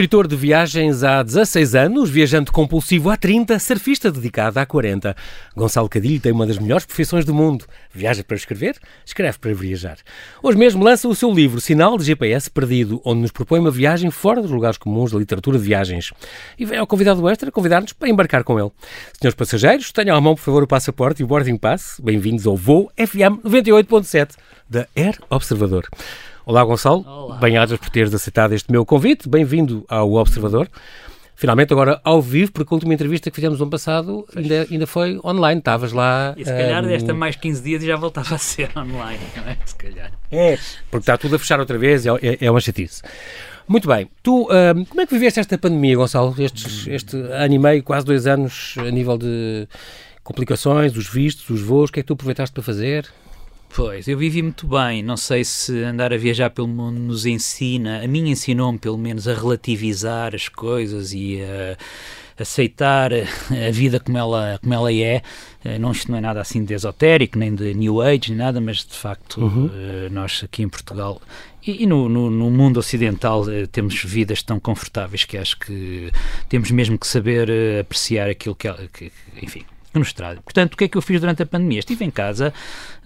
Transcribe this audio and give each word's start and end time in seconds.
Escritor 0.00 0.26
de 0.26 0.34
viagens 0.34 1.04
há 1.04 1.22
16 1.22 1.74
anos, 1.74 2.08
viajante 2.08 2.50
compulsivo 2.50 3.10
há 3.10 3.18
30, 3.18 3.58
surfista 3.58 4.10
dedicado 4.10 4.58
há 4.58 4.64
40. 4.64 5.14
Gonçalo 5.54 5.90
Cadilho 5.90 6.18
tem 6.18 6.32
uma 6.32 6.46
das 6.46 6.58
melhores 6.58 6.86
profissões 6.86 7.26
do 7.26 7.34
mundo. 7.34 7.66
Viaja 7.92 8.24
para 8.24 8.34
escrever, 8.34 8.78
escreve 9.04 9.38
para 9.38 9.52
viajar. 9.52 9.98
Hoje 10.42 10.56
mesmo 10.56 10.82
lança 10.82 11.06
o 11.06 11.14
seu 11.14 11.30
livro 11.30 11.60
Sinal 11.60 11.98
de 11.98 12.04
GPS 12.04 12.50
Perdido, 12.50 12.98
onde 13.04 13.20
nos 13.20 13.30
propõe 13.30 13.60
uma 13.60 13.70
viagem 13.70 14.10
fora 14.10 14.40
dos 14.40 14.50
lugares 14.50 14.78
comuns 14.78 15.12
da 15.12 15.18
literatura 15.18 15.58
de 15.58 15.64
viagens. 15.64 16.14
E 16.58 16.64
vem 16.64 16.78
ao 16.78 16.86
convidado 16.86 17.28
extra 17.28 17.52
convidar-nos 17.52 17.92
para 17.92 18.08
embarcar 18.08 18.42
com 18.42 18.58
ele. 18.58 18.72
Senhores 19.20 19.36
passageiros, 19.36 19.92
tenham 19.92 20.16
à 20.16 20.20
mão, 20.20 20.34
por 20.34 20.40
favor, 20.40 20.62
o 20.62 20.66
passaporte 20.66 21.20
e 21.20 21.24
o 21.24 21.26
boarding 21.26 21.58
pass. 21.58 22.00
Bem-vindos 22.02 22.46
ao 22.46 22.56
voo 22.56 22.90
FM 22.96 23.44
98.7 23.44 24.30
da 24.66 24.86
Air 24.96 25.18
Observador. 25.28 25.86
Olá, 26.46 26.64
Gonçalo. 26.64 27.04
Olá. 27.06 27.36
Bem-ajas 27.36 27.78
por 27.78 27.90
teres 27.90 28.14
aceitado 28.14 28.52
este 28.52 28.72
meu 28.72 28.84
convite. 28.86 29.28
Bem-vindo 29.28 29.84
ao 29.88 30.14
Observador. 30.14 30.68
Finalmente, 31.36 31.72
agora 31.72 32.00
ao 32.02 32.20
vivo, 32.20 32.50
porque 32.52 32.72
a 32.72 32.76
última 32.76 32.94
entrevista 32.94 33.30
que 33.30 33.34
fizemos 33.36 33.58
no 33.58 33.64
ano 33.64 33.70
passado 33.70 34.26
ainda, 34.34 34.66
ainda 34.70 34.86
foi 34.86 35.20
online. 35.22 35.58
Estavas 35.58 35.92
lá. 35.92 36.34
E 36.36 36.44
se 36.44 36.50
calhar 36.50 36.82
ehm, 36.82 36.88
desta 36.88 37.12
mais 37.12 37.36
15 37.36 37.62
dias 37.62 37.82
e 37.82 37.86
já 37.86 37.96
voltava 37.96 38.34
a 38.34 38.38
ser 38.38 38.70
online, 38.76 39.20
não 39.36 39.44
é? 39.44 39.58
Se 39.64 39.74
calhar. 39.74 40.12
É, 40.30 40.58
porque 40.90 41.02
está 41.02 41.18
tudo 41.18 41.36
a 41.36 41.38
fechar 41.38 41.60
outra 41.60 41.76
vez, 41.76 42.06
é, 42.06 42.10
é, 42.22 42.38
é 42.40 42.50
uma 42.50 42.60
chatice. 42.60 43.02
Muito 43.68 43.86
bem. 43.86 44.08
Tu, 44.22 44.48
ehm, 44.50 44.84
como 44.84 45.00
é 45.02 45.06
que 45.06 45.14
viveste 45.14 45.40
esta 45.40 45.58
pandemia, 45.58 45.96
Gonçalo? 45.96 46.34
Estes, 46.38 46.86
este 46.88 47.16
ano 47.16 47.54
e 47.54 47.58
meio, 47.58 47.82
quase 47.82 48.06
dois 48.06 48.26
anos, 48.26 48.74
a 48.78 48.90
nível 48.90 49.18
de 49.18 49.68
complicações, 50.22 50.96
os 50.96 51.08
vistos, 51.08 51.48
os 51.50 51.60
voos, 51.60 51.90
o 51.90 51.92
que 51.92 52.00
é 52.00 52.02
que 52.02 52.06
tu 52.06 52.14
aproveitaste 52.14 52.52
para 52.54 52.62
fazer? 52.62 53.06
Pois, 53.74 54.08
eu 54.08 54.18
vivi 54.18 54.42
muito 54.42 54.66
bem. 54.66 55.02
Não 55.02 55.16
sei 55.16 55.44
se 55.44 55.82
andar 55.84 56.12
a 56.12 56.16
viajar 56.16 56.50
pelo 56.50 56.66
mundo 56.68 56.98
nos 56.98 57.24
ensina. 57.24 58.02
A 58.02 58.08
mim 58.08 58.28
ensinou-me, 58.28 58.78
pelo 58.78 58.98
menos, 58.98 59.28
a 59.28 59.34
relativizar 59.34 60.34
as 60.34 60.48
coisas 60.48 61.12
e 61.12 61.38
a 61.40 61.76
aceitar 62.42 63.12
a 63.12 63.70
vida 63.70 64.00
como 64.00 64.18
ela, 64.18 64.58
como 64.60 64.74
ela 64.74 64.92
é. 64.92 65.22
Não, 65.78 65.92
isto 65.92 66.10
não 66.10 66.18
é 66.18 66.20
nada 66.20 66.40
assim 66.40 66.64
de 66.64 66.74
esotérico, 66.74 67.38
nem 67.38 67.54
de 67.54 67.72
New 67.74 68.00
Age, 68.00 68.30
nem 68.30 68.38
nada, 68.38 68.60
mas 68.60 68.78
de 68.78 68.96
facto, 68.96 69.40
Uhum. 69.40 69.70
eh, 69.72 70.08
nós 70.10 70.40
aqui 70.42 70.62
em 70.62 70.68
Portugal 70.68 71.20
e, 71.66 71.82
e 71.82 71.86
no, 71.86 72.08
no- 72.08 72.30
no 72.30 72.50
mundo 72.50 72.78
ocidental 72.78 73.44
eh, 73.50 73.66
temos 73.66 74.02
vidas 74.02 74.42
tão 74.42 74.58
confortáveis 74.58 75.24
que 75.26 75.36
acho 75.36 75.58
que 75.58 76.10
temos 76.48 76.70
mesmo 76.70 76.98
que 76.98 77.06
saber 77.06 77.50
eh, 77.50 77.80
apreciar 77.80 78.28
aquilo 78.30 78.54
que- 78.54 78.72
que- 78.92 79.12
enfim, 79.42 79.62
que 79.92 79.98
nos 79.98 80.12
traz. 80.12 80.38
Portanto, 80.40 80.74
o 80.74 80.76
que 80.76 80.84
é 80.84 80.88
que 80.88 80.96
eu 80.96 81.02
fiz 81.02 81.20
durante 81.20 81.42
a 81.42 81.46
pandemia? 81.46 81.80
Estive 81.80 82.04
em 82.04 82.10
casa 82.10 82.52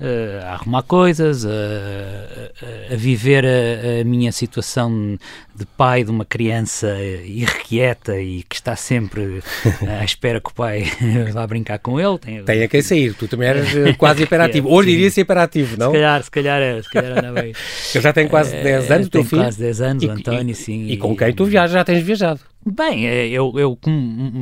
eh, 0.00 0.40
a 0.44 0.52
arrumar 0.54 0.82
coisas, 0.82 1.44
a, 1.46 1.48
a- 1.50 2.94
a 2.94 2.96
viver 2.96 3.44
a, 3.46 4.00
a 4.00 4.04
minha 4.04 4.30
situação 4.32 5.18
de 5.54 5.64
pai 5.76 6.04
de 6.04 6.10
uma 6.10 6.24
criança 6.24 6.88
irrequieta 7.24 8.20
e 8.20 8.42
que 8.42 8.56
está 8.56 8.76
sempre 8.76 9.40
eh, 9.82 9.98
à 10.00 10.04
espera 10.04 10.40
que 10.40 10.50
o 10.50 10.54
pai 10.54 10.84
vá 11.32 11.46
brincar 11.46 11.78
com 11.78 11.98
ele. 12.00 12.18
Tem, 12.44 12.62
a 12.62 12.68
quem 12.68 12.82
sair. 12.82 13.14
Tu 13.14 13.28
também 13.28 13.48
eras 13.48 13.74
eh, 13.74 13.92
quase 13.94 14.22
hiperativo. 14.24 14.68
Hoje 14.68 14.88
Sim. 14.90 14.94
diria-se 14.96 15.20
hiperativo, 15.20 15.76
não? 15.78 15.86
Se 15.88 15.92
calhar, 15.92 16.22
se 16.22 16.30
calhar, 16.30 16.62
é, 16.62 16.82
se 16.82 16.90
calhar 16.90 17.18
anda 17.18 17.32
bem. 17.32 17.52
Ele 17.94 18.02
já 18.02 18.12
tem 18.12 18.28
quase 18.28 18.50
10 18.52 18.90
anos, 18.90 19.06
o 19.06 19.10
teu 19.10 19.24
filho. 19.24 19.42
quase 19.42 19.58
10 19.58 19.80
anos, 19.80 20.02
E- 20.02 20.06
o 20.06 20.10
António, 20.10 20.52
e- 20.52 20.54
sim. 20.54 20.86
E 20.88 20.96
com 20.96 21.16
quem 21.16 21.32
tu 21.32 21.44
viajas, 21.44 21.72
já 21.72 21.84
tens 21.84 22.02
viajado. 22.02 22.40
Bem, 22.66 23.06
eh, 23.06 23.28
eu, 23.28 23.52
eu 23.58 23.78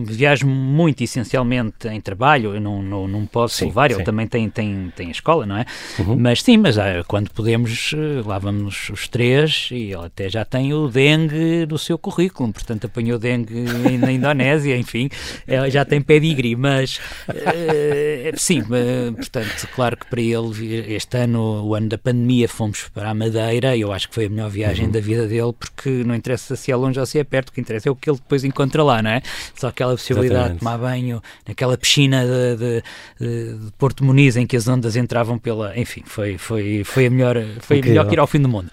viajo 0.06 0.46
muito 0.46 1.02
essencialmente 1.02 1.88
em 1.88 2.00
trabalho, 2.00 2.54
eu 2.54 2.60
não, 2.60 2.82
não, 2.82 3.08
não 3.08 3.26
posso 3.26 3.56
Sim, 3.56 3.66
levar, 3.66 3.90
sim. 3.90 3.96
ele 3.96 4.04
também 4.04 4.26
tem, 4.26 4.48
tem, 4.48 4.92
tem 4.94 5.08
a 5.08 5.10
escola, 5.10 5.44
não 5.44 5.56
é? 5.56 5.64
Uhum. 5.98 6.16
Mas 6.18 6.40
sim, 6.42 6.56
mas 6.56 6.78
ah, 6.78 7.02
quando 7.08 7.30
podemos, 7.30 7.92
eh, 7.94 8.22
lá 8.26 8.38
vamos 8.38 8.90
os 8.90 9.08
três 9.08 9.68
e 9.72 9.92
ele 9.92 10.06
até 10.06 10.28
já 10.28 10.44
tem 10.44 10.72
o 10.72 10.88
dengue 10.88 11.66
no 11.68 11.78
seu 11.78 11.98
currículo, 11.98 12.52
portanto 12.52 12.84
apanhou 12.86 13.18
dengue 13.18 13.64
na 13.98 14.12
Indonésia, 14.12 14.76
enfim, 14.78 15.08
eh, 15.46 15.68
já 15.70 15.84
tem 15.84 16.00
pedigree, 16.00 16.54
mas 16.54 17.00
eh, 17.28 18.32
sim, 18.36 18.62
eh, 18.70 19.10
portanto, 19.12 19.68
claro 19.74 19.96
que 19.96 20.06
para 20.06 20.20
ele 20.20 20.94
este 20.94 21.16
ano, 21.18 21.64
o 21.64 21.74
ano 21.74 21.88
da 21.88 21.98
pandemia, 21.98 22.48
fomos 22.48 22.88
para 22.88 23.10
a 23.10 23.14
Madeira, 23.14 23.74
e 23.76 23.80
eu 23.80 23.92
acho 23.92 24.08
que 24.08 24.14
foi 24.14 24.26
a 24.26 24.28
melhor 24.28 24.50
viagem 24.50 24.86
Uhum. 24.86 24.90
da 24.92 25.00
vida 25.00 25.26
dele, 25.28 25.52
porque 25.52 25.88
não 26.04 26.14
interessa 26.14 26.56
se 26.56 26.70
é 26.72 26.76
longe 26.76 26.98
ou 26.98 27.06
se 27.06 27.18
é 27.18 27.24
perto, 27.24 27.50
o 27.50 27.52
que 27.52 27.60
interessa 27.60 27.88
é 27.88 27.92
o 27.92 27.96
que 27.96 28.10
ele 28.10 28.11
depois 28.14 28.44
encontra 28.44 28.82
lá, 28.82 29.02
não 29.02 29.10
é? 29.10 29.22
Só 29.54 29.68
aquela 29.68 29.92
possibilidade 29.92 30.34
Exatamente. 30.34 30.54
de 30.54 30.58
tomar 30.60 30.78
banho 30.78 31.22
naquela 31.46 31.76
piscina 31.76 32.24
de, 32.24 32.56
de- 32.56 32.82
de- 33.20 33.72
Porto 33.78 34.04
Muniz 34.04 34.36
em 34.36 34.46
que 34.46 34.56
as 34.56 34.66
ondas 34.68 34.96
entravam 34.96 35.38
pela. 35.38 35.78
Enfim, 35.78 36.02
foi, 36.04 36.38
foi, 36.38 36.82
foi 36.84 37.06
a 37.06 37.10
melhor, 37.10 37.36
foi 37.60 37.78
Incrível. 37.78 37.90
melhor 38.02 38.08
que 38.08 38.14
ir 38.14 38.18
ao 38.20 38.26
fim 38.26 38.40
do 38.40 38.48
mundo. 38.48 38.70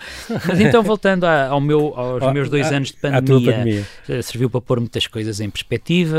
Mas 0.47 0.59
então, 0.59 0.83
voltando 0.83 1.23
a- 1.25 1.47
ao 1.47 1.61
meu, 1.61 1.93
aos 1.95 2.21
Ah, 2.23 2.33
meus 2.33 2.49
dois 2.49 2.67
à- 2.71 2.75
anos 2.77 2.89
de 2.89 2.97
pandemia, 2.97 3.51
pandemia. 3.53 3.85
eh, 4.07 4.21
serviu 4.21 4.49
para 4.49 4.61
pôr 4.61 4.79
muitas 4.79 5.07
coisas 5.07 5.39
em 5.39 5.49
perspectiva, 5.49 6.17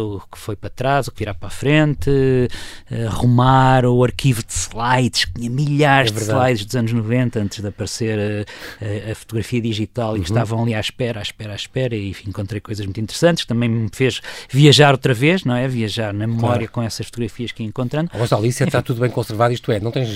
o 0.00 0.20
que 0.30 0.38
foi 0.38 0.56
para 0.56 0.70
trás, 0.70 1.08
o 1.08 1.12
que 1.12 1.18
virá 1.20 1.34
para 1.34 1.48
a 1.48 1.50
frente, 1.50 2.10
eh, 2.90 3.06
arrumar 3.06 3.84
o 3.86 4.02
arquivo 4.04 4.42
de 4.42 4.52
slides, 4.52 5.24
que 5.26 5.32
tinha 5.34 5.50
milhares 5.50 6.10
É 6.10 6.14
de 6.14 6.20
slides 6.20 6.64
dos 6.66 6.76
anos 6.76 6.92
90, 6.92 7.40
antes 7.40 7.60
de 7.60 7.68
aparecer 7.68 8.18
eh, 8.80 9.04
a, 9.08 9.12
a 9.12 9.14
fotografia 9.14 9.60
digital, 9.60 10.12
Uhum. 10.12 10.16
e 10.16 10.20
que 10.20 10.26
estavam 10.30 10.62
ali 10.62 10.74
à 10.74 10.80
espera, 10.80 11.20
à 11.20 11.22
espera, 11.22 11.52
à 11.52 11.56
espera, 11.56 11.94
e 11.96 12.08
enfim, 12.10 12.30
encontrei 12.44 12.60
coisas 12.60 12.84
muito 12.86 13.00
interessantes, 13.00 13.44
também 13.44 13.68
me 13.68 13.88
fez 13.92 14.20
viajar 14.50 14.92
outra 14.92 15.12
vez, 15.14 15.44
não 15.44 15.56
é? 15.56 15.66
Viajar 15.66 16.12
na 16.12 16.26
memória 16.26 16.68
Claro. 16.68 16.72
com 16.72 16.82
essas 16.82 17.06
fotografias 17.06 17.50
que 17.52 17.62
ia 17.62 17.68
encontrando. 17.68 18.10
Gonçalo, 18.16 18.46
isso 18.46 18.62
é, 18.62 18.66
está 18.66 18.82
tudo 18.82 19.00
bem 19.00 19.10
conservado, 19.10 19.52
isto 19.52 19.72
é, 19.72 19.80
não 19.80 19.90
tens 19.90 20.08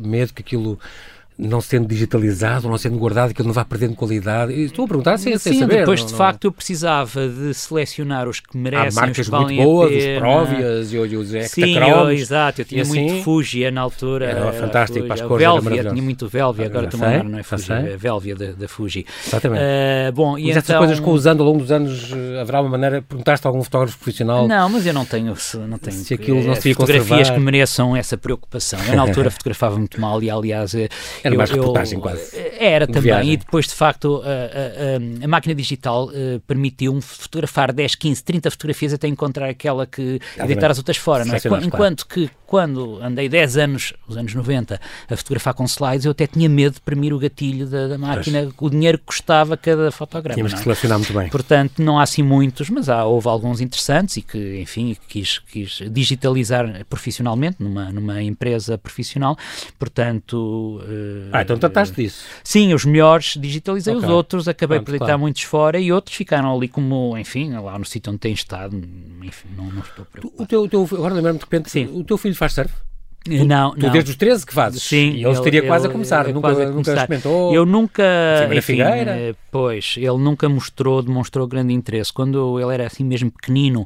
medo 0.00 0.32
que 0.32 0.42
aquilo 0.42 0.78
não 1.38 1.60
sendo 1.60 1.86
digitalizado, 1.86 2.68
não 2.68 2.78
sendo 2.78 2.96
guardado, 2.98 3.34
que 3.34 3.40
ele 3.42 3.46
não 3.46 3.52
vá 3.54 3.64
perdendo 3.64 3.94
qualidade? 3.94 4.52
E 4.52 4.64
Estou 4.64 4.84
a 4.84 4.88
perguntar 4.88 5.18
sem, 5.18 5.36
sem 5.38 5.52
Sim, 5.54 5.58
saber. 5.60 5.80
depois 5.80 6.00
não- 6.00 6.06
de 6.06 6.12
não- 6.12 6.18
facto 6.18 6.44
eu 6.44 6.52
precisava 6.52 7.28
de 7.28 7.52
selecionar 7.52 8.28
os 8.28 8.40
que 8.40 8.56
Há 8.56 8.58
merecem, 8.60 8.88
os 8.88 8.94
marcas 8.94 9.28
muito 9.28 9.62
boas, 9.62 9.92
os. 9.92 10.18
Próvias 10.18 10.92
e 10.92 10.98
os, 10.98 11.12
os 11.34 11.50
Sim, 11.50 11.76
exato, 12.12 12.60
eu 12.60 12.64
tinha 12.64 12.82
assim, 12.82 13.04
muito 13.04 13.22
Fugia 13.24 13.70
na 13.70 13.80
altura. 13.82 14.26
era 14.26 14.52
fantástico, 14.52 14.98
Fuji. 15.00 15.06
para 15.08 15.14
as 15.22 15.28
cores 15.28 15.46
Velvia, 15.46 15.84
tinha 15.90 16.02
muito 16.02 16.28
Velvia, 16.28 16.64
Ah, 16.64 16.68
agora 16.68 16.84
estou 16.86 17.02
a 17.04 17.22
não 17.22 17.38
é 17.38 17.42
Fuji, 17.42 17.72
é 17.72 17.96
Velvia 17.96 18.34
da, 18.34 18.68
Fuji. 18.68 19.06
Exatamente. 19.26 19.62
Ah, 19.62 20.12
bom, 20.12 20.38
e 20.38 20.46
Mas 20.48 20.56
essas 20.56 20.70
então... 20.70 20.78
coisas 20.78 21.00
que 21.00 21.08
usando 21.08 21.40
ao 21.42 21.46
longo 21.46 21.60
dos 21.60 21.70
anos, 21.70 22.10
eh, 22.12 22.40
haverá 22.40 22.60
uma 22.60 22.70
maneira, 22.70 23.02
perguntaste 23.02 23.46
a 23.46 23.50
algum 23.50 23.62
fotógrafo 23.62 23.96
profissional 23.98 24.48
Não, 24.48 24.68
mas 24.68 24.86
eu 24.86 24.92
não 24.94 25.04
tenho, 25.04 25.34
se- 25.36 25.56
não 25.58 25.78
tenho 25.78 25.96
Se 25.96 26.14
aquilo 26.14 26.42
não 26.42 26.54
se 26.54 26.68
ia 26.68 26.74
fotografias 26.74 27.08
conservar. 27.08 27.34
que 27.34 27.40
mereçam 27.40 27.96
essa 27.96 28.16
preocupação. 28.16 28.78
Eu 28.88 28.96
na 28.96 29.02
altura 29.02 29.30
fotografava 29.30 29.76
muito 29.76 30.00
mal 30.00 30.22
e 30.22 30.30
aliás 30.30 30.74
eh, 30.74 30.88
Era 31.26 31.34
eu- 31.34 31.38
mais 31.38 31.50
eu- 31.50 31.56
reportagem 31.56 32.00
quase. 32.00 32.36
Era 32.58 32.86
também 32.86 33.02
viagem. 33.02 33.32
e 33.32 33.36
depois 33.36 33.66
de 33.66 33.74
facto 33.74 34.22
a, 34.24 34.28
a- 34.28 35.24
a- 35.24 35.28
máquina 35.28 35.54
digital 35.54 36.10
eh, 36.12 36.40
permitiu-me 36.46 37.00
fotografar 37.02 37.72
10, 37.72 37.94
15, 37.94 38.22
30 38.24 38.50
fotografias 38.50 38.92
até 38.92 39.08
encontrar 39.08 39.48
aquela 39.48 39.86
que 39.86 40.02
e 40.02 40.14
Exatamente. 40.16 40.46
deitar 40.48 40.70
as 40.70 40.78
outras 40.78 40.96
fora. 40.96 41.24
Não 41.24 41.34
é? 41.34 41.38
Enquanto 41.64 42.06
que 42.06 42.30
quando 42.46 43.00
andei 43.02 43.28
10 43.28 43.56
anos, 43.56 43.92
os 44.06 44.16
anos 44.16 44.34
90, 44.34 44.80
a 45.10 45.16
fotografar 45.16 45.54
com 45.54 45.64
slides, 45.64 46.04
eu 46.04 46.12
até 46.12 46.26
tinha 46.26 46.48
medo 46.48 46.74
de 46.74 46.80
premir 46.80 47.12
o 47.12 47.18
gatilho 47.18 47.66
da, 47.66 47.88
da 47.88 47.98
máquina, 47.98 48.48
o 48.58 48.70
dinheiro 48.70 48.98
que 48.98 49.04
custava 49.04 49.56
cada 49.56 49.90
fotograma. 49.90 50.34
Tínhamos 50.34 50.52
não 50.52 50.58
que 50.58 50.62
é? 50.62 50.64
selecionar 50.64 50.98
muito 50.98 51.12
bem. 51.12 51.28
Portanto, 51.28 51.82
não 51.82 51.98
há 51.98 52.02
assim 52.02 52.22
muitos, 52.22 52.70
mas 52.70 52.88
há, 52.88 53.04
houve 53.04 53.28
alguns 53.28 53.60
interessantes 53.60 54.16
e 54.16 54.22
que, 54.22 54.60
enfim, 54.60 54.96
quis, 55.08 55.38
quis 55.40 55.82
digitalizar 55.90 56.84
profissionalmente 56.88 57.56
numa, 57.60 57.90
numa 57.90 58.22
empresa 58.22 58.78
profissional. 58.78 59.36
Portanto. 59.78 60.80
eh, 60.88 61.28
Ah, 61.32 61.42
então 61.42 61.56
trataste 61.58 61.94
disso. 61.96 62.24
Sim, 62.44 62.74
os 62.74 62.84
melhores 62.84 63.36
digitalizei, 63.38 63.94
Ok. 63.94 64.06
os 64.06 64.10
outros 64.14 64.46
acabei 64.48 64.78
Pronto, 64.78 64.86
por 64.86 64.90
deitar 64.92 65.06
claro. 65.06 65.20
muitos 65.20 65.42
fora 65.42 65.78
e 65.80 65.92
outros 65.92 66.14
ficaram 66.16 66.54
ali 66.54 66.68
como, 66.68 67.16
enfim, 67.18 67.52
lá 67.54 67.78
no 67.78 67.84
sítio 67.84 68.10
onde 68.12 68.20
têm 68.20 68.32
estado. 68.32 68.76
Enfim, 69.22 69.48
não, 69.56 69.64
não 69.66 69.80
estou 69.82 70.04
preocupado. 70.04 70.42
O 70.42 70.46
teu, 70.46 70.62
o 70.62 70.68
teu, 70.68 70.82
agora 70.98 71.14
lembro-me 71.14 71.38
de 71.38 71.44
repente, 71.44 71.70
Sim. 71.70 71.88
o 71.92 72.04
teu 72.04 72.16
filho 72.18 72.34
faz 72.36 72.52
surf? 72.52 72.72
não, 73.44 73.72
Tu 73.72 73.80
não. 73.86 73.90
desde 73.90 74.10
os 74.12 74.16
13 74.16 74.46
que 74.46 74.54
fazes? 74.54 74.80
Sim, 74.84 75.10
E 75.10 75.24
ele 75.24 75.32
estaria 75.32 75.58
ele- 75.58 75.66
quase 75.66 75.84
a 75.84 75.88
ele 75.88 75.92
começar, 75.94 76.28
é 76.28 76.32
nunca, 76.32 76.46
a 76.48 76.50
nunca 76.52 76.70
começar. 76.70 76.94
experimentou. 76.94 77.52
Eu 77.52 77.66
nunca, 77.66 78.04
enfim, 78.54 78.80
eh, 78.80 79.34
pois, 79.50 79.94
ele 79.96 80.16
nunca 80.18 80.48
mostrou, 80.48 81.02
demonstrou 81.02 81.44
grande 81.48 81.72
interesse. 81.74 82.12
Quando 82.12 82.60
ele 82.60 82.72
era 82.72 82.86
assim 82.86 83.02
mesmo 83.02 83.28
pequenino, 83.32 83.84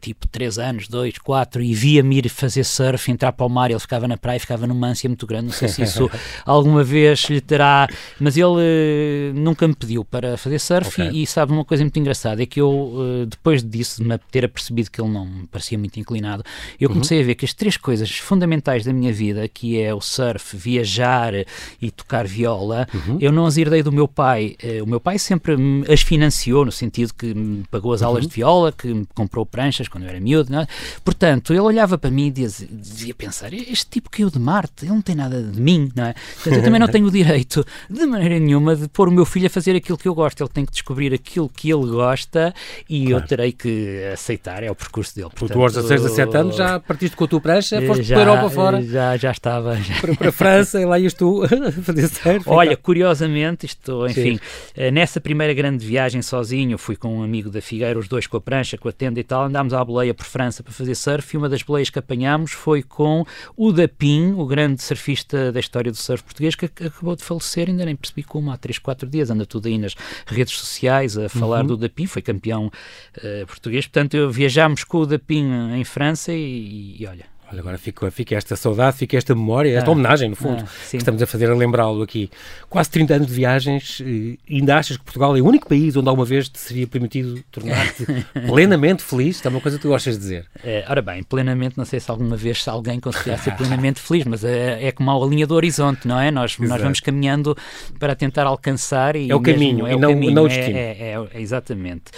tipo 0.00 0.26
3 0.28 0.58
anos, 0.58 0.88
2, 0.88 1.18
4, 1.18 1.62
e 1.62 1.74
via-me 1.74 2.18
ir 2.18 2.28
fazer 2.28 2.64
surf, 2.64 3.10
entrar 3.10 3.32
para 3.32 3.46
o 3.46 3.48
mar, 3.48 3.70
ele 3.70 3.80
ficava 3.80 4.06
na 4.08 4.16
praia, 4.16 4.36
e 4.36 4.40
ficava 4.40 4.66
numa 4.66 4.86
ânsia 4.88 5.08
muito 5.08 5.26
grande, 5.26 5.46
não 5.46 5.52
sei 5.52 5.68
se 5.68 5.82
isso 5.82 6.10
alguma 6.44 6.82
vez 6.84 7.20
lhe 7.30 7.40
terá, 7.40 7.88
mas 8.18 8.36
ele 8.36 8.60
eh, 8.60 9.32
nunca 9.34 9.66
me 9.66 9.74
pediu 9.74 10.04
para 10.04 10.36
fazer 10.36 10.58
surf 10.58 11.00
Ok. 11.00 11.10
e, 11.12 11.22
e 11.22 11.26
sabe 11.26 11.52
uma 11.52 11.64
coisa 11.64 11.82
muito 11.82 11.98
engraçada, 11.98 12.42
é 12.42 12.46
que 12.46 12.60
eu, 12.60 12.94
eh, 13.22 13.26
depois 13.26 13.62
disso, 13.62 14.02
de 14.02 14.08
me 14.08 14.18
ter 14.30 14.44
apercebido 14.44 14.90
que 14.90 15.00
ele 15.00 15.10
não 15.10 15.26
me 15.26 15.46
parecia 15.46 15.78
muito 15.78 15.98
inclinado, 15.98 16.42
eu 16.80 16.88
Uhum. 16.88 16.94
comecei 16.94 17.20
a 17.20 17.24
ver 17.24 17.34
que 17.34 17.44
as 17.44 17.52
três 17.54 17.76
coisas 17.76 18.10
fundamentais 18.18 18.84
da 18.84 18.92
minha 18.92 19.12
vida, 19.12 19.46
que 19.48 19.80
é 19.80 19.94
o 19.94 20.00
surf, 20.00 20.56
viajar 20.56 21.32
e 21.80 21.90
tocar 21.90 22.26
viola, 22.26 22.86
uhum. 22.94 23.18
eu 23.20 23.32
não 23.32 23.46
as 23.46 23.56
herdei 23.56 23.82
do 23.82 23.92
meu 23.92 24.06
pai. 24.06 24.56
Uh, 24.62 24.84
o 24.84 24.86
meu 24.86 25.00
pai 25.00 25.18
sempre 25.18 25.54
as 25.92 26.02
financiou, 26.02 26.64
no 26.64 26.72
sentido 26.72 27.12
que 27.14 27.34
me 27.34 27.64
pagou 27.70 27.92
as 27.92 28.02
aulas 28.02 28.24
uhum. 28.24 28.28
de 28.28 28.34
viola, 28.34 28.72
que 28.72 28.88
me 28.88 29.06
comprou 29.14 29.44
pranchas 29.44 29.87
quando 29.88 30.04
eu 30.04 30.10
era 30.10 30.20
miúdo. 30.20 30.54
É? 30.54 30.66
Portanto, 31.04 31.52
ele 31.52 31.60
olhava 31.60 31.98
para 31.98 32.10
mim 32.10 32.26
e 32.26 32.30
dizia, 32.30 33.14
pensar: 33.14 33.52
este 33.52 33.86
tipo 33.86 34.10
caiu 34.10 34.30
de 34.30 34.38
Marte, 34.38 34.84
ele 34.84 34.92
não 34.92 35.02
tem 35.02 35.14
nada 35.14 35.42
de 35.42 35.60
mim, 35.60 35.90
não 35.94 36.04
é? 36.04 36.14
Portanto, 36.34 36.56
eu 36.56 36.62
também 36.62 36.80
não 36.80 36.88
tenho 36.88 37.06
o 37.06 37.10
direito, 37.10 37.64
de 37.88 38.06
maneira 38.06 38.38
nenhuma, 38.38 38.76
de 38.76 38.88
pôr 38.88 39.08
o 39.08 39.12
meu 39.12 39.24
filho 39.24 39.46
a 39.46 39.50
fazer 39.50 39.76
aquilo 39.76 39.98
que 39.98 40.08
eu 40.08 40.14
gosto. 40.14 40.42
Ele 40.42 40.50
tem 40.50 40.64
que 40.64 40.72
descobrir 40.72 41.12
aquilo 41.12 41.48
que 41.48 41.70
ele 41.70 41.86
gosta 41.86 42.54
e 42.88 43.06
claro. 43.06 43.22
eu 43.22 43.26
terei 43.26 43.52
que 43.52 44.04
aceitar. 44.12 44.62
É 44.62 44.70
o 44.70 44.74
percurso 44.74 45.14
dele. 45.14 45.30
Portanto, 45.34 45.56
tu, 45.56 45.62
aos 45.62 45.72
16, 45.72 46.02
17 46.02 46.36
anos, 46.36 46.56
já 46.56 46.80
partiste 46.80 47.16
com 47.16 47.24
a 47.24 47.28
tua 47.28 47.40
prancha, 47.40 47.80
foste 47.82 48.02
já, 48.02 48.16
para 48.16 48.30
a 48.30 48.34
Europa 48.34 48.50
fora. 48.50 48.82
Já, 48.82 49.16
já 49.16 49.30
estava. 49.30 49.76
Já. 49.76 50.00
Para, 50.00 50.14
para 50.14 50.28
a 50.28 50.32
França, 50.32 50.80
e 50.80 50.84
lá 50.84 50.98
ias 50.98 51.14
tu 51.14 51.42
fazer 51.82 52.08
surf. 52.08 52.44
Olha, 52.46 52.76
curiosamente, 52.76 53.66
isto, 53.66 54.06
enfim, 54.06 54.36
Sim. 54.36 54.40
Eh, 54.76 54.90
nessa 54.90 55.20
primeira 55.20 55.52
grande 55.54 55.84
viagem 55.84 56.22
sozinho, 56.22 56.78
fui 56.78 56.96
com 56.96 57.18
um 57.18 57.22
amigo 57.22 57.50
da 57.50 57.60
Figueira, 57.60 57.98
os 57.98 58.08
dois 58.08 58.26
com 58.26 58.36
a 58.36 58.40
prancha, 58.40 58.76
com 58.76 58.88
a 58.88 58.92
tenda 58.92 59.20
e 59.20 59.24
tal, 59.24 59.44
andámos 59.44 59.72
à 59.80 59.84
boleia 59.84 60.14
por 60.14 60.24
França 60.24 60.62
para 60.62 60.72
fazer 60.72 60.94
surf 60.94 61.34
e 61.34 61.38
uma 61.38 61.48
das 61.48 61.62
boleias 61.62 61.90
que 61.90 61.98
apanhámos 61.98 62.52
foi 62.52 62.82
com 62.82 63.24
o 63.56 63.72
Dapim, 63.72 64.32
o 64.32 64.46
grande 64.46 64.82
surfista 64.82 65.52
da 65.52 65.60
história 65.60 65.90
do 65.90 65.96
surf 65.96 66.22
português, 66.24 66.54
que 66.54 66.66
acabou 66.66 67.16
de 67.16 67.24
falecer, 67.24 67.68
ainda 67.68 67.84
nem 67.84 67.96
percebi 67.96 68.22
como, 68.22 68.50
há 68.50 68.56
3, 68.56 68.78
4 68.78 69.08
dias, 69.08 69.30
anda 69.30 69.46
tudo 69.46 69.68
aí 69.68 69.78
nas 69.78 69.94
redes 70.26 70.54
sociais 70.54 71.16
a 71.16 71.28
falar 71.28 71.62
uhum. 71.62 71.68
do 71.68 71.76
Dapim, 71.76 72.06
foi 72.06 72.22
campeão 72.22 72.66
uh, 72.66 73.46
português, 73.46 73.86
portanto 73.86 74.30
viajámos 74.30 74.84
com 74.84 74.98
o 74.98 75.06
Dapim 75.06 75.46
em 75.74 75.84
França 75.84 76.32
e, 76.32 76.96
e 76.98 77.06
olha, 77.06 77.37
Olha, 77.50 77.60
agora 77.60 77.78
fica, 77.78 78.10
fica 78.10 78.34
esta 78.34 78.54
saudade, 78.56 78.98
fica 78.98 79.16
esta 79.16 79.34
memória, 79.34 79.74
esta 79.76 79.88
ah, 79.88 79.92
homenagem, 79.92 80.28
no 80.28 80.36
fundo, 80.36 80.62
ah, 80.62 80.90
que 80.90 80.98
estamos 80.98 81.22
a 81.22 81.26
fazer 81.26 81.50
a 81.50 81.54
lembrá-lo 81.54 82.02
aqui. 82.02 82.30
Quase 82.68 82.90
30 82.90 83.14
anos 83.14 83.26
de 83.26 83.32
viagens, 83.32 84.00
e 84.00 84.38
ainda 84.50 84.76
achas 84.76 84.98
que 84.98 85.04
Portugal 85.04 85.34
é 85.34 85.40
o 85.40 85.46
único 85.46 85.66
país 85.66 85.96
onde 85.96 86.08
alguma 86.10 86.26
vez 86.26 86.48
te 86.50 86.58
seria 86.58 86.86
permitido 86.86 87.42
tornar-te 87.50 88.04
plenamente 88.46 89.02
feliz? 89.02 89.36
Isto 89.36 89.46
é 89.46 89.48
uma 89.48 89.62
coisa 89.62 89.78
que 89.78 89.82
tu 89.82 89.88
gostas 89.88 90.14
de 90.14 90.20
dizer. 90.20 90.46
É, 90.62 90.84
ora 90.88 91.00
bem, 91.00 91.22
plenamente, 91.22 91.78
não 91.78 91.86
sei 91.86 92.00
se 92.00 92.10
alguma 92.10 92.36
vez 92.36 92.62
se 92.62 92.68
alguém 92.68 93.00
conseguirá 93.00 93.38
ser 93.38 93.56
plenamente 93.56 93.98
feliz, 93.98 94.26
mas 94.26 94.44
é, 94.44 94.86
é 94.86 94.92
como 94.92 95.10
a 95.10 95.26
linha 95.26 95.46
do 95.46 95.54
horizonte, 95.54 96.06
não 96.06 96.20
é? 96.20 96.30
Nós, 96.30 96.58
nós 96.58 96.82
vamos 96.82 97.00
caminhando 97.00 97.56
para 97.98 98.14
tentar 98.14 98.46
alcançar 98.46 99.16
e 99.16 99.30
é 99.30 99.34
o 99.34 99.40
mesmo, 99.40 99.58
caminho, 99.58 99.86
é 99.86 99.96
o 99.96 99.98
não, 99.98 100.10
caminho, 100.10 100.34
não 100.34 100.44
o 100.44 100.48
destino. 100.48 100.76
É, 100.76 100.96
é, 100.98 101.28
é, 101.32 101.40
exatamente, 101.40 102.12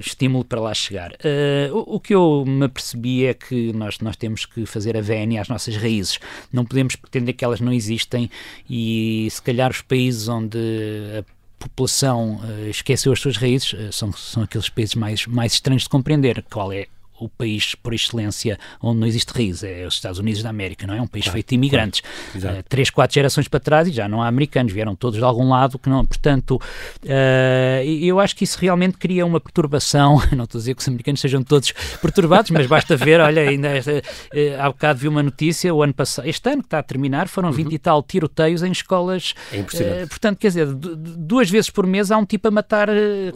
estímulo 0.00 0.44
para 0.44 0.60
lá 0.60 0.74
chegar. 0.74 1.12
Uh, 1.12 1.74
o, 1.74 1.96
o, 1.96 2.00
que 2.00 2.14
eu 2.14 2.44
me 2.46 2.66
apercebi 2.66 3.24
é 3.24 3.32
que 3.32 3.72
nós, 3.72 3.98
nós 4.00 4.16
temos 4.16 4.49
que 4.54 4.66
fazer 4.66 4.96
a 4.96 5.00
vénia 5.00 5.40
às 5.40 5.48
nossas 5.48 5.76
raízes. 5.76 6.18
Não 6.52 6.64
podemos 6.64 6.96
pretender 6.96 7.32
que 7.32 7.44
elas 7.44 7.60
não 7.60 7.72
existem 7.72 8.30
e 8.68 9.28
se 9.30 9.40
calhar 9.42 9.70
os 9.70 9.82
países 9.82 10.28
onde 10.28 10.58
a 11.18 11.24
população 11.58 12.40
uh, 12.42 12.68
esqueceu 12.68 13.12
as 13.12 13.20
suas 13.20 13.36
raízes 13.36 13.72
uh, 13.74 13.92
são, 13.92 14.12
são 14.12 14.42
aqueles 14.42 14.68
países 14.68 14.94
mais, 14.94 15.26
mais 15.26 15.52
estranhos 15.52 15.82
de 15.82 15.88
compreender. 15.88 16.44
Qual 16.50 16.72
é 16.72 16.86
o 17.20 17.28
país 17.28 17.74
por 17.74 17.92
excelência 17.92 18.58
onde 18.82 18.98
não 18.98 19.06
existe 19.06 19.30
raiz, 19.32 19.62
é 19.62 19.86
os 19.86 19.94
Estados 19.94 20.18
Unidos 20.18 20.42
da 20.42 20.50
América, 20.50 20.86
não 20.86 20.94
é? 20.94 21.00
Um 21.00 21.06
país 21.06 21.24
claro, 21.24 21.34
feito 21.34 21.50
de 21.50 21.54
imigrantes. 21.54 22.02
Claro, 22.32 22.58
uh, 22.58 22.62
três, 22.68 22.90
quatro 22.90 23.14
gerações 23.14 23.46
para 23.46 23.60
trás 23.60 23.88
e 23.88 23.92
já 23.92 24.08
não 24.08 24.22
há 24.22 24.26
americanos, 24.26 24.72
vieram 24.72 24.96
todos 24.96 25.18
de 25.18 25.24
algum 25.24 25.50
lado 25.50 25.78
que 25.78 25.88
não. 25.88 26.04
Portanto, 26.04 26.56
uh, 26.56 27.84
eu 27.84 28.18
acho 28.18 28.34
que 28.34 28.44
isso 28.44 28.58
realmente 28.58 28.96
cria 28.96 29.24
uma 29.24 29.40
perturbação. 29.40 30.20
Não 30.40 30.44
estou 30.44 30.58
a 30.58 30.60
dizer 30.60 30.74
que 30.74 30.80
os 30.80 30.88
americanos 30.88 31.20
sejam 31.20 31.42
todos 31.42 31.72
perturbados, 32.00 32.50
mas 32.50 32.66
basta 32.66 32.96
ver, 32.96 33.20
olha, 33.20 33.42
ainda 33.42 33.68
uh, 33.68 34.60
há 34.60 34.68
bocado 34.68 34.98
vi 34.98 35.08
uma 35.08 35.22
notícia, 35.22 35.74
o 35.74 35.82
ano 35.82 35.92
passado, 35.92 36.26
este 36.26 36.48
ano 36.48 36.62
que 36.62 36.66
está 36.66 36.78
a 36.78 36.82
terminar, 36.82 37.28
foram 37.28 37.52
20 37.52 37.66
uhum. 37.66 37.72
e 37.72 37.78
tal 37.78 38.02
tiroteios 38.02 38.62
em 38.62 38.72
escolas. 38.72 39.34
É 39.52 40.06
portanto, 40.06 40.38
quer 40.38 40.48
dizer, 40.48 40.66
duas 40.66 41.50
vezes 41.50 41.68
por 41.68 41.86
mês 41.86 42.10
há 42.10 42.16
um 42.16 42.24
tipo 42.24 42.48
a 42.48 42.50
matar 42.50 42.88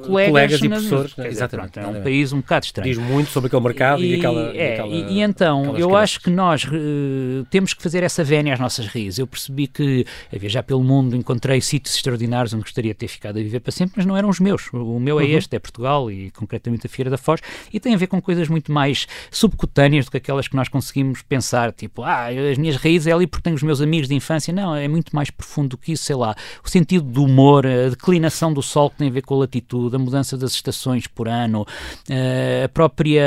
colegas. 0.02 0.30
Colegas 0.30 0.62
e 0.62 0.68
professores. 0.68 1.10
Dizer, 1.10 1.28
Exatamente. 1.28 1.78
É 1.78 1.86
um 1.86 2.02
país 2.02 2.32
um 2.32 2.40
bocado 2.40 2.64
estranho. 2.64 2.88
Diz 2.88 2.98
muito 2.98 3.30
sobre 3.30 3.48
aquele 3.48 3.62
mercado 3.62 3.73
e, 3.98 4.14
e 4.14 4.14
aquela. 4.16 4.56
É, 4.56 4.86
e, 4.86 5.14
e, 5.14 5.20
então, 5.20 5.76
eu 5.76 5.96
acho 5.96 6.20
que 6.20 6.30
nós 6.30 6.64
uh, 6.64 7.44
temos 7.50 7.74
que 7.74 7.82
fazer 7.82 8.02
essa 8.02 8.22
vénia 8.22 8.54
às 8.54 8.60
nossas 8.60 8.86
raízes. 8.86 9.18
Eu 9.18 9.26
percebi 9.26 9.66
que, 9.66 10.06
a 10.32 10.38
viajar 10.38 10.62
pelo 10.62 10.82
mundo, 10.82 11.16
encontrei 11.16 11.60
sítios 11.60 11.94
extraordinários 11.96 12.52
onde 12.52 12.62
gostaria 12.62 12.92
de 12.92 12.98
ter 12.98 13.08
ficado 13.08 13.38
a 13.38 13.42
viver 13.42 13.60
para 13.60 13.72
sempre, 13.72 13.94
mas 13.96 14.06
não 14.06 14.16
eram 14.16 14.28
os 14.28 14.40
meus. 14.40 14.72
O 14.72 14.98
meu 14.98 15.20
é 15.20 15.24
uhum. 15.24 15.30
este, 15.30 15.56
é 15.56 15.58
Portugal 15.58 16.10
e 16.10 16.30
concretamente 16.30 16.86
a 16.86 16.90
Feira 16.90 17.10
da 17.10 17.18
Foz, 17.18 17.40
e 17.72 17.80
tem 17.80 17.94
a 17.94 17.96
ver 17.96 18.06
com 18.06 18.20
coisas 18.20 18.48
muito 18.48 18.72
mais 18.72 19.06
subcutâneas 19.30 20.06
do 20.06 20.10
que 20.10 20.16
aquelas 20.16 20.48
que 20.48 20.56
nós 20.56 20.68
conseguimos 20.68 21.22
pensar, 21.22 21.72
tipo, 21.72 22.02
ah, 22.02 22.26
as 22.50 22.58
minhas 22.58 22.76
raízes 22.76 23.06
é 23.06 23.12
ali 23.12 23.26
porque 23.26 23.42
tenho 23.42 23.56
os 23.56 23.62
meus 23.62 23.80
amigos 23.80 24.08
de 24.08 24.14
infância. 24.14 24.52
Não, 24.52 24.74
é 24.74 24.88
muito 24.88 25.14
mais 25.14 25.30
profundo 25.30 25.70
do 25.70 25.78
que 25.78 25.92
isso, 25.92 26.04
sei 26.04 26.16
lá. 26.16 26.34
O 26.64 26.68
sentido 26.68 27.04
do 27.04 27.24
humor, 27.24 27.66
a 27.66 27.90
declinação 27.90 28.52
do 28.52 28.62
sol 28.62 28.90
que 28.90 28.96
tem 28.96 29.08
a 29.08 29.12
ver 29.12 29.22
com 29.22 29.34
a 29.34 29.38
latitude, 29.38 29.96
a 29.96 29.98
mudança 29.98 30.36
das 30.36 30.52
estações 30.52 31.06
por 31.06 31.28
ano, 31.28 31.66
eh, 32.08 32.62
a 32.64 32.68
própria 32.68 33.22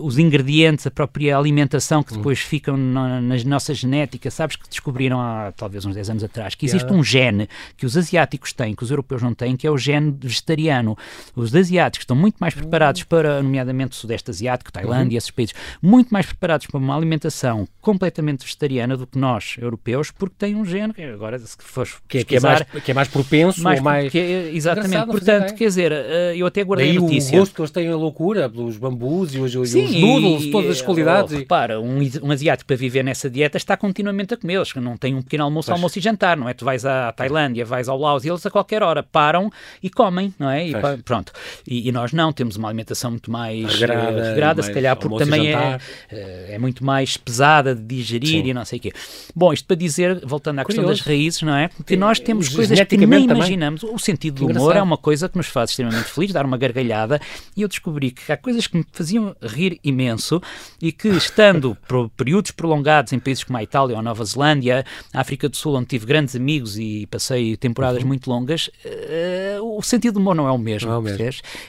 os 0.00 0.18
ingredientes, 0.18 0.86
a 0.86 0.90
própria 0.90 1.36
alimentação 1.36 2.02
que 2.02 2.14
depois 2.14 2.38
ficam 2.40 2.76
na, 2.76 3.20
na, 3.20 3.36
nossa 3.44 3.74
genética. 3.74 4.30
Sabes 4.30 4.56
que 4.56 4.68
descobriram 4.68 5.20
há 5.20 5.52
talvez 5.56 5.84
uns 5.84 5.94
10 5.94 6.10
anos 6.10 6.24
atrás 6.24 6.54
que 6.54 6.66
existe 6.66 6.92
um 6.92 7.02
gene 7.02 7.48
que 7.76 7.86
os 7.86 7.96
asiáticos 7.96 8.52
têm, 8.52 8.74
que 8.74 8.82
os 8.82 8.90
europeus 8.90 9.22
não 9.22 9.34
têm, 9.34 9.56
que 9.56 9.66
é 9.66 9.70
o 9.70 9.78
gene 9.78 10.14
vegetariano. 10.18 10.96
Os 11.34 11.54
asiáticos 11.54 12.04
estão 12.04 12.16
muito 12.16 12.36
mais 12.38 12.54
preparados 12.54 13.02
para, 13.04 13.42
nomeadamente 13.42 13.92
o 13.92 13.94
Sudeste 13.94 14.30
Asiático, 14.30 14.72
Tailândia, 14.72 15.16
uhum. 15.16 15.18
esses 15.18 15.30
países, 15.30 15.54
muito 15.82 16.10
mais 16.10 16.26
preparados 16.26 16.66
para 16.66 16.78
uma 16.78 16.96
alimentação 16.96 17.66
completamente 17.80 18.44
vegetariana 18.44 18.96
do 18.96 19.06
que 19.06 19.18
nós, 19.18 19.56
europeus, 19.58 20.10
porque 20.10 20.34
têm 20.38 20.54
um 20.54 20.64
gene, 20.64 20.92
que 20.92 21.02
agora 21.02 21.38
se 21.38 21.56
fores 21.58 21.94
que, 22.08 22.18
é, 22.18 22.24
que, 22.24 22.36
é 22.36 22.40
mais, 22.40 22.62
que 22.84 22.90
é 22.90 22.94
mais 22.94 23.08
propenso 23.08 23.62
mais, 23.62 23.78
ou 23.78 23.84
mais... 23.84 24.14
É, 24.14 24.50
exatamente, 24.52 25.06
portanto, 25.06 25.54
quer 25.54 25.66
dizer, 25.66 25.92
eh, 25.92 26.34
eu 26.36 26.46
até 26.46 26.62
guardei 26.62 26.88
Daí 26.88 26.96
a 26.96 27.00
notícia. 27.00 27.36
o 27.36 27.40
gosto 27.40 27.54
que 27.54 27.60
eles 27.60 27.70
têm 27.70 27.79
a 27.88 27.96
loucura 27.96 28.48
pelos 28.48 28.76
bambus 28.76 29.34
e 29.34 29.38
os, 29.38 29.70
Sim, 29.70 29.84
os 29.84 29.94
noodles, 29.94 30.44
e, 30.44 30.50
todas 30.50 30.70
as 30.70 30.82
qualidades. 30.82 31.32
Oh, 31.32 31.38
repara, 31.38 31.80
um, 31.80 31.98
um 32.22 32.30
asiático 32.30 32.66
para 32.66 32.76
viver 32.76 33.02
nessa 33.02 33.28
dieta 33.28 33.56
está 33.56 33.76
continuamente 33.76 34.34
a 34.34 34.36
comer. 34.36 34.54
Eles 34.54 34.74
não 34.76 34.96
têm 34.96 35.14
um 35.14 35.22
pequeno 35.22 35.44
almoço, 35.44 35.66
pois. 35.66 35.78
almoço 35.78 35.98
e 35.98 36.02
jantar, 36.02 36.36
não 36.36 36.48
é? 36.48 36.54
Tu 36.54 36.64
vais 36.64 36.84
à 36.84 37.12
Tailândia, 37.12 37.64
vais 37.64 37.88
ao 37.88 37.98
Laos 37.98 38.24
e 38.24 38.28
eles 38.28 38.44
a 38.44 38.50
qualquer 38.50 38.82
hora 38.82 39.02
param 39.02 39.50
e 39.82 39.90
comem, 39.90 40.34
não 40.38 40.50
é? 40.50 40.68
E, 40.68 40.74
pronto. 41.04 41.32
E, 41.66 41.88
e, 41.88 41.92
nós 41.92 42.12
não, 42.12 42.32
temos 42.32 42.56
uma 42.56 42.68
alimentação 42.68 43.10
muito 43.10 43.30
mais 43.30 43.74
regrada, 43.74 44.16
uh, 44.16 44.24
regrada 44.24 44.62
se 44.62 44.72
calhar 44.72 44.96
porque 44.96 45.18
também 45.18 45.52
é, 45.52 45.78
eh, 46.10 46.46
é 46.50 46.58
muito 46.58 46.84
mais 46.84 47.16
pesada 47.16 47.74
de 47.74 47.82
digerir 47.82 48.42
Sim. 48.42 48.48
e 48.48 48.54
não 48.54 48.64
sei 48.64 48.78
o 48.78 48.82
quê. 48.82 48.92
Bom, 49.34 49.52
isto 49.52 49.66
para 49.66 49.76
dizer, 49.76 50.24
voltando 50.24 50.60
à 50.60 50.64
Curioso. 50.64 50.88
questão 50.88 51.06
das 51.06 51.06
raízes, 51.06 51.42
não 51.42 51.54
é? 51.54 51.70
Que 51.86 51.96
nós 51.96 52.18
temos 52.18 52.48
coisas 52.48 52.78
que 52.80 53.06
nem 53.06 53.24
imaginamos. 53.24 53.82
O 53.82 53.98
sentido 53.98 54.46
do 54.46 54.46
humor 54.46 54.76
é 54.76 54.82
uma 54.82 54.96
coisa 54.96 55.28
que 55.28 55.36
nos 55.36 55.46
faz 55.46 55.70
extremamente 55.70 56.04
feliz, 56.04 56.32
dar 56.32 56.44
uma 56.44 56.56
gargalhada, 56.56 57.20
e 57.60 57.62
eu 57.62 57.68
descobri 57.68 58.10
que 58.10 58.32
há 58.32 58.36
coisas 58.36 58.66
que 58.66 58.76
me 58.76 58.84
faziam 58.90 59.36
rir 59.42 59.78
imenso 59.84 60.40
e 60.80 60.90
que, 60.90 61.08
estando 61.08 61.76
por 61.86 62.08
períodos 62.10 62.50
prolongados 62.50 63.12
em 63.12 63.18
países 63.18 63.44
como 63.44 63.58
a 63.58 63.62
Itália 63.62 63.94
ou 63.94 64.00
a 64.00 64.02
Nova 64.02 64.24
Zelândia, 64.24 64.84
a 65.12 65.20
África 65.20 65.48
do 65.48 65.56
Sul, 65.56 65.76
onde 65.76 65.86
tive 65.86 66.06
grandes 66.06 66.34
amigos 66.34 66.78
e 66.78 67.06
passei 67.10 67.56
temporadas 67.56 68.02
uhum. 68.02 68.08
muito 68.08 68.30
longas, 68.30 68.70
uh, 68.84 69.76
o 69.76 69.82
sentido 69.82 70.14
do 70.14 70.20
humor 70.20 70.34
não 70.34 70.48
é 70.48 70.52
o 70.52 70.58
mesmo, 70.58 70.90
é 70.90 70.96
o 70.96 71.02
mesmo. 71.02 71.20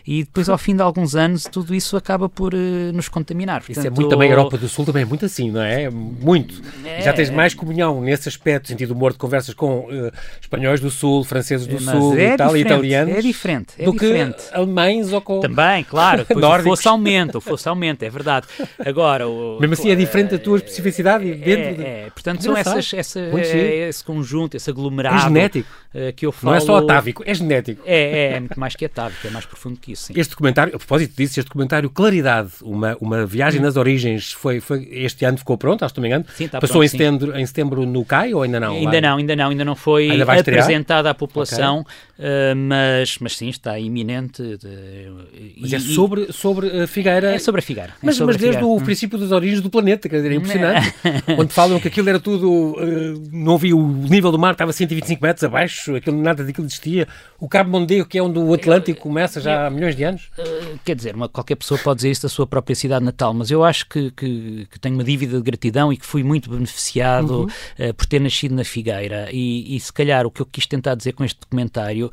E 0.07 0.24
depois, 0.24 0.48
ao 0.48 0.57
fim 0.57 0.75
de 0.75 0.81
alguns 0.81 1.15
anos, 1.15 1.43
tudo 1.43 1.75
isso 1.75 1.98
acaba 1.98 2.29
por 2.29 2.53
uh, 2.53 2.57
nos 2.93 3.10
contaminar. 3.10 3.60
Portanto, 3.60 3.77
isso 3.77 3.88
é 3.88 3.89
muito 3.89 4.10
também, 4.10 4.29
a 4.29 4.31
Europa 4.31 4.57
do 4.57 4.69
Sul 4.69 4.86
também 4.86 5.03
é 5.03 5.05
muito 5.05 5.25
assim, 5.25 5.51
não 5.51 5.62
é? 5.62 5.89
Muito. 5.89 6.62
É, 6.86 7.01
Já 7.01 7.13
tens 7.13 7.29
mais 7.29 7.53
comunhão 7.53 8.01
nesse 8.01 8.29
aspecto, 8.29 8.69
sentido 8.69 8.89
do 8.89 8.95
humor, 8.95 9.12
de 9.12 9.17
conversas 9.17 9.53
com 9.53 9.81
uh, 9.81 10.12
espanhóis 10.39 10.79
do 10.79 10.89
Sul, 10.89 11.24
franceses 11.24 11.67
do 11.67 11.79
Sul, 11.79 12.17
é 12.17 12.36
italianos. 12.60 13.15
É 13.15 13.21
diferente, 13.21 13.74
é 13.77 13.86
do 13.86 13.91
diferente. 13.91 14.43
que 14.50 14.55
alemães 14.55 15.12
ou 15.12 15.21
com... 15.21 15.39
Também, 15.39 15.80
claro. 15.83 16.25
Depois 16.29 16.63
fosse 16.63 16.88
aumenta, 16.88 17.41
fosse 17.41 17.67
aumenta, 17.67 18.05
é 18.05 18.09
verdade. 18.09 18.47
Agora, 18.83 19.27
o, 19.27 19.59
Mesmo 19.59 19.73
assim 19.73 19.89
é 19.89 19.95
diferente 19.95 20.31
da 20.31 20.39
tua 20.39 20.57
especificidade 20.57 21.29
é, 21.29 21.35
dentro 21.35 21.63
é, 21.63 21.73
de... 21.73 21.83
é, 21.83 22.09
portanto 22.09 22.43
são 22.43 22.55
essas, 22.55 22.93
essa, 22.93 23.19
é, 23.19 23.89
esse 23.89 24.03
conjunto, 24.03 24.55
esse 24.55 24.69
aglomerado 24.69 25.17
é 25.17 25.19
genético. 25.21 25.69
Uh, 25.93 26.13
que 26.15 26.25
eu 26.25 26.31
falo... 26.31 26.51
Não 26.51 26.57
é 26.57 26.61
só 26.61 26.77
atávico, 26.77 27.21
é 27.25 27.33
genético. 27.33 27.83
É, 27.85 28.01
é, 28.01 28.33
é 28.33 28.39
muito 28.39 28.59
mais 28.59 28.75
que 28.75 28.85
atávico, 28.85 29.27
é 29.27 29.29
mais 29.29 29.45
profundo 29.45 29.77
que 29.77 29.91
isso. 29.91 30.05
Sim. 30.05 30.13
Este 30.15 30.31
documentário, 30.31 30.73
a 30.73 30.77
propósito 30.77 31.15
disso, 31.17 31.39
este 31.39 31.47
documentário 31.47 31.89
Claridade, 31.89 32.51
uma, 32.61 32.95
uma 33.01 33.25
viagem 33.25 33.59
hum. 33.59 33.63
nas 33.63 33.75
origens, 33.75 34.31
foi, 34.31 34.59
foi, 34.59 34.88
este 34.91 35.25
ano 35.25 35.38
ficou 35.38 35.57
pronto, 35.57 35.83
acho 35.83 35.93
que 35.93 36.00
não 36.00 36.03
me 36.03 36.07
engano. 36.07 36.25
Sim, 36.33 36.45
está 36.45 36.59
Passou 36.59 36.75
pronto, 36.75 36.85
em, 36.85 36.88
setembro, 36.88 37.38
em 37.38 37.45
setembro 37.45 37.85
no 37.85 38.05
CAI 38.05 38.33
ou 38.33 38.43
ainda 38.43 38.59
não? 38.59 38.73
Ainda 38.73 39.01
não, 39.01 39.17
ainda 39.17 39.35
não, 39.35 39.50
ainda 39.50 39.65
não 39.65 39.75
foi 39.75 40.11
ainda 40.11 40.31
apresentada 40.31 41.09
à 41.09 41.13
população, 41.13 41.81
okay. 41.81 42.25
uh, 42.25 42.55
mas, 42.55 43.17
mas 43.19 43.38
sim, 43.38 43.50
está 43.50 43.77
iminente. 43.77 44.41
De, 44.57 45.11
mas 45.57 45.70
é 45.75 45.79
sobre, 45.79 46.31
sobre 46.31 46.81
a 46.81 46.87
Figueira. 46.87 47.33
É 47.33 47.39
sobre 47.39 47.59
a 47.59 47.61
Figueira. 47.61 47.93
Mas, 48.01 48.19
é 48.19 48.25
mas 48.25 48.37
desde 48.37 48.63
o 48.63 48.75
hum. 48.75 48.79
princípio 48.79 49.17
das 49.17 49.31
origens 49.31 49.61
do 49.61 49.69
planeta, 49.69 50.07
quer 50.09 50.17
dizer, 50.17 50.31
é 50.31 50.35
impressionante. 50.35 50.93
Onde 51.37 51.53
falam 51.53 51.79
que 51.79 51.87
aquilo 51.87 52.09
era 52.09 52.19
tudo. 52.19 52.49
Uh, 52.49 53.29
não 53.31 53.55
havia 53.55 53.75
o 53.75 53.87
nível 53.87 54.31
do 54.31 54.39
mar, 54.39 54.53
estava 54.53 54.73
125 54.73 55.23
metros 55.23 55.43
abaixo, 55.43 55.95
aquilo, 55.95 56.21
nada 56.21 56.43
daquilo 56.43 56.67
existia. 56.67 57.07
O 57.39 57.47
Cabo 57.47 57.69
Mondego, 57.69 58.05
que 58.05 58.17
é 58.17 58.23
onde 58.23 58.39
o 58.39 58.53
Atlântico 58.53 59.01
começa 59.01 59.41
já 59.41 59.67
há 59.67 59.69
milhões 59.69 59.95
de 59.95 60.03
anos. 60.03 60.29
Uh, 60.37 60.79
quer 60.83 60.95
dizer, 60.95 61.15
uma, 61.15 61.27
qualquer 61.27 61.55
pessoa 61.55 61.79
pode 61.79 61.97
dizer 61.97 62.11
isso 62.11 62.23
da 62.23 62.29
sua 62.29 62.45
própria 62.45 62.75
cidade 62.75 63.03
natal, 63.03 63.33
mas 63.33 63.51
eu 63.51 63.63
acho 63.63 63.87
que, 63.87 64.11
que, 64.11 64.67
que 64.69 64.79
tenho 64.79 64.95
uma 64.95 65.03
dívida 65.03 65.37
de 65.37 65.43
gratidão 65.43 65.91
e 65.91 65.97
que 65.97 66.05
fui 66.05 66.23
muito 66.23 66.49
beneficiado 66.49 67.41
uhum. 67.41 67.89
uh, 67.89 67.93
por 67.93 68.05
ter 68.05 68.19
nascido 68.19 68.55
na 68.55 68.63
Figueira. 68.63 69.29
E, 69.31 69.75
e, 69.75 69.79
se 69.79 69.91
calhar 69.91 70.25
o 70.25 70.31
que 70.31 70.41
eu 70.41 70.45
quis 70.45 70.65
tentar 70.65 70.95
dizer 70.95 71.13
com 71.13 71.23
este 71.23 71.39
documentário 71.39 72.09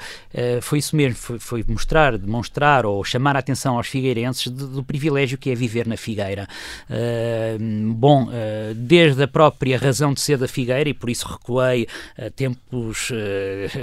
foi 0.62 0.78
isso 0.78 0.96
mesmo: 0.96 1.16
foi, 1.16 1.38
foi, 1.38 1.64
mostrar, 1.66 2.16
demonstrar 2.16 2.86
ou 2.86 3.02
chamar 3.04 3.36
a 3.36 3.38
atenção 3.48 3.76
aos 3.76 3.86
figueirenses 3.86 4.48
do, 4.48 4.66
do 4.68 4.84
privilégio 4.84 5.38
que 5.38 5.50
é 5.50 5.54
viver 5.54 5.86
na 5.86 5.96
Figueira. 5.96 6.46
bom, 7.94 8.28
desde 8.74 9.22
a 9.22 9.28
própria 9.28 9.78
razão 9.78 10.12
de 10.12 10.20
ser 10.20 10.36
da 10.36 10.48
Figueira, 10.48 10.88
e 10.88 10.94
por 10.94 11.08
isso 11.08 11.26
recuei 11.26 11.86
a 12.16 12.30
tempos 12.30 13.10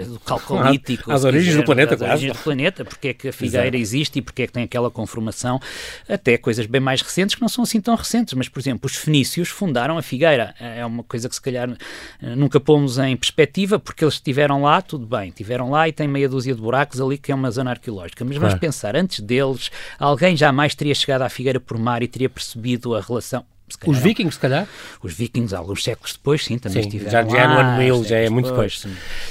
do 0.08 0.20
calcolítico. 0.20 1.12
Às 1.16 1.24
origens 1.24 1.50
quiser, 1.50 1.62
do 1.62 1.66
planeta, 1.66 1.96
às 1.96 2.02
origens 2.02 2.38
do 2.38 2.44
planeta, 2.44 2.86
porque 2.86 3.10
é 3.10 3.14
que 3.14 3.28
a 3.30 3.34
Figueira 3.34 3.68
Exato. 3.68 3.78
existe 3.78 4.20
e 4.20 4.22
porque 4.22 4.44
é 4.44 4.48
que 4.48 4.54
tem 4.54 4.64
aquela 4.64 4.92
conformação, 4.92 5.60
até 6.08 6.38
coisas 6.38 6.66
bem 6.66 6.82
mais 6.82 7.02
recentes 7.02 7.36
que 7.36 7.42
não 7.42 7.50
são 7.50 7.64
assim 7.64 7.82
tão 7.82 7.96
recentes, 7.96 8.34
mas, 8.34 8.50
por 8.50 8.60
exemplo, 8.60 8.86
os 8.86 8.96
fenícios 8.96 9.50
fundaram 9.50 9.98
a 9.98 10.02
Figueira. 10.02 10.54
É 10.60 10.86
uma 10.86 11.04
coisa 11.04 11.28
que 11.30 11.36
se 11.36 11.42
calhar 11.42 11.70
nunca 12.22 12.60
pomos 12.60 12.98
em 12.98 13.16
perspectiva, 13.16 13.80
porque 13.80 14.04
eles 14.04 14.16
estiveram 14.16 14.62
lá, 14.62 14.82
tudo 14.82 15.06
bem, 15.06 15.30
estiveram 15.30 15.70
lá 15.70 15.88
e 15.88 15.92
tem 15.92 16.08
meia 16.08 16.30
dúzia 16.30 16.54
de 16.54 16.62
buracos 16.62 17.02
ali 17.02 17.18
que 17.18 17.32
é 17.32 17.36
uma 17.36 17.50
zona 17.52 17.72
arqueológica. 17.72 18.24
Mas 18.24 18.38
claro. 18.38 18.50
vamos 18.50 18.60
pensar, 18.60 18.96
antes 18.96 19.20
deles, 19.20 19.55
alguém 20.00 20.36
jamais 20.36 20.76
teria 20.76 20.96
chegado 20.96 21.22
à 21.22 21.30
Figueira 21.30 21.60
por 21.60 21.78
mar 21.78 22.04
e 22.04 22.08
teria 22.08 22.30
percebido 22.30 22.96
a 22.96 23.02
relação 23.02 23.46
os 23.88 23.98
vikings, 23.98 24.36
se 24.36 24.40
calhar? 24.40 24.68
Os 25.02 25.14
vikings, 25.14 25.56
alguns 25.56 25.84
séculos 25.84 26.14
depois, 26.14 26.46
sim, 26.46 26.60
também 26.60 26.84
sim, 26.84 26.90
estiveram 26.90 27.12
já, 27.12 27.36
já 27.36 27.44
é 27.44 27.48
no 27.48 27.54
ano 27.60 27.78
1000, 27.80 28.04
já 28.04 28.18
é 28.18 28.30
muito 28.30 28.50
depois. 28.50 28.86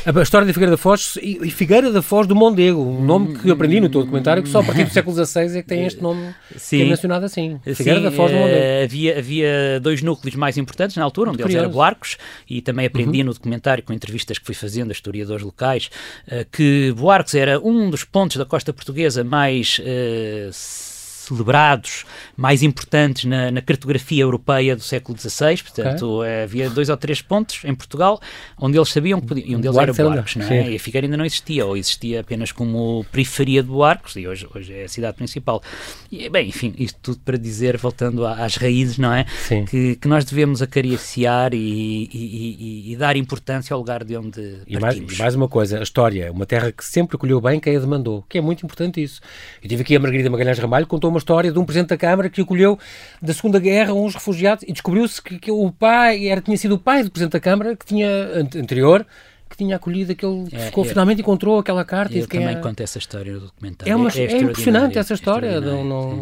depois. 0.05 0.17
A 0.17 0.23
história 0.23 0.47
da 0.47 0.53
Figueira 0.53 0.73
da 0.73 0.77
Foz 0.77 1.17
e 1.23 1.51
Figueira 1.51 1.93
da 1.93 2.03
Foz 2.03 2.27
do 2.27 2.35
Mondego, 2.35 2.81
um 2.83 3.05
nome 3.05 3.39
que 3.39 3.49
eu 3.49 3.55
aprendi 3.55 3.81
no 3.81 3.89
teu 3.89 4.01
documentário, 4.01 4.43
que 4.43 4.49
só 4.49 4.59
a 4.59 4.65
partir 4.65 4.85
do 4.85 4.93
século 4.93 5.25
XVI 5.25 5.59
é 5.59 5.63
que 5.63 5.69
tem 5.69 5.87
este 5.87 6.03
nome 6.03 6.35
sim. 6.57 6.79
que 6.79 6.83
é 6.83 6.87
mencionado 6.87 7.25
assim. 7.25 7.61
Figueira 7.63 8.01
sim, 8.01 8.05
da 8.05 8.11
Foz 8.11 8.33
do 8.33 8.39
Mondego. 8.39 8.61
Uh, 8.61 8.85
havia, 8.85 9.19
havia 9.19 9.81
dois 9.81 10.03
núcleos 10.03 10.35
mais 10.35 10.59
importantes 10.59 10.97
na 10.97 11.05
altura, 11.05 11.31
um 11.31 11.37
deles 11.37 11.55
era 11.55 11.69
Buarcos, 11.69 12.17
e 12.51 12.61
também 12.61 12.87
aprendi 12.87 13.21
uhum. 13.21 13.27
no 13.27 13.35
documentário, 13.35 13.85
com 13.85 13.93
entrevistas 13.93 14.39
que 14.39 14.45
fui 14.45 14.55
fazendo 14.55 14.91
a 14.91 14.93
historiadores 14.93 15.45
locais, 15.45 15.91
uh, 16.27 16.45
que 16.51 16.93
Buarcos 16.97 17.35
era 17.35 17.61
um 17.61 17.89
dos 17.89 18.03
pontos 18.03 18.37
da 18.37 18.45
costa 18.45 18.73
portuguesa 18.73 19.23
mais... 19.23 19.79
Uh, 19.79 20.94
celebrados, 21.25 22.05
mais 22.37 22.63
importantes 22.63 23.25
na, 23.25 23.51
na 23.51 23.63
cartografia 23.63 24.23
europeia 24.23 24.77
do 24.77 24.83
século 24.83 25.19
XVI. 25.19 25.63
Portanto, 25.63 26.21
okay. 26.21 26.43
havia 26.43 26.71
dois 26.71 26.89
ou 26.89 26.97
três 26.97 27.21
pontos 27.21 27.65
em 27.65 27.75
Portugal 27.75 28.21
onde 28.59 28.79
eles 28.79 28.89
sabiam 28.89 29.21
que 29.21 29.27
podiam. 29.27 29.47
E 29.47 29.57
um 29.57 29.61
deles 29.61 29.77
era 29.77 29.93
Buarcos, 29.93 30.37
não 30.37 30.47
é? 30.47 30.71
E 30.71 30.77
a 30.77 30.79
Figueira 30.81 31.07
ainda 31.07 31.17
não 31.17 31.25
existia, 31.25 31.67
ou 31.67 31.77
existia 31.77 32.21
apenas 32.21 32.53
como 32.53 33.05
periferia 33.11 33.63
de 33.63 33.69
Buarcos, 33.69 34.17
e 34.17 34.27
hoje, 34.27 34.47
hoje 34.55 34.73
é 34.73 34.85
a 34.85 34.89
cidade 34.89 35.17
principal. 35.17 35.63
E, 36.11 36.29
bem, 36.29 36.49
enfim, 36.49 36.75
isto 36.79 36.99
tudo 37.03 37.21
para 37.25 37.37
dizer, 37.37 37.77
voltando 37.77 38.27
às 38.27 38.57
raízes, 38.57 38.99
não 38.99 39.13
é? 39.13 39.27
Que, 39.69 39.97
que, 39.97 40.09
nós 40.09 40.25
devemos 40.25 40.63
acariciar 40.63 41.55
e, 41.55 42.09
e, 42.13 42.93
e, 42.93 42.97
dar 42.97 43.17
importância 43.17 43.75
ao 43.75 43.81
lugar 43.81 44.05
de 44.05 44.17
onde 44.17 44.59
e 44.67 44.79
mais, 44.79 44.97
e 44.97 45.19
mais 45.19 45.35
uma 45.35 45.49
coisa, 45.49 45.79
a 45.79 45.83
história, 45.83 46.31
uma 46.31 46.47
terra 46.47 46.73
que 46.73 46.85
sempre 46.85 47.17
acolheu 47.17 47.41
bem 47.41 47.59
quem 47.61 47.77
a 47.77 47.81
demandou, 47.81 48.25
que 48.29 48.39
é 48.39 48.41
muito 48.41 48.65
importante 48.65 49.03
isso. 49.03 49.21
Eu 49.63 49.69
tive 49.69 49.83
aqui 49.83 49.97
a 49.97 50.01
Margarida 50.01 50.31
Magalhães 50.31 50.59
Ramalho, 50.59 50.87
contou 50.87 51.11
uma 51.15 51.19
história 51.19 51.53
de 51.53 51.59
um 51.59 51.65
Presidente 51.65 51.91
da 51.91 51.97
Câmara 51.97 52.29
que 52.29 52.41
acolheu 52.41 52.79
da 53.23 53.33
Segunda 53.33 53.59
Guerra 53.59 53.95
uns 53.95 54.15
refugiados 54.15 54.65
e 54.67 54.73
descobriu-se 54.73 55.23
que, 55.23 55.39
que, 55.39 55.51
o 55.51 55.71
pai, 55.71 56.29
era, 56.29 56.41
tinha 56.41 56.57
sido 56.57 56.75
o 56.75 56.79
pai 56.79 57.03
do 57.03 57.11
Presidente 57.11 57.33
da 57.33 57.41
Câmara 57.41 57.77
que 57.77 57.87
tinha 57.87 58.09
anterior 58.57 59.07
que 59.55 59.65
tinha 59.65 59.77
acolhido 59.77 60.13
aquele 60.13 60.47
é, 60.53 60.67
ficou, 60.67 60.85
é, 60.85 60.89
finalmente 60.89 61.21
encontrou 61.21 61.59
aquela 61.59 61.85
carta. 61.85 62.17
Eu 62.17 62.27
também 62.27 62.49
é... 62.49 62.55
conto 62.57 62.81
essa 62.81 62.99
história 62.99 63.33
no 63.33 63.41
documentário. 63.41 63.93
É, 63.93 63.97
uma, 63.97 64.11
é, 64.11 64.25
é 64.25 64.39
impressionante 64.39 64.99
essa 64.99 65.15
história. 65.15 65.61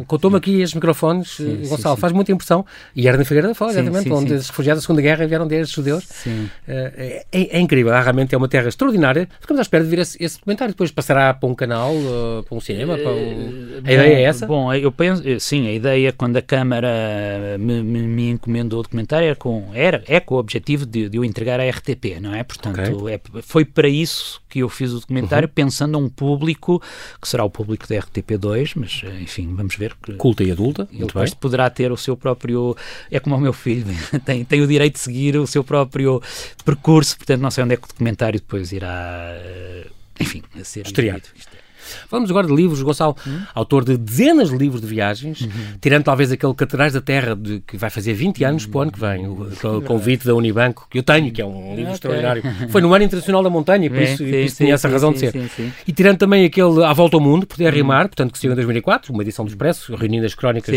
Contou-me 0.06 0.36
aqui 0.36 0.60
estes 0.60 0.74
microfones, 0.74 1.30
sim, 1.36 1.62
Gonçalo, 1.66 1.96
sim, 1.96 2.00
faz 2.00 2.12
muita 2.12 2.32
impressão. 2.32 2.64
E 2.94 3.08
era 3.08 3.16
na 3.16 3.24
Figueira 3.24 3.48
da 3.48 3.54
Foz, 3.54 3.76
exatamente, 3.76 4.10
onde 4.12 4.34
os 4.34 4.48
refugiados 4.48 4.82
da 4.82 4.86
Segunda 4.86 5.02
Guerra 5.02 5.26
vieram 5.26 5.46
desde 5.46 5.74
judeus. 5.74 6.04
Uh, 6.04 6.48
é, 6.66 7.24
é, 7.32 7.60
incrível, 7.60 7.92
realmente 7.92 8.34
é 8.34 8.38
uma 8.38 8.48
terra 8.48 8.68
extraordinária. 8.68 9.28
Ficamos 9.40 9.58
à 9.58 9.62
espera 9.62 9.82
de 9.82 9.90
ver 9.90 10.00
esse, 10.00 10.22
esse 10.22 10.38
documentário. 10.38 10.74
Depois 10.74 10.90
passará 10.90 11.32
para 11.32 11.48
um 11.48 11.54
canal, 11.54 11.94
uh, 11.94 12.42
para 12.42 12.56
um 12.56 12.60
cinema. 12.60 12.98
Para 12.98 13.10
um... 13.10 13.80
A 13.84 13.92
ideia 13.92 14.14
é 14.14 14.22
essa? 14.22 14.46
Bom, 14.46 14.72
eu 14.72 14.92
penso, 14.92 15.22
sim, 15.40 15.66
a 15.66 15.72
ideia 15.72 16.12
quando 16.12 16.36
a 16.36 16.42
Câmara 16.42 17.56
me, 17.58 17.82
me, 17.82 18.02
me 18.02 18.30
encomendou 18.30 18.80
o 18.80 18.82
documentário 18.82 19.26
era 19.26 19.36
com, 19.36 19.70
era, 19.74 20.02
é 20.06 20.20
com 20.20 20.34
o 20.34 20.38
objetivo 20.38 20.84
de, 20.84 21.08
de 21.08 21.18
o 21.18 21.24
entregar 21.24 21.60
à 21.60 21.68
RTP, 21.68 22.20
não 22.20 22.34
é? 22.34 22.42
Portanto, 22.42 23.02
okay. 23.02 23.14
é, 23.14 23.20
foi 23.42 23.64
para 23.64 23.88
isso 23.88 24.40
que 24.48 24.60
eu 24.60 24.68
fiz 24.68 24.92
o 24.92 25.00
documentário, 25.00 25.48
uhum. 25.48 25.54
pensando 25.54 25.96
a 25.96 25.98
um 25.98 26.08
público 26.08 26.82
que 27.20 27.28
será 27.28 27.44
o 27.44 27.50
público 27.50 27.86
da 27.88 27.96
RTP2, 27.96 28.72
mas 28.76 29.02
enfim, 29.20 29.54
vamos 29.54 29.76
ver. 29.76 29.94
Que 30.02 30.14
Culta 30.14 30.44
e 30.44 30.50
adulta, 30.50 30.88
ele 30.92 31.06
depois 31.06 31.34
poderá 31.34 31.68
ter 31.70 31.90
o 31.90 31.96
seu 31.96 32.16
próprio. 32.16 32.76
É 33.10 33.20
como 33.20 33.36
o 33.36 33.40
meu 33.40 33.52
filho, 33.52 33.86
tem, 34.24 34.44
tem 34.44 34.60
o 34.60 34.66
direito 34.66 34.94
de 34.94 35.00
seguir 35.00 35.36
o 35.36 35.46
seu 35.46 35.64
próprio 35.64 36.22
percurso, 36.64 37.16
portanto, 37.16 37.40
não 37.40 37.50
sei 37.50 37.64
onde 37.64 37.74
é 37.74 37.76
que 37.76 37.84
o 37.84 37.88
documentário 37.88 38.38
depois 38.38 38.72
irá. 38.72 39.32
Eh, 39.34 39.86
enfim, 40.20 40.42
a 40.58 40.64
ser. 40.64 40.86
Estreado. 40.86 41.28
Vamos 42.10 42.30
agora 42.30 42.46
de 42.46 42.54
livros, 42.54 42.82
Gonçalo, 42.82 43.16
uhum. 43.26 43.42
autor 43.54 43.84
de 43.84 43.96
dezenas 43.96 44.50
de 44.50 44.56
livros 44.56 44.80
de 44.80 44.86
viagens, 44.86 45.42
uhum. 45.42 45.50
tirando 45.80 46.04
talvez 46.04 46.32
aquele 46.32 46.54
Catedrais 46.54 46.92
da 46.92 47.00
Terra, 47.00 47.34
de, 47.34 47.60
que 47.66 47.76
vai 47.76 47.90
fazer 47.90 48.12
20 48.14 48.44
anos 48.44 48.64
uhum. 48.64 48.70
para 48.70 48.78
o 48.78 48.82
ano 48.82 48.92
que 48.92 49.00
vem, 49.00 49.26
o, 49.26 49.78
o 49.78 49.82
convite 49.82 50.26
da 50.26 50.34
Unibanco, 50.34 50.86
que 50.90 50.98
eu 50.98 51.02
tenho, 51.02 51.30
que 51.32 51.40
é 51.40 51.46
um 51.46 51.70
livro 51.70 51.82
okay. 51.82 51.94
extraordinário. 51.94 52.42
Foi 52.70 52.80
no 52.80 52.92
Ano 52.92 53.04
Internacional 53.04 53.42
da 53.42 53.50
Montanha, 53.50 53.88
por 53.88 54.00
isso, 54.00 54.18
sim, 54.18 54.42
isso 54.42 54.56
sim, 54.56 54.64
tinha 54.64 54.74
essa 54.74 54.88
sim, 54.88 54.92
razão 54.92 55.12
de 55.12 55.18
ser. 55.18 55.34
E 55.86 55.92
tirando 55.92 56.18
também 56.18 56.44
aquele 56.44 56.84
À 56.84 56.92
Volta 56.92 57.16
ao 57.16 57.20
Mundo, 57.20 57.46
por 57.46 57.56
Terra 57.56 57.76
e 57.76 57.82
Mar, 57.82 58.08
portanto, 58.08 58.32
que 58.32 58.38
saiu 58.38 58.52
em 58.52 58.56
2004, 58.56 59.12
uma 59.12 59.22
edição 59.22 59.44
do 59.44 59.48
Expresso, 59.48 59.94
reunindo 59.94 60.26
as 60.26 60.34
crónicas, 60.34 60.74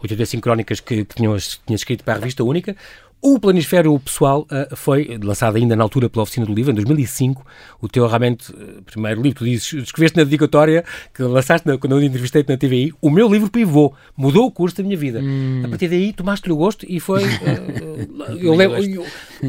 85 0.00 0.42
crónicas 0.42 0.80
que, 0.80 1.04
que 1.04 1.14
tinham, 1.14 1.36
tinha 1.66 1.76
escrito 1.76 2.04
para 2.04 2.14
a 2.14 2.16
revista 2.18 2.44
única. 2.44 2.76
O 3.20 3.40
Planisfério 3.40 3.98
Pessoal 3.98 4.46
uh, 4.50 4.76
foi 4.76 5.18
lançado 5.22 5.56
ainda 5.56 5.74
na 5.74 5.82
altura 5.82 6.08
pela 6.08 6.22
Oficina 6.22 6.46
do 6.46 6.54
Livro, 6.54 6.70
em 6.70 6.74
2005. 6.74 7.44
O 7.80 7.88
teu 7.88 8.06
realmente 8.06 8.52
uh, 8.52 8.82
primeiro 8.84 9.22
livro, 9.22 9.38
tu 9.38 9.44
dizes, 9.44 9.72
escreveste 9.72 10.16
na 10.16 10.24
dedicatória 10.24 10.84
que 11.14 11.22
lançaste 11.22 11.66
na, 11.66 11.78
quando 11.78 11.96
eu 11.96 12.02
entrevistei-te 12.02 12.48
na 12.48 12.56
TVI. 12.56 12.92
O 13.00 13.10
meu 13.10 13.28
livro 13.28 13.50
pivô, 13.50 13.92
mudou 14.16 14.46
o 14.46 14.50
curso 14.50 14.76
da 14.76 14.84
minha 14.84 14.96
vida. 14.96 15.20
Hum. 15.20 15.62
A 15.64 15.68
partir 15.68 15.88
daí 15.88 16.12
tomaste-lhe 16.12 16.52
o 16.52 16.56
gosto 16.56 16.86
e 16.88 17.00
foi. 17.00 17.24
Uh, 17.24 18.36
eu 18.40 18.54
lembro, 18.54 18.76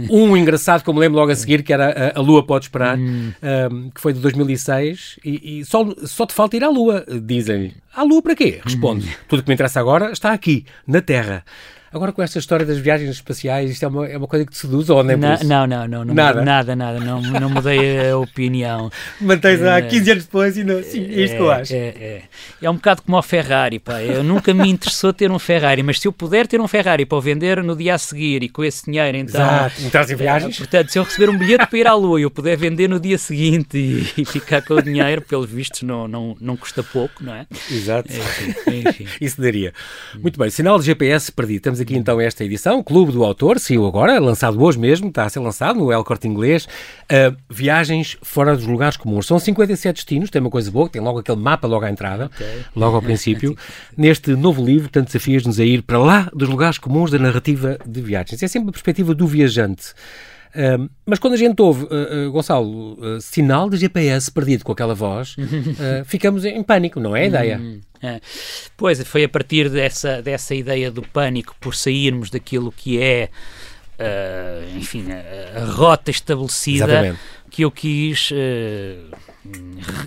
um 0.10 0.36
engraçado 0.36 0.84
que 0.84 0.90
eu 0.90 0.94
me 0.94 1.00
lembro 1.00 1.20
logo 1.20 1.32
a 1.32 1.36
seguir, 1.36 1.62
que 1.62 1.74
era 1.74 2.14
A, 2.16 2.20
a 2.20 2.22
Lua 2.22 2.44
Pode 2.46 2.66
Esperar, 2.66 2.98
hum. 2.98 3.32
que 3.94 4.02
foi 4.02 4.14
de 4.14 4.20
2006. 4.22 5.20
E, 5.24 5.60
e, 5.60 5.66
só, 5.66 5.86
só 6.06 6.26
te 6.26 6.34
falta 6.34 6.56
ir 6.56 6.64
à 6.64 6.70
Lua, 6.70 7.06
dizem-lhe. 7.22 7.76
À 7.94 8.04
Lua 8.04 8.22
para 8.22 8.36
quê? 8.36 8.60
Responde. 8.64 9.08
Hum. 9.08 9.12
Tudo 9.28 9.44
que 9.44 9.50
me 9.50 9.54
interessa 9.54 9.80
agora 9.80 10.12
está 10.12 10.32
aqui, 10.32 10.66
na 10.88 11.02
Terra. 11.02 11.44
Agora 11.98 12.12
com 12.12 12.22
esta 12.22 12.38
história 12.38 12.64
das 12.64 12.78
viagens 12.78 13.10
espaciais, 13.10 13.72
isto 13.72 13.84
é 13.84 13.88
uma, 13.88 14.08
é 14.08 14.16
uma 14.16 14.28
coisa 14.28 14.46
que 14.46 14.52
te 14.52 14.58
seduz 14.60 14.88
ou 14.88 15.04
nem 15.04 15.16
é 15.16 15.18
não, 15.18 15.38
não, 15.44 15.68
não, 15.68 15.88
não, 15.88 16.06
não, 16.06 16.14
nada, 16.14 16.46
nada, 16.46 16.76
nada, 16.76 17.00
não, 17.00 17.20
não 17.22 17.50
mudei 17.50 18.12
a 18.12 18.16
opinião. 18.20 18.92
Mantens 19.20 19.64
há 19.64 19.82
15 19.82 20.08
é. 20.08 20.14
anos 20.14 20.26
depois 20.26 20.58
e 20.58 20.64
não, 20.64 20.84
sim, 20.84 21.04
é 21.04 21.22
isto 21.24 21.36
que 21.36 21.42
eu 21.42 21.52
acho. 21.52 21.74
É, 21.74 21.78
é, 21.78 22.22
é 22.62 22.70
um 22.70 22.76
bocado 22.76 23.02
como 23.02 23.18
o 23.18 23.22
Ferrari, 23.24 23.80
pá, 23.80 24.00
eu 24.00 24.24
nunca 24.24 24.54
me 24.54 24.70
interessou 24.70 25.12
ter 25.12 25.32
um 25.32 25.40
Ferrari, 25.40 25.82
mas 25.82 26.00
se 26.00 26.08
eu 26.08 26.12
puder 26.12 26.46
ter 26.46 26.62
um 26.62 26.68
Ferrari 26.68 27.04
para 27.04 27.18
o 27.18 27.22
vender 27.22 27.64
no 27.64 27.76
dia 27.76 27.96
a 27.96 27.98
seguir 27.98 28.44
e 28.44 28.50
com 28.50 28.64
esse 28.64 28.86
dinheiro, 28.86 29.18
então... 29.18 29.42
Exato, 29.42 29.82
entras 29.82 30.12
em 30.12 30.16
viagens. 30.16 30.58
Portanto, 30.58 30.92
se 30.92 31.00
eu 31.00 31.04
receber 31.04 31.30
um 31.32 31.38
bilhete 31.38 31.66
para 31.66 31.80
ir 31.80 31.88
à 31.88 31.96
Lua 31.96 32.20
e 32.20 32.24
eu 32.24 32.30
puder 32.30 32.56
vender 32.56 32.88
no 32.88 33.00
dia 33.00 33.18
seguinte 33.18 33.76
e, 33.76 34.22
e, 34.22 34.24
ficar 34.24 34.62
com 34.62 34.76
o 34.76 34.82
dinheiro, 34.82 35.24
pelos 35.24 35.50
vistos 35.50 35.82
não, 35.82 36.08
não, 36.08 36.38
não 36.40 36.56
custa 36.56 36.84
pouco, 36.84 37.24
não 37.24 37.34
é? 37.34 37.48
Exato. 37.72 38.10
Enfim, 38.12 38.84
enfim. 38.88 39.08
Isso 39.20 39.42
daria. 39.42 39.74
Muito 40.16 40.38
bem, 40.38 40.50
sinal 40.50 40.78
de 40.78 40.86
GPS 40.86 41.32
perdido. 41.32 41.62
Temos 41.62 41.80
aqui 41.80 41.87
então 41.96 42.20
esta 42.20 42.44
edição 42.44 42.58
edição, 42.58 42.84
Clube 42.84 43.12
do 43.12 43.24
Autor, 43.24 43.60
saiu 43.60 43.86
agora, 43.86 44.20
lançado 44.20 44.62
hoje 44.62 44.78
mesmo, 44.78 45.08
está 45.08 45.24
a 45.24 45.30
ser 45.30 45.40
lançado 45.40 45.80
no 45.80 45.92
El 45.92 46.04
Corte 46.04 46.28
Inglês. 46.28 46.66
Uh, 47.04 47.36
viagens 47.50 48.18
fora 48.22 48.56
dos 48.56 48.66
lugares 48.66 48.98
comuns. 48.98 49.28
São 49.28 49.40
57 49.40 49.96
destinos, 49.96 50.30
tem 50.30 50.42
uma 50.42 50.50
coisa 50.50 50.70
boa, 50.70 50.90
tem 50.90 51.02
logo 51.02 51.20
aquele 51.20 51.40
mapa 51.40 51.68
logo 51.68 51.86
à 51.86 51.90
entrada, 51.90 52.26
okay. 52.26 52.64
logo 52.76 52.96
ao 52.96 53.02
princípio. 53.02 53.56
Neste 53.96 54.36
novo 54.36 54.64
livro, 54.64 54.90
tanto 54.90 55.08
desafias-nos 55.08 55.60
a 55.60 55.64
ir 55.64 55.84
para 55.84 56.00
lá 56.00 56.30
dos 56.34 56.50
lugares 56.50 56.78
comuns 56.78 57.12
da 57.12 57.20
narrativa 57.20 57.78
de 57.86 58.02
viagens. 58.02 58.42
É 58.42 58.48
sempre 58.48 58.70
a 58.70 58.72
perspectiva 58.72 59.14
do 59.14 59.28
viajante. 59.28 59.94
Uh, 60.56 60.90
mas 61.06 61.20
quando 61.20 61.34
a 61.34 61.38
gente 61.38 61.62
ouve, 61.62 61.86
uh, 61.86 62.28
uh, 62.28 62.32
Gonçalo, 62.32 62.94
uh, 62.94 63.22
sinal 63.22 63.70
de 63.70 63.78
GPS 63.78 64.32
perdido 64.32 64.64
com 64.64 64.72
aquela 64.72 64.96
voz, 64.96 65.36
ficamos 66.06 66.46
em 66.46 66.64
pânico, 66.64 67.00
não 67.00 67.16
é 67.16 67.24
a 67.24 67.26
ideia? 67.26 67.58
Hum, 67.60 67.82
é. 68.02 68.20
Pois, 68.76 69.02
foi 69.04 69.24
a 69.24 69.30
partir 69.30 69.70
dessa, 69.70 70.22
dessa 70.22 70.54
ideia 70.56 70.92
do 70.92 71.02
pânico 71.02 71.56
por 71.60 71.76
sairmos 71.76 72.30
daquilo 72.30 72.72
que 72.72 73.02
é, 73.02 73.30
enfim, 74.76 75.06
a, 75.12 75.62
a, 75.62 75.66
rota 75.66 76.12
estabelecida. 76.12 76.86
Exatamente 76.86 77.20
que 77.50 77.64
eu 77.64 77.72
quis 77.72 78.30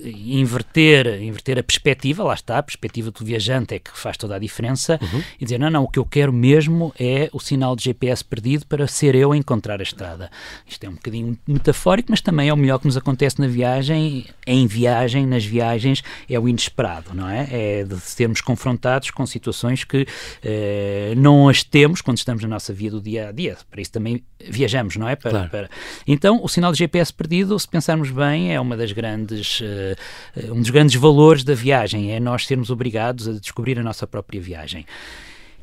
inverter, 0.04 1.22
inverter 1.22 1.58
a 1.58 1.62
perspectiva, 1.62 2.22
lá 2.22 2.34
está, 2.34 2.58
a 2.58 2.62
perspectiva 2.62 3.10
do 3.10 3.24
viajante 3.24 3.74
é 3.74 3.78
que 3.78 3.90
faz 3.96 4.16
toda 4.16 4.36
a 4.36 4.38
diferença, 4.38 4.98
uhum. 5.00 5.22
e 5.40 5.44
dizer, 5.44 5.58
não, 5.58 5.70
não, 5.70 5.84
o 5.84 5.88
que 5.88 5.98
eu 5.98 6.04
quero 6.04 6.32
mesmo 6.32 6.92
é 6.98 7.28
o 7.32 7.40
sinal 7.40 7.74
de 7.76 7.84
GPS 7.84 8.24
perdido 8.24 8.66
para 8.66 8.86
ser 8.86 9.14
eu 9.14 9.32
a 9.32 9.36
encontrar 9.36 9.80
a 9.80 9.82
estrada. 9.82 10.30
Isto 10.66 10.84
é 10.84 10.88
um 10.88 10.94
bocadinho 10.94 11.38
metafórico, 11.46 12.10
mas 12.10 12.20
também 12.20 12.48
é 12.48 12.52
o 12.52 12.56
melhor 12.56 12.78
que 12.78 12.86
nos 12.86 12.96
acontece 12.96 13.40
na 13.40 13.46
viagem, 13.46 14.26
em 14.46 14.66
viagem, 14.66 15.26
nas 15.26 15.44
viagens, 15.44 16.02
é 16.28 16.38
o 16.38 16.48
inesperado, 16.48 17.14
não 17.14 17.28
é? 17.28 17.48
É 17.50 17.84
de 17.84 17.98
sermos 18.00 18.40
confrontados 18.40 19.10
com 19.10 19.26
situações 19.26 19.84
que 19.84 20.06
eh, 20.42 21.14
não 21.16 21.48
as 21.48 21.62
temos 21.62 22.00
quando 22.00 22.18
estamos 22.18 22.42
na 22.42 22.48
nossa 22.48 22.72
vida 22.72 22.96
do 22.96 23.02
dia 23.02 23.28
a 23.28 23.32
dia. 23.32 23.56
Para 23.70 23.80
isso 23.80 23.92
também 23.92 24.22
viajamos, 24.48 24.96
não 24.96 25.08
é? 25.08 25.16
Para, 25.16 25.30
claro. 25.30 25.50
para... 25.50 25.70
Então, 26.06 26.40
o 26.42 26.48
sinal 26.48 26.72
de 26.72 26.78
GPS 26.78 27.12
perdido, 27.12 27.58
se 27.58 27.68
pensarmos 27.68 28.10
bem, 28.10 28.54
é 28.54 28.60
uma 28.60 28.76
das 28.76 28.92
grandes, 28.92 29.29
uh, 29.30 30.52
um 30.52 30.60
dos 30.60 30.70
grandes 30.70 30.94
valores 30.96 31.44
da 31.44 31.54
viagem, 31.54 32.12
é 32.12 32.20
nós 32.20 32.46
sermos 32.46 32.70
obrigados 32.70 33.28
a 33.28 33.32
descobrir 33.32 33.78
a 33.78 33.82
nossa 33.82 34.06
própria 34.06 34.40
viagem. 34.40 34.86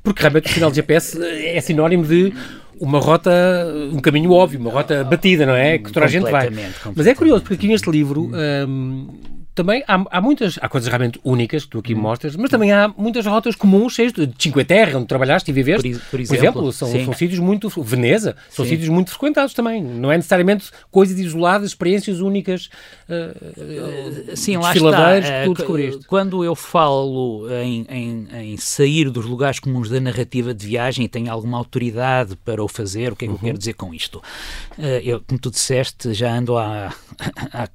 Porque 0.03 0.21
realmente 0.21 0.49
o 0.49 0.53
sinal 0.53 0.69
de 0.69 0.77
GPS 0.77 1.21
é 1.21 1.59
sinónimo 1.59 2.05
de 2.05 2.33
uma 2.79 2.99
rota, 2.99 3.31
um 3.91 3.99
caminho 3.99 4.31
óbvio, 4.31 4.59
uma 4.59 4.71
rota 4.71 5.03
batida, 5.03 5.45
não 5.45 5.55
é? 5.55 5.77
Que 5.77 5.91
toda 5.91 6.05
a 6.05 6.09
gente 6.09 6.29
vai. 6.29 6.49
Mas 6.95 7.07
é 7.07 7.13
curioso, 7.13 7.41
porque 7.41 7.55
aqui 7.55 7.67
neste 7.67 7.89
livro. 7.89 8.31
Um, 8.33 9.36
também 9.57 9.83
há, 9.87 10.05
há, 10.11 10.21
muitas, 10.21 10.59
há 10.61 10.69
coisas 10.69 10.87
realmente 10.87 11.19
únicas 11.23 11.65
que 11.65 11.71
tu 11.71 11.79
aqui 11.79 11.95
hum. 11.95 11.99
mostras, 11.99 12.35
mas 12.35 12.51
também 12.51 12.71
há 12.71 12.87
muitas 12.87 13.25
rotas 13.25 13.55
comuns, 13.55 13.95
cheias 13.95 14.13
de 14.13 14.31
Cinque 14.37 14.63
Terre, 14.63 14.95
onde 14.95 15.07
trabalhaste 15.07 15.49
e 15.49 15.53
viveste. 15.53 15.89
Por, 15.89 16.09
por 16.11 16.19
exemplo, 16.19 16.37
por 16.37 16.45
exemplo, 16.45 16.71
são, 16.71 17.05
são 17.05 17.13
sítios 17.13 17.39
muito. 17.39 17.67
Veneza, 17.81 18.35
são 18.51 18.63
sim. 18.63 18.71
sítios 18.71 18.89
muito 18.89 19.09
frequentados 19.09 19.55
também. 19.55 19.83
Não 19.83 20.11
é 20.11 20.17
necessariamente 20.17 20.69
coisas 20.91 21.19
isoladas, 21.19 21.69
experiências 21.69 22.19
únicas, 22.19 22.69
uh, 23.09 24.35
sim, 24.35 24.57
lá 24.57 24.75
está. 24.75 25.21
que 25.21 25.45
tu 25.45 25.53
descobriste. 25.55 26.05
Quando 26.05 26.43
eu 26.43 26.53
falo 26.53 27.47
em, 27.49 27.85
em, 27.89 28.27
em, 28.31 28.57
sair 28.57 29.09
dos 29.09 29.25
lugares 29.25 29.59
comuns 29.59 29.89
da 29.89 29.99
narrativa 29.99 30.53
de 30.53 30.67
viagem 30.67 31.05
e 31.05 31.07
tenho 31.07 31.31
alguma 31.31 31.57
autoridade 31.57 32.35
para 32.45 32.63
o 32.63 32.67
fazer, 32.67 33.11
o 33.11 33.15
que 33.15 33.25
é 33.25 33.27
que 33.27 33.33
uhum. 33.33 33.39
eu 33.39 33.45
quero 33.45 33.57
dizer 33.57 33.73
com 33.73 33.91
isto? 33.91 34.21
Uh, 34.77 35.01
eu, 35.03 35.23
como 35.25 35.39
tu 35.39 35.49
disseste, 35.49 36.13
já 36.13 36.31
ando 36.31 36.55
há, 36.57 36.93
há 37.51 37.67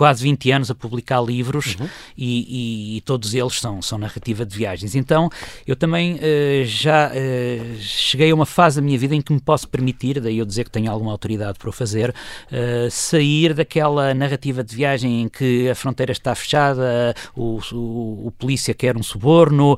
quase 0.00 0.22
20 0.22 0.50
anos 0.50 0.70
a 0.70 0.74
publicar 0.74 1.20
livros 1.20 1.76
uhum. 1.78 1.86
e, 2.16 2.94
e, 2.94 2.96
e, 2.96 3.00
todos 3.02 3.34
eles 3.34 3.60
são, 3.60 3.82
são 3.82 3.98
narrativa 3.98 4.46
de 4.46 4.56
viagens. 4.56 4.94
Então 4.94 5.28
eu 5.66 5.76
também 5.76 6.14
uh, 6.14 6.64
já 6.64 7.10
uh, 7.10 7.76
cheguei 7.80 8.30
a 8.30 8.34
uma 8.34 8.46
fase 8.46 8.76
da 8.76 8.82
minha 8.82 8.98
vida 8.98 9.14
em 9.14 9.20
que 9.20 9.30
me 9.30 9.38
posso 9.38 9.68
permitir, 9.68 10.18
daí 10.18 10.38
eu 10.38 10.46
dizer 10.46 10.64
que 10.64 10.70
tenho 10.70 10.90
alguma 10.90 11.12
autoridade 11.12 11.58
para 11.58 11.68
o 11.68 11.72
fazer, 11.72 12.08
uh, 12.08 12.90
sair 12.90 13.52
daquela 13.52 14.14
narrativa 14.14 14.64
de 14.64 14.74
viagem 14.74 15.20
em 15.20 15.28
que 15.28 15.68
a 15.68 15.74
fronteira 15.74 16.12
está 16.12 16.34
fechada, 16.34 17.14
o, 17.36 17.60
o, 17.70 18.28
o 18.28 18.32
polícia 18.38 18.72
quer 18.72 18.96
um 18.96 19.02
suborno, 19.02 19.76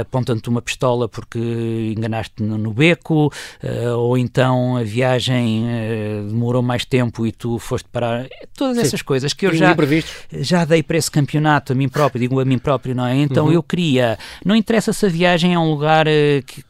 apontando-te 0.00 0.48
uma 0.48 0.62
pistola 0.62 1.08
porque 1.08 1.38
enganaste 1.96 2.42
no, 2.42 2.58
no 2.58 2.72
beco, 2.72 3.32
ou 3.96 4.18
então 4.18 4.76
a 4.76 4.82
viagem 4.82 5.64
demorou 6.26 6.60
mais 6.60 6.84
tempo 6.84 7.24
e 7.24 7.30
tu 7.30 7.56
foste 7.60 7.88
parar. 7.88 8.26
Todas 8.56 8.78
essas 8.78 8.98
Sim. 8.98 9.06
coisas 9.06 9.32
que 9.32 9.43
eu 9.44 9.54
já, 9.54 9.76
já 10.32 10.64
dei 10.64 10.82
para 10.82 10.96
esse 10.96 11.10
campeonato 11.10 11.72
a 11.72 11.76
mim 11.76 11.88
próprio, 11.88 12.20
digo 12.20 12.40
a 12.40 12.44
mim 12.44 12.58
próprio, 12.58 12.94
não 12.94 13.06
é? 13.06 13.16
Então 13.16 13.46
uhum. 13.46 13.52
eu 13.52 13.62
queria, 13.62 14.18
não 14.44 14.54
interessa 14.56 14.92
se 14.92 15.06
a 15.06 15.08
viagem 15.08 15.54
é 15.54 15.58
um 15.58 15.70
lugar 15.70 16.06
uh, 16.06 16.42
que, 16.46 16.64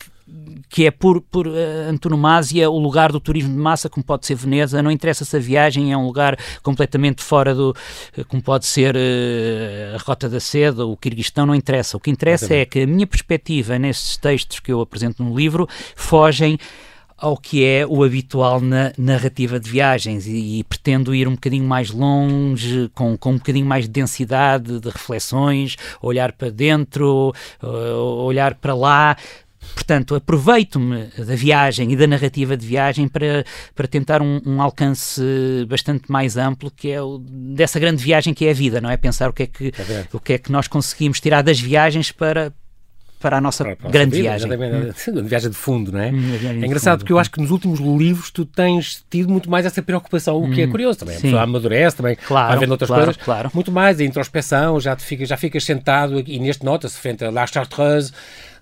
que 0.68 0.86
é 0.86 0.90
por, 0.90 1.20
por 1.20 1.46
uh, 1.46 1.52
antonomasia 1.88 2.68
o 2.68 2.78
lugar 2.78 3.12
do 3.12 3.20
turismo 3.20 3.52
de 3.52 3.60
massa, 3.60 3.88
como 3.88 4.02
pode 4.02 4.26
ser 4.26 4.34
Veneza, 4.34 4.82
não 4.82 4.90
interessa 4.90 5.24
se 5.24 5.36
a 5.36 5.40
viagem 5.40 5.92
é 5.92 5.96
um 5.96 6.04
lugar 6.04 6.36
completamente 6.62 7.22
fora 7.22 7.54
do, 7.54 7.70
uh, 8.18 8.24
como 8.26 8.42
pode 8.42 8.66
ser 8.66 8.96
uh, 8.96 9.94
a 9.94 9.98
Rota 9.98 10.28
da 10.28 10.40
Seda, 10.40 10.84
o 10.84 10.96
Quirguistão, 10.96 11.46
não 11.46 11.54
interessa. 11.54 11.96
O 11.96 12.00
que 12.00 12.10
interessa 12.10 12.54
é 12.54 12.64
que 12.64 12.80
a 12.80 12.86
minha 12.86 13.06
perspectiva 13.06 13.78
nesses 13.78 14.16
textos 14.16 14.60
que 14.60 14.72
eu 14.72 14.80
apresento 14.80 15.22
no 15.22 15.36
livro 15.36 15.68
fogem 15.94 16.58
ao 17.16 17.36
que 17.36 17.64
é 17.64 17.86
o 17.86 18.02
habitual 18.02 18.60
na 18.60 18.92
narrativa 18.98 19.58
de 19.58 19.70
viagens 19.70 20.26
e, 20.26 20.58
e, 20.58 20.64
pretendo 20.64 21.14
ir 21.14 21.28
um 21.28 21.34
bocadinho 21.34 21.64
mais 21.64 21.90
longe, 21.90 22.90
com, 22.94 23.16
com 23.16 23.32
um 23.32 23.36
bocadinho 23.36 23.66
mais 23.66 23.84
de 23.84 23.90
densidade 23.90 24.80
de 24.80 24.88
reflexões, 24.88 25.76
olhar 26.02 26.32
para 26.32 26.50
dentro, 26.50 27.32
uh, 27.62 27.66
olhar 28.24 28.54
para 28.54 28.74
lá. 28.74 29.16
Portanto, 29.74 30.14
aproveito-me 30.14 31.06
da 31.16 31.34
viagem 31.34 31.90
e 31.92 31.96
da 31.96 32.06
narrativa 32.06 32.56
de 32.56 32.66
viagem 32.66 33.08
para, 33.08 33.44
para 33.74 33.86
tentar 33.86 34.20
um, 34.20 34.40
um 34.44 34.60
alcance 34.60 35.22
bastante 35.66 36.10
mais 36.10 36.36
amplo, 36.36 36.70
que 36.70 36.90
é 36.90 37.00
o, 37.00 37.18
dessa 37.18 37.80
grande 37.80 38.02
viagem 38.02 38.34
que 38.34 38.44
é 38.44 38.50
a 38.50 38.54
vida, 38.54 38.80
não 38.80 38.90
é? 38.90 38.96
Pensar 38.96 39.30
o 39.30 39.32
que 39.32 39.44
é 39.44 39.46
que, 39.46 39.68
é 39.68 40.06
o 40.12 40.20
que, 40.20 40.34
é 40.34 40.38
que 40.38 40.52
nós 40.52 40.68
conseguimos 40.68 41.20
tirar 41.20 41.42
das 41.42 41.58
viagens 41.58 42.12
para, 42.12 42.52
para 43.24 43.38
a 43.38 43.40
nossa 43.40 43.64
para 43.64 43.88
a 43.88 43.90
grande 43.90 44.16
vida, 44.16 44.36
viagem. 44.36 44.52
Hum. 44.52 44.92
Uma 45.12 45.22
viagem 45.22 45.50
de 45.50 45.56
fundo, 45.56 45.90
não 45.90 45.98
é? 45.98 46.10
Hum, 46.10 46.60
é 46.62 46.66
engraçado 46.66 46.98
porque 46.98 47.10
eu 47.10 47.18
acho 47.18 47.30
que 47.30 47.40
nos 47.40 47.50
últimos 47.50 47.80
livros 47.80 48.30
tu 48.30 48.44
tens 48.44 49.02
tido 49.08 49.30
muito 49.30 49.50
mais 49.50 49.64
essa 49.64 49.80
preocupação, 49.80 50.44
o 50.44 50.50
que 50.50 50.60
é 50.60 50.66
hum, 50.66 50.70
curioso 50.70 50.98
também. 50.98 51.16
A 51.16 51.20
pessoa 51.20 51.40
amadurece 51.40 51.96
também, 51.96 52.16
claro, 52.16 52.48
vai 52.50 52.58
vendo 52.58 52.72
outras 52.72 52.88
claro, 52.88 53.04
coisas. 53.04 53.22
Claro. 53.22 53.50
Muito 53.54 53.72
mais 53.72 53.98
a 53.98 54.04
introspeção, 54.04 54.78
já, 54.78 54.94
te 54.94 55.02
fica, 55.02 55.24
já 55.24 55.38
ficas 55.38 55.64
sentado 55.64 56.22
e 56.26 56.38
neste 56.38 56.66
nota-se 56.66 56.98
frente 56.98 57.24
a 57.24 57.30
La 57.30 57.46
Chartreuse 57.46 58.12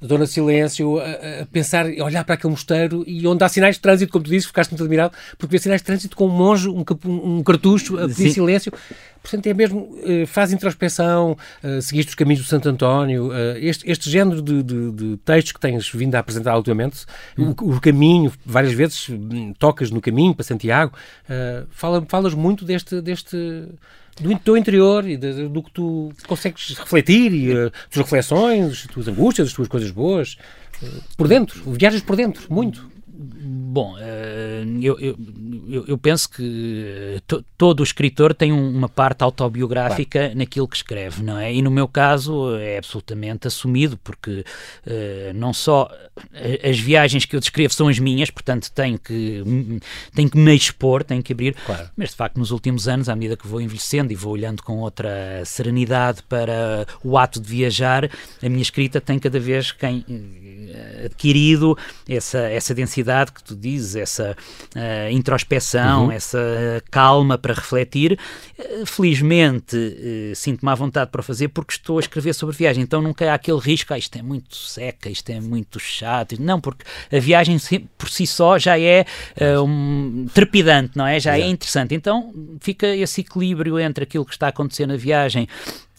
Dona 0.03 0.27
Silêncio, 0.27 0.99
a, 0.99 1.43
a, 1.43 1.47
pensar, 1.47 1.87
a 1.87 2.05
olhar 2.05 2.25
para 2.25 2.35
aquele 2.35 2.51
mosteiro 2.51 3.05
e 3.07 3.27
onde 3.27 3.45
há 3.45 3.49
sinais 3.49 3.77
de 3.77 3.81
trânsito, 3.81 4.13
como 4.13 4.25
tu 4.25 4.31
disse, 4.31 4.47
ficaste 4.47 4.71
muito 4.71 4.83
admirado, 4.83 5.15
porque 5.39 5.53
vê 5.53 5.59
sinais 5.59 5.81
de 5.81 5.87
trânsito 5.87 6.17
com 6.17 6.27
um 6.27 6.31
monge, 6.31 6.69
um, 6.69 6.85
um 7.07 7.43
cartucho, 7.43 7.99
a 7.99 8.09
pedir 8.09 8.31
silêncio. 8.33 8.73
Portanto, 9.23 9.47
é 9.47 9.55
mesmo, 9.55 9.81
uh, 9.81 10.27
faz 10.27 10.53
introspeção, 10.53 11.37
uh, 11.63 11.81
seguiste 11.81 12.11
os 12.11 12.15
caminhos 12.17 12.43
do 12.43 12.49
Santo 12.49 12.69
António, 12.69 13.29
uh, 13.29 13.57
este, 13.57 13.89
este 13.89 14.11
género 14.11 14.43
de, 14.43 14.63
de, 14.63 14.91
de, 14.91 15.17
textos 15.19 15.53
que 15.53 15.61
tens 15.61 15.89
vindo 15.91 16.15
a 16.17 16.19
apresentar 16.19 16.57
ultimamente, 16.57 17.07
hum. 17.39 17.55
o, 17.61 17.77
o, 17.77 17.81
caminho, 17.81 18.33
várias 18.45 18.73
vezes 18.73 19.09
hum, 19.09 19.53
tocas 19.57 19.93
no 19.93 20.01
caminho 20.01 20.35
para 20.35 20.45
Santiago, 20.45 20.93
fala, 21.71 22.05
falas 22.09 22.35
muito 22.35 22.65
deste, 22.65 23.01
deste 23.01 23.69
do 24.21 24.39
teu 24.39 24.57
interior 24.57 25.09
e 25.09 25.17
do 25.17 25.63
que 25.63 25.71
tu 25.71 26.13
consegues 26.27 26.75
refletir 26.79 27.33
e 27.33 27.53
uh, 27.53 27.73
tuas 27.91 28.05
reflexões, 28.05 28.73
as 28.73 28.87
tuas 28.87 29.09
angústias, 29.09 29.49
as 29.49 29.55
tuas 29.55 29.69
coisas 29.69 29.91
boas, 29.91 30.37
uh, 30.83 31.03
por 31.17 31.29
dentro, 31.29 31.63
viajas 31.73 32.03
por 32.03 32.17
dentro, 32.17 32.43
muito. 32.53 32.91
Bom, 33.45 33.97
eh, 33.99 34.65
eu, 34.81 34.99
eu, 35.01 35.85
eu 35.89 35.99
penso 35.99 36.31
que 36.31 37.21
to, 37.27 37.45
todo 37.59 37.83
escritor 37.83 38.35
tem 38.35 38.53
uma 38.53 38.89
parte 38.89 39.25
autobiográfica 39.25 40.21
claro. 40.21 40.39
naquilo 40.39 40.69
que 40.69 40.77
escreve, 40.77 41.23
não 41.23 41.39
é? 41.39 41.53
E 41.53 41.61
no 41.61 41.71
meu 41.71 41.89
caso 41.89 42.57
é 42.57 42.79
absolutamente 42.79 43.49
assumido, 43.49 43.99
porque 43.99 44.45
não 45.35 45.53
só 45.53 45.91
as 46.63 46.79
viagens 46.79 47.25
que 47.25 47.35
eu 47.35 47.41
descrevo 47.41 47.73
são 47.73 47.89
as 47.89 47.99
minhas, 47.99 48.31
portanto 48.31 48.71
tenho 48.71 48.99
que, 48.99 49.43
tenho 50.15 50.31
que 50.31 50.39
me 50.39 50.55
expor, 50.55 51.03
tenho 51.03 51.23
que 51.23 51.33
abrir, 51.33 51.55
claro. 51.67 51.89
mas 51.97 52.11
de 52.11 52.17
facto 52.17 52.39
nos 52.39 52.51
últimos 52.51 52.87
anos, 52.87 53.09
à 53.09 53.17
medida 53.17 53.37
que 53.37 53.47
vou 53.47 53.61
envelhecendo 53.61 54.13
e 54.13 54.17
vou 54.17 54.33
olhando 54.33 54.63
com 54.63 54.79
outra 54.79 55.43
serenidade 55.45 56.23
para 56.25 56.87
o 57.03 57.19
ato 57.19 57.41
de 57.41 57.49
viajar, 57.49 58.11
a 58.43 58.49
minha 58.49 58.63
escrita 58.63 59.01
tem 59.01 59.19
cada 59.19 59.41
vez 59.41 59.73
quem 59.73 60.05
adquirido 61.05 61.77
essa, 62.09 62.39
essa 62.39 62.75
densidade 62.75 63.32
que 63.33 63.43
tu 63.43 63.55
dizes, 63.55 63.97
essa 63.97 64.37
uh, 64.75 65.11
introspeção, 65.11 66.07
uhum. 66.07 66.13
essa 66.13 66.83
calma 66.91 67.37
para 67.37 67.55
refletir. 67.55 68.19
Uh, 68.59 68.87
felizmente 68.87 69.77
uh, 69.77 70.35
sinto-me 70.35 70.71
à 70.71 70.75
vontade 70.75 71.11
para 71.11 71.23
fazer 71.23 71.49
porque 71.49 71.75
estou 71.75 71.99
a 71.99 72.01
escrever 72.01 72.33
sobre 72.33 72.57
viagem, 72.57 72.83
então 72.83 73.03
nunca 73.03 73.31
há 73.31 73.35
aquele 73.35 73.59
risco, 73.59 73.93
ah, 73.93 73.99
isto 73.99 74.17
é 74.19 74.23
muito 74.23 74.57
seca, 74.57 75.11
isto 75.11 75.29
é 75.31 75.41
muito 75.41 75.79
chato. 75.79 76.35
Não, 76.41 76.61
porque 76.61 76.85
a 77.15 77.19
viagem 77.19 77.59
por 77.99 78.09
si 78.09 78.27
só 78.27 78.59
já 78.59 78.79
é 78.79 79.05
um, 79.63 80.27
trepidante, 80.33 80.97
não 80.97 81.07
é? 81.07 81.21
Já 81.21 81.37
é 81.37 81.43
é 81.43 81.49
interessante. 81.49 81.95
Então 81.95 82.33
fica 82.61 82.87
esse 82.87 83.21
equilíbrio 83.21 83.79
entre 83.79 84.05
aquilo 84.05 84.25
que 84.25 84.33
está 84.33 84.47
a 84.47 84.51
acontecer 84.51 84.87
na 84.87 84.97
viagem 84.97 85.49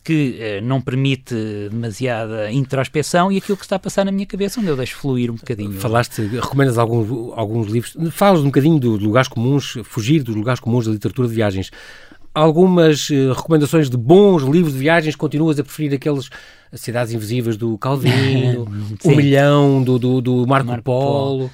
que 0.04 0.38
eh, 0.40 0.62
não 0.62 0.82
permite 0.82 1.34
demasiada 1.70 2.52
introspeção 2.52 3.32
e 3.32 3.38
aquilo 3.38 3.58
que 3.58 3.64
está 3.64 3.78
a 3.78 3.80
passar 3.80 4.04
na 4.04 4.12
minha 4.12 4.26
cabeça, 4.26 4.60
onde 4.60 4.70
eu 4.70 4.76
deixo 4.76 4.98
fluir 4.98 5.32
um 5.32 5.36
bocadinho. 5.36 5.74
Falaste, 5.74 6.22
recomendas 6.22 6.78
alguns, 6.78 7.34
alguns 7.38 7.68
livros, 7.68 7.96
falas 8.12 8.42
um 8.42 8.46
bocadinho 8.46 8.80
dos 8.80 9.02
lugares 9.02 9.28
comuns, 9.28 9.78
fugir 9.84 10.22
dos 10.22 10.36
lugares 10.36 10.60
comuns 10.60 10.86
da 10.86 10.92
literatura 10.92 11.28
de 11.28 11.34
viagens. 11.34 11.72
Algumas 12.34 13.10
eh, 13.12 13.32
recomendações 13.34 13.90
de 13.90 13.96
bons 13.96 14.44
livros 14.44 14.74
de 14.74 14.80
viagens, 14.80 15.16
continuas 15.16 15.60
a 15.60 15.64
preferir 15.64 15.94
aqueles 15.94 16.30
Cidades 16.74 17.14
Invisíveis 17.14 17.56
do 17.56 17.78
Calvino, 17.78 18.68
O 19.06 19.10
Milhão 19.16 19.84
do, 19.84 20.00
do, 20.00 20.22
do 20.22 20.48
Marco, 20.48 20.68
Marco 20.68 20.84
Polo. 20.84 21.38
Polo. 21.38 21.52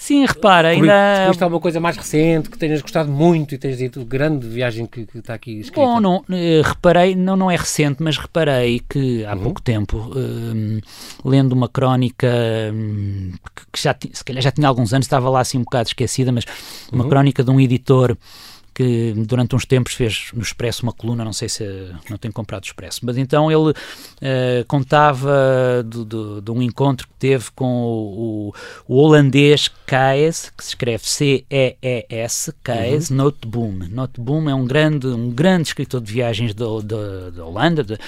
Sim, 0.00 0.24
repara, 0.24 0.68
ainda. 0.68 1.28
Isto 1.30 1.44
é 1.44 1.46
uma 1.46 1.60
coisa 1.60 1.78
mais 1.78 1.94
recente 1.94 2.48
que 2.48 2.56
tenhas 2.56 2.80
gostado 2.80 3.12
muito 3.12 3.54
e 3.54 3.58
tens 3.58 3.76
dito 3.76 4.02
grande 4.02 4.48
viagem 4.48 4.86
que, 4.86 5.04
que 5.04 5.18
está 5.18 5.34
aqui 5.34 5.60
escrita. 5.60 5.78
Bom, 5.78 6.00
não, 6.00 6.24
eh, 6.30 6.62
reparei, 6.64 7.14
não, 7.14 7.36
não 7.36 7.50
é 7.50 7.56
recente, 7.56 8.02
mas 8.02 8.16
reparei 8.16 8.80
que 8.88 9.26
há 9.26 9.34
uhum. 9.34 9.42
pouco 9.42 9.60
tempo, 9.60 9.98
um, 10.16 10.80
lendo 11.22 11.52
uma 11.52 11.68
crónica 11.68 12.26
um, 12.72 13.32
que 13.70 13.82
já 13.82 13.94
se 14.10 14.24
calhar 14.24 14.42
já 14.42 14.50
tinha 14.50 14.66
alguns 14.66 14.94
anos, 14.94 15.04
estava 15.04 15.28
lá 15.28 15.40
assim 15.40 15.58
um 15.58 15.64
bocado 15.64 15.88
esquecida, 15.88 16.32
mas 16.32 16.46
uma 16.90 17.04
uhum. 17.04 17.10
crónica 17.10 17.44
de 17.44 17.50
um 17.50 17.60
editor 17.60 18.16
que 18.80 19.12
durante 19.26 19.54
uns 19.54 19.66
tempos 19.66 19.92
fez 19.92 20.30
no 20.32 20.40
Expresso 20.40 20.84
uma 20.84 20.92
coluna, 20.92 21.22
não 21.22 21.34
sei 21.34 21.50
se 21.50 21.92
não 22.08 22.16
tenho 22.16 22.32
comprado 22.32 22.62
o 22.62 22.66
Expresso, 22.66 23.00
mas 23.02 23.18
então 23.18 23.52
ele 23.52 23.72
uh, 23.72 24.64
contava 24.66 25.84
de, 25.86 26.02
de, 26.02 26.40
de, 26.40 26.50
um 26.50 26.62
encontro 26.62 27.06
que 27.06 27.12
teve 27.18 27.50
com 27.54 27.66
o, 27.66 28.54
o, 28.88 28.96
holandês 28.96 29.68
Kaes, 29.86 30.50
que 30.56 30.64
se 30.64 30.70
escreve 30.70 31.06
C-E-E-S, 31.06 32.54
Kaes 32.62 33.10
uhum. 33.10 33.16
Noteboom. 33.16 33.78
Noteboom 33.90 34.48
é 34.48 34.54
um 34.54 34.64
grande, 34.64 35.08
um 35.08 35.30
grande 35.30 35.68
escritor 35.68 36.00
de 36.00 36.10
viagens 36.10 36.54
da 36.54 36.66
Holanda, 37.44 37.84
de, 37.84 37.94
uh, 37.94 37.98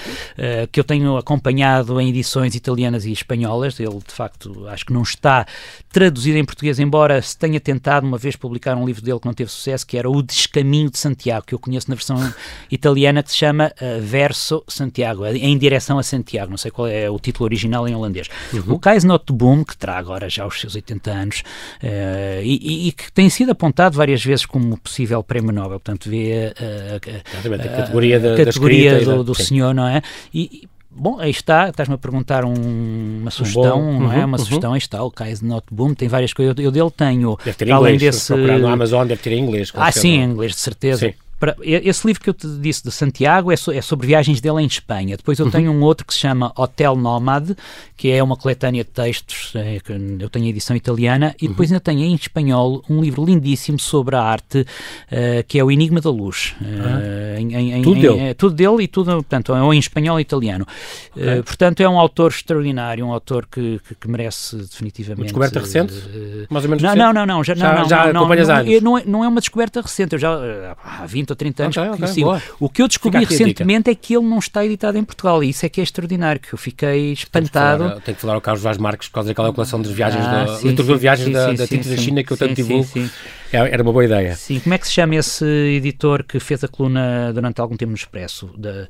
que 0.71 0.79
eu 0.79 0.83
tenho 0.83 1.17
acompanhado 1.17 2.01
em 2.01 2.09
edições 2.09 2.55
italianas 2.55 3.05
e 3.05 3.11
espanholas. 3.11 3.79
Ele, 3.79 3.99
de 4.07 4.13
facto, 4.13 4.67
acho 4.69 4.87
que 4.87 4.93
não 4.93 5.03
está 5.03 5.45
traduzido 5.91 6.39
em 6.39 6.45
português, 6.45 6.79
embora 6.79 7.21
se 7.21 7.37
tenha 7.37 7.59
tentado 7.59 8.07
uma 8.07 8.17
vez 8.17 8.35
publicar 8.35 8.75
um 8.75 8.87
livro 8.87 9.03
dele 9.03 9.19
que 9.19 9.27
não 9.27 9.35
teve 9.35 9.51
sucesso, 9.51 9.85
que 9.85 9.99
era 9.99 10.09
O 10.09 10.23
Descaminho 10.23 10.62
de 10.91 10.97
Santiago, 10.97 11.45
que 11.45 11.53
eu 11.53 11.59
conheço 11.59 11.89
na 11.89 11.95
versão 11.95 12.17
italiana, 12.71 13.21
que 13.21 13.31
se 13.31 13.37
chama 13.37 13.71
uh, 13.81 14.01
Verso 14.01 14.63
Santiago, 14.67 15.25
em 15.25 15.57
direção 15.57 15.99
a 15.99 16.03
Santiago. 16.03 16.51
Não 16.51 16.57
sei 16.57 16.71
qual 16.71 16.87
é 16.87 17.09
o 17.09 17.19
título 17.19 17.45
original 17.45 17.87
em 17.87 17.95
holandês. 17.95 18.27
Uhum. 18.53 18.75
O 18.75 18.79
Kais 18.79 19.03
Boom, 19.29 19.63
que 19.63 19.77
terá 19.77 19.97
agora 19.97 20.29
já 20.29 20.45
os 20.45 20.59
seus 20.59 20.75
80 20.75 21.11
anos 21.11 21.43
uh, 21.83 22.41
e, 22.43 22.87
e, 22.87 22.91
que 22.91 23.11
tem 23.11 23.29
sido 23.29 23.51
apontado 23.51 23.97
várias 23.97 24.23
vezes 24.23 24.45
como 24.45 24.77
possível 24.77 25.23
prémio 25.23 25.51
Nobel, 25.51 25.79
portanto, 25.79 26.09
vê 26.09 26.53
uh, 26.59 26.93
a, 26.93 27.55
a, 27.55 27.77
categoria, 27.77 28.19
da, 28.19 28.35
categoria 28.35 28.99
da 28.99 29.15
do, 29.15 29.23
do 29.23 29.35
senhor, 29.35 29.73
não 29.73 29.87
é? 29.87 30.01
E, 30.33 30.67
Bom, 30.95 31.19
aí 31.19 31.31
está, 31.31 31.69
estás-me 31.69 31.95
a 31.95 31.97
perguntar 31.97 32.45
um, 32.45 33.19
uma 33.21 33.31
sugestão, 33.31 33.81
um 33.81 33.99
não 33.99 34.11
é? 34.11 34.19
Uhum, 34.19 34.25
uma 34.25 34.37
uhum. 34.37 34.43
sugestão, 34.43 34.73
aí 34.73 34.77
está, 34.77 35.03
o 35.03 35.09
Kais 35.09 35.41
Noteboom, 35.41 35.93
tem 35.93 36.07
várias 36.07 36.33
coisas. 36.33 36.55
Eu 36.57 36.71
dele 36.71 36.91
tenho. 36.91 37.37
Deve 37.43 37.57
ter 37.57 37.71
além 37.71 37.95
inglês, 37.95 38.15
desse. 38.15 38.35
no 38.35 38.67
Amazon 38.67 39.07
deve 39.07 39.21
ter 39.21 39.31
em 39.33 39.39
inglês. 39.43 39.71
Ah, 39.73 39.91
sim, 39.91 40.19
em 40.19 40.23
inglês, 40.23 40.51
de 40.53 40.59
certeza. 40.59 41.07
Sim. 41.07 41.13
Para, 41.43 41.57
esse 41.61 42.07
livro 42.07 42.23
que 42.23 42.29
eu 42.29 42.33
te 42.33 42.47
disse 42.47 42.85
de 42.85 42.89
Santiago 42.89 43.51
é, 43.51 43.57
so, 43.57 43.69
é, 43.69 43.81
sobre 43.81 44.07
viagens 44.07 44.39
dele 44.39 44.61
em 44.61 44.65
Espanha. 44.65 45.17
Depois 45.17 45.37
eu 45.37 45.45
uhum. 45.45 45.51
tenho 45.51 45.71
um 45.73 45.81
outro 45.81 46.07
que 46.07 46.13
se 46.13 46.21
chama 46.21 46.53
Hotel 46.55 46.95
Nómade, 46.95 47.53
que 47.97 48.09
é 48.09 48.23
uma 48.23 48.37
coletânea 48.37 48.81
de 48.81 48.89
textos, 48.89 49.51
é, 49.53 49.81
eu 50.21 50.29
tenho 50.29 50.45
a 50.45 50.47
edição 50.47 50.73
italiana, 50.73 51.35
e 51.41 51.49
depois 51.49 51.69
uhum. 51.69 51.75
ainda 51.75 51.83
tenho 51.83 51.99
em 51.99 52.15
espanhol 52.15 52.81
um 52.89 53.01
livro 53.01 53.25
lindíssimo 53.25 53.77
sobre 53.77 54.15
a 54.15 54.21
arte, 54.21 54.61
uh, 54.61 55.43
que 55.45 55.59
é 55.59 55.63
O 55.65 55.69
Enigma 55.69 55.99
da 55.99 56.09
Luz. 56.09 56.55
Uh, 56.61 57.37
em, 57.37 57.73
em, 57.73 57.81
tudo 57.81 57.97
em, 57.97 58.01
dele? 58.01 58.19
É, 58.19 58.33
tudo 58.33 58.55
dele 58.55 58.83
e 58.83 58.87
tudo, 58.87 59.11
portanto, 59.11 59.53
ou 59.53 59.73
em 59.73 59.79
espanhol 59.79 60.19
e 60.19 60.21
italiano. 60.21 60.65
Okay. 61.11 61.39
Uh, 61.39 61.43
portanto, 61.43 61.81
é 61.81 61.89
um 61.89 61.99
autor 61.99 62.31
extraordinário, 62.31 63.05
um 63.05 63.11
autor 63.11 63.47
que, 63.51 63.81
que, 63.85 63.95
que 63.95 64.07
merece 64.09 64.55
definitivamente... 64.55 65.19
Uma 65.19 65.25
descoberta 65.25 65.59
recente? 65.59 65.93
Mais 66.49 66.63
ou 66.63 66.69
menos 66.69 66.81
não, 66.81 66.89
recente? 66.91 66.97
Não, 67.03 67.13
não, 67.13 67.25
não. 67.25 67.43
Já, 67.43 67.53
já, 67.53 67.73
não, 67.73 67.89
já 67.89 68.13
não, 68.13 68.21
acompanhas 68.21 68.47
não, 68.47 68.55
anos? 68.55 68.81
Não, 68.81 68.97
é, 68.97 69.03
não 69.05 69.23
é 69.25 69.27
uma 69.27 69.41
descoberta 69.41 69.81
recente, 69.81 70.13
eu 70.13 70.19
já 70.19 70.77
há 70.81 71.05
20 71.05 71.32
ou 71.33 71.35
30 71.35 71.63
anos 71.63 71.77
okay, 71.77 71.91
okay, 71.91 72.23
boa. 72.23 72.41
O 72.59 72.69
que 72.69 72.81
eu 72.81 72.87
descobri 72.87 73.25
recentemente 73.25 73.89
é 73.89 73.95
que 73.95 74.15
ele 74.15 74.25
não 74.25 74.39
está 74.39 74.65
editado 74.65 74.97
em 74.97 75.03
Portugal 75.03 75.43
e 75.43 75.49
isso 75.49 75.65
é 75.65 75.69
que 75.69 75.81
é 75.81 75.83
extraordinário, 75.83 76.39
que 76.39 76.53
eu 76.53 76.57
fiquei 76.57 77.11
espantado. 77.11 77.83
Tenho 77.83 77.91
que 77.91 78.03
falar, 78.03 78.15
que 78.15 78.21
falar 78.21 78.33
ao 78.35 78.41
Carlos 78.41 78.63
Vaz 78.63 78.77
Marques 78.77 79.07
por 79.07 79.15
causa 79.15 79.29
daquela 79.29 79.51
coleção 79.53 79.81
de 79.81 79.91
viagens, 79.93 80.25
ah, 80.25 80.45
da, 80.45 80.57
sim, 80.57 80.75
sim, 80.75 80.97
viagens 80.97 81.27
sim, 81.27 81.33
da, 81.33 81.49
sim, 81.49 81.55
da 81.55 81.67
Tinta 81.67 81.89
da 81.89 81.97
China 81.97 82.23
que 82.23 82.33
eu 82.33 82.37
tanto 82.37 82.53
divulgo. 82.53 82.87
É, 83.51 83.57
era 83.57 83.83
uma 83.83 83.91
boa 83.91 84.03
ideia. 84.03 84.35
Sim, 84.35 84.59
como 84.59 84.73
é 84.73 84.77
que 84.77 84.87
se 84.87 84.93
chama 84.93 85.15
esse 85.15 85.45
editor 85.45 86.23
que 86.23 86.39
fez 86.39 86.63
a 86.63 86.67
coluna 86.67 87.31
durante 87.33 87.61
algum 87.61 87.77
tempo 87.77 87.91
no 87.91 87.97
Expresso? 87.97 88.49
De 88.57 88.87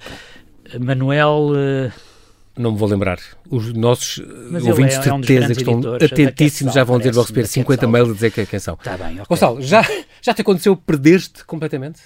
Manuel... 0.79 1.51
Uh... 1.51 1.91
Não 2.57 2.71
me 2.71 2.77
vou 2.77 2.87
lembrar. 2.87 3.19
Os 3.49 3.73
nossos 3.73 4.23
Mas 4.51 4.65
ouvintes 4.65 4.99
de 4.99 5.07
é, 5.07 5.11
é 5.11 5.13
um 5.13 5.23
certeza 5.23 5.55
que 5.55 5.61
estão 5.61 5.95
atentíssimos 5.95 6.73
já 6.73 6.83
vão 6.83 6.99
dizer, 6.99 7.11
vão 7.11 7.23
receber 7.23 7.47
50 7.47 7.87
mails 7.87 8.09
a 8.11 8.13
dizer 8.13 8.31
que, 8.31 8.45
quem 8.45 8.59
são. 8.59 8.75
Tá 8.77 8.95
bem, 8.95 9.13
okay. 9.13 9.25
Gonçalo, 9.27 9.61
já, 9.61 9.83
já 10.21 10.33
te 10.33 10.41
aconteceu 10.41 10.75
perder-te 10.77 11.43
completamente? 11.45 11.99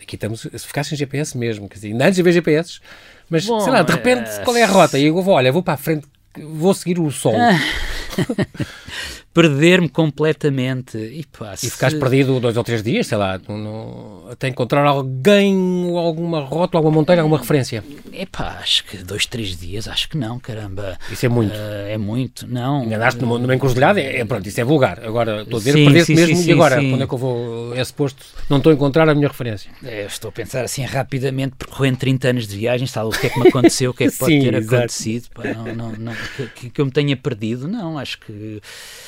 Aqui 0.00 0.16
estamos, 0.16 0.40
se 0.40 0.66
ficasse 0.66 0.94
em 0.94 0.96
GPS 0.96 1.36
mesmo, 1.36 1.68
quer 1.68 1.74
dizer, 1.76 1.94
antes 1.94 2.16
de 2.16 2.22
ver 2.22 2.32
GPS, 2.32 2.80
mas 3.28 3.44
Bom, 3.44 3.60
sei 3.60 3.72
lá, 3.72 3.82
de 3.82 3.92
repente, 3.92 4.28
é... 4.28 4.44
qual 4.44 4.56
é 4.56 4.62
a 4.62 4.66
rota? 4.66 4.98
E 4.98 5.06
eu 5.06 5.22
vou, 5.22 5.34
olha, 5.34 5.52
vou 5.52 5.62
para 5.62 5.74
a 5.74 5.76
frente, 5.76 6.06
vou 6.36 6.72
seguir 6.72 6.98
o 6.98 7.10
sol. 7.10 7.34
perder-me 9.38 9.88
completamente. 9.88 10.98
E, 10.98 11.24
pá, 11.26 11.54
se... 11.54 11.68
e 11.68 11.70
ficares 11.70 11.96
perdido 11.96 12.40
dois 12.40 12.56
ou 12.56 12.64
três 12.64 12.82
dias, 12.82 13.06
sei 13.06 13.16
lá, 13.16 13.40
no, 13.48 14.26
até 14.28 14.48
encontrar 14.48 14.84
alguém, 14.84 15.54
alguma 15.96 16.40
rota, 16.40 16.76
alguma 16.76 16.96
montanha, 16.96 17.22
alguma 17.22 17.38
referência. 17.38 17.84
É 18.12 18.26
pá, 18.26 18.58
acho 18.60 18.84
que 18.84 18.96
dois, 18.96 19.26
três 19.26 19.56
dias, 19.56 19.86
acho 19.86 20.08
que 20.08 20.18
não, 20.18 20.40
caramba. 20.40 20.98
Isso 21.08 21.24
é 21.24 21.28
muito. 21.28 21.52
Uh, 21.52 21.86
é 21.88 21.96
muito, 21.96 22.48
não. 22.48 22.82
Enganaste 22.82 23.20
numa, 23.20 23.38
numa 23.38 23.54
encruzilhada, 23.54 24.00
é, 24.00 24.18
é, 24.18 24.24
pronto, 24.24 24.44
isso 24.44 24.60
é 24.60 24.64
vulgar. 24.64 25.04
Agora, 25.04 25.42
estou 25.42 25.58
a 25.58 25.60
dizer, 25.60 25.74
perder-te 25.74 26.14
mesmo 26.16 26.36
sim, 26.36 26.48
e 26.48 26.52
agora, 26.52 26.80
sim. 26.80 26.90
quando 26.90 27.04
é 27.04 27.06
que 27.06 27.14
eu 27.14 27.18
vou 27.18 27.72
a 27.74 27.80
esse 27.80 27.92
posto, 27.92 28.26
não 28.50 28.56
estou 28.56 28.72
a 28.72 28.74
encontrar 28.74 29.08
a 29.08 29.14
minha 29.14 29.28
referência. 29.28 29.70
É, 29.84 30.04
estou 30.06 30.30
a 30.30 30.32
pensar 30.32 30.64
assim 30.64 30.82
rapidamente, 30.82 31.54
percorrendo 31.56 31.98
30 31.98 32.28
anos 32.28 32.48
de 32.48 32.56
viagem, 32.56 32.88
sabe 32.88 33.06
o 33.06 33.10
que 33.10 33.28
é 33.28 33.30
que 33.30 33.38
me 33.38 33.48
aconteceu, 33.50 33.92
o 33.92 33.94
que 33.94 34.02
é 34.02 34.10
que 34.10 34.16
pode 34.18 34.40
ter 34.40 34.54
exato. 34.54 34.74
acontecido, 34.74 35.28
pá, 35.32 35.44
não, 35.44 35.74
não, 35.74 35.92
não 35.92 36.12
que, 36.56 36.70
que, 36.70 36.80
eu 36.80 36.86
me 36.86 36.90
tenha 36.90 37.16
perdido, 37.16 37.68
não, 37.68 37.96
acho 37.96 38.18
que... 38.18 38.60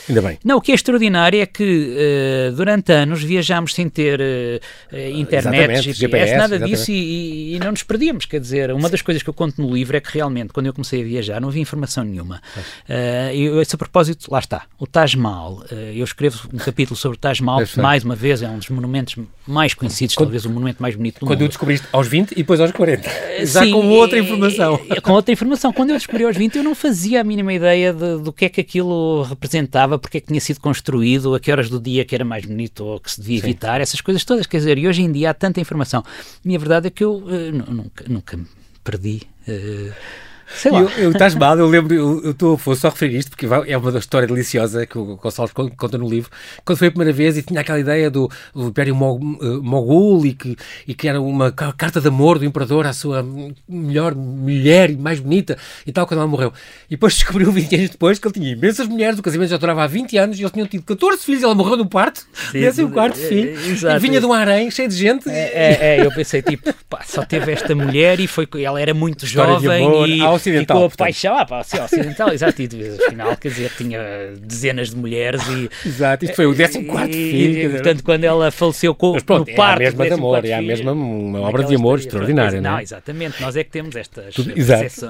Ainda 0.08 0.19
bem. 0.22 0.38
Não, 0.44 0.56
o 0.56 0.60
que 0.60 0.72
é 0.72 0.74
extraordinário 0.74 1.40
é 1.40 1.46
que 1.46 1.96
uh, 2.52 2.56
durante 2.56 2.92
anos 2.92 3.22
viajámos 3.22 3.74
sem 3.74 3.88
ter 3.88 4.20
uh, 4.20 4.96
internet, 5.16 5.82
GPS, 5.82 5.92
GPS, 5.92 6.32
nada 6.32 6.56
exatamente. 6.56 6.76
disso 6.76 6.90
e, 6.90 7.56
e, 7.56 7.58
não 7.58 7.70
nos 7.70 7.82
perdíamos. 7.82 8.24
Quer 8.26 8.40
dizer, 8.40 8.72
uma 8.72 8.88
das 8.88 9.02
coisas 9.02 9.22
que 9.22 9.28
eu 9.28 9.34
conto 9.34 9.60
no 9.60 9.72
livro 9.72 9.96
é 9.96 10.00
que 10.00 10.12
realmente, 10.12 10.52
quando 10.52 10.66
eu 10.66 10.72
comecei 10.72 11.02
a 11.02 11.04
viajar, 11.04 11.40
não 11.40 11.48
havia 11.48 11.62
informação 11.62 12.04
nenhuma. 12.04 12.40
Uh, 12.88 13.34
eu, 13.34 13.60
esse 13.60 13.74
a 13.74 13.78
propósito, 13.78 14.30
lá 14.30 14.38
está, 14.38 14.64
o 14.78 14.86
Taj 14.86 15.16
Mahal. 15.16 15.64
Eu 15.94 16.04
escrevo 16.04 16.48
um 16.52 16.58
capítulo 16.58 16.96
sobre 16.96 17.16
o 17.16 17.20
Taj 17.20 17.42
Mahal, 17.42 17.64
que 17.64 17.80
mais 17.80 18.04
uma 18.04 18.14
vez 18.14 18.42
é 18.42 18.48
um 18.48 18.58
dos 18.58 18.68
monumentos 18.68 19.16
mais 19.46 19.74
conhecidos, 19.74 20.14
quando, 20.14 20.28
talvez 20.28 20.44
o 20.44 20.50
monumento 20.50 20.80
mais 20.80 20.94
bonito 20.94 21.20
do 21.20 21.26
quando 21.26 21.30
mundo. 21.30 21.38
Quando 21.38 21.46
o 21.46 21.48
descobriste 21.48 21.86
aos 21.92 22.06
20 22.06 22.32
e 22.32 22.34
depois 22.36 22.60
aos 22.60 22.72
40. 22.72 23.10
Já 23.44 23.64
Sim, 23.64 23.72
com 23.72 23.88
outra 23.88 24.18
informação. 24.18 24.80
com 25.02 25.12
outra 25.12 25.32
informação. 25.32 25.72
Quando 25.72 25.90
eu 25.90 25.96
descobri 25.96 26.24
aos 26.24 26.36
20, 26.36 26.56
eu 26.56 26.64
não 26.64 26.74
fazia 26.74 27.20
a 27.20 27.24
mínima 27.24 27.52
ideia 27.52 27.92
de, 27.92 28.18
do 28.18 28.32
que 28.32 28.44
é 28.44 28.48
que 28.48 28.60
aquilo 28.60 29.22
representava, 29.22 29.98
porque 30.10 30.18
é 30.18 30.20
que 30.20 30.26
tinha 30.26 30.40
sido 30.40 30.60
construído, 30.60 31.36
a 31.36 31.40
que 31.40 31.52
horas 31.52 31.70
do 31.70 31.78
dia 31.78 32.04
que 32.04 32.16
era 32.16 32.24
mais 32.24 32.44
bonito 32.44 32.84
ou 32.84 32.98
que 32.98 33.08
se 33.08 33.20
devia 33.20 33.40
Sim. 33.40 33.46
evitar, 33.46 33.80
essas 33.80 34.00
coisas 34.00 34.24
todas. 34.24 34.44
Quer 34.44 34.56
dizer, 34.56 34.76
e 34.76 34.88
hoje 34.88 35.02
em 35.02 35.12
dia 35.12 35.30
há 35.30 35.34
tanta 35.34 35.60
informação. 35.60 36.04
E 36.44 36.56
a 36.56 36.58
verdade 36.58 36.88
é 36.88 36.90
que 36.90 37.04
eu 37.04 37.18
uh, 37.18 37.72
nunca, 37.72 38.04
nunca 38.08 38.36
me 38.36 38.46
perdi. 38.82 39.22
Uh, 39.46 39.94
Sei 40.54 40.70
lá. 40.70 40.80
Eu, 40.96 41.12
estás 41.12 41.34
mal, 41.34 41.58
eu 41.58 41.66
lembro, 41.66 41.94
eu 41.94 42.30
estou 42.30 42.58
só 42.74 42.88
a 42.88 42.90
referir 42.90 43.18
isto 43.18 43.30
porque 43.30 43.46
é 43.66 43.76
uma 43.76 43.98
história 43.98 44.26
deliciosa 44.26 44.86
que 44.86 44.98
o 44.98 45.16
Gonçalo 45.16 45.50
conta 45.76 45.96
no 45.96 46.08
livro. 46.08 46.30
Quando 46.64 46.78
foi 46.78 46.88
a 46.88 46.90
primeira 46.90 47.12
vez 47.12 47.36
e 47.36 47.42
tinha 47.42 47.60
aquela 47.60 47.78
ideia 47.78 48.10
do, 48.10 48.30
do 48.54 48.68
Império 48.68 48.94
eh, 48.94 49.46
Mogul 49.62 50.26
e 50.26 50.34
que, 50.34 50.56
e 50.86 50.94
que 50.94 51.08
era 51.08 51.20
uma 51.20 51.52
carta 51.52 52.00
de 52.00 52.08
amor 52.08 52.38
do 52.38 52.44
imperador 52.44 52.86
à 52.86 52.92
sua 52.92 53.24
melhor 53.68 54.14
mulher 54.14 54.90
e 54.90 54.96
mais 54.96 55.20
bonita 55.20 55.56
e 55.86 55.92
tal, 55.92 56.06
quando 56.06 56.20
ela 56.20 56.28
morreu. 56.28 56.52
E 56.88 56.90
depois 56.90 57.14
descobriu 57.14 57.50
20 57.52 57.74
anos 57.76 57.90
depois 57.90 58.18
que 58.18 58.26
ele 58.26 58.34
tinha 58.34 58.52
imensas 58.52 58.86
mulheres, 58.86 59.18
o 59.18 59.22
casamento 59.22 59.50
já 59.50 59.56
durava 59.56 59.84
há 59.84 59.86
20 59.86 60.16
anos 60.18 60.38
e 60.38 60.42
eles 60.42 60.52
tinham 60.52 60.66
tido 60.66 60.82
14 60.82 61.24
filhos 61.24 61.42
ela 61.42 61.54
morreu 61.54 61.76
no 61.76 61.86
parto. 61.86 62.26
Esse 62.52 62.80
é 62.80 62.84
o 62.84 62.90
quarto 62.90 63.16
filho. 63.16 63.56
É, 63.88 63.96
e 63.96 63.98
vinha 63.98 64.20
de 64.20 64.26
um 64.26 64.32
harém 64.32 64.70
cheio 64.70 64.88
de 64.88 64.96
gente. 64.96 65.28
É, 65.28 65.50
é, 65.54 65.98
é 65.98 66.06
eu 66.06 66.10
pensei, 66.12 66.42
tipo, 66.42 66.72
pá, 66.88 67.02
só 67.06 67.24
teve 67.24 67.52
esta 67.52 67.74
mulher 67.74 68.20
e 68.20 68.26
foi, 68.26 68.48
ela 68.62 68.80
era 68.80 68.92
muito 68.92 69.24
História 69.24 69.54
jovem 69.54 70.16
e 70.16 70.22
ocidental. 70.40 70.76
Ficou 70.76 71.04
a 71.04 71.06
paixão, 71.06 71.36
ah, 71.36 71.44
pá, 71.44 71.60
assim, 71.60 71.78
ocidental, 71.78 72.32
exato, 72.34 72.62
e 72.62 72.68
afinal, 73.06 73.36
quer 73.36 73.48
dizer, 73.48 73.70
tinha 73.76 74.00
dezenas 74.40 74.90
de 74.90 74.96
mulheres 74.96 75.42
e... 75.48 75.88
Exato, 75.88 76.24
isto 76.24 76.34
foi 76.34 76.46
o 76.46 76.56
14 76.56 77.12
filho. 77.12 77.66
E, 77.66 77.68
portanto, 77.70 78.04
quando 78.04 78.24
ela 78.24 78.50
faleceu 78.50 78.94
com, 78.94 79.12
Mas 79.12 79.22
pronto, 79.22 79.50
no 79.50 79.56
parto... 79.56 79.82
É 79.82 79.86
a 79.86 79.90
mesma 79.90 80.06
de 80.06 80.12
amor, 80.12 80.44
é 80.44 80.52
a 80.54 80.62
mesma 80.62 80.92
uma 80.92 81.40
obra 81.40 81.64
de 81.64 81.74
amor 81.74 81.98
extraordinária, 81.98 82.60
não 82.60 82.70
é? 82.70 82.72
Não, 82.74 82.80
exatamente, 82.80 83.40
nós 83.40 83.56
é 83.56 83.64
que 83.64 83.70
temos 83.70 83.94
estas 83.96 84.34
Tudo, 84.34 84.52
exato. 84.56 85.08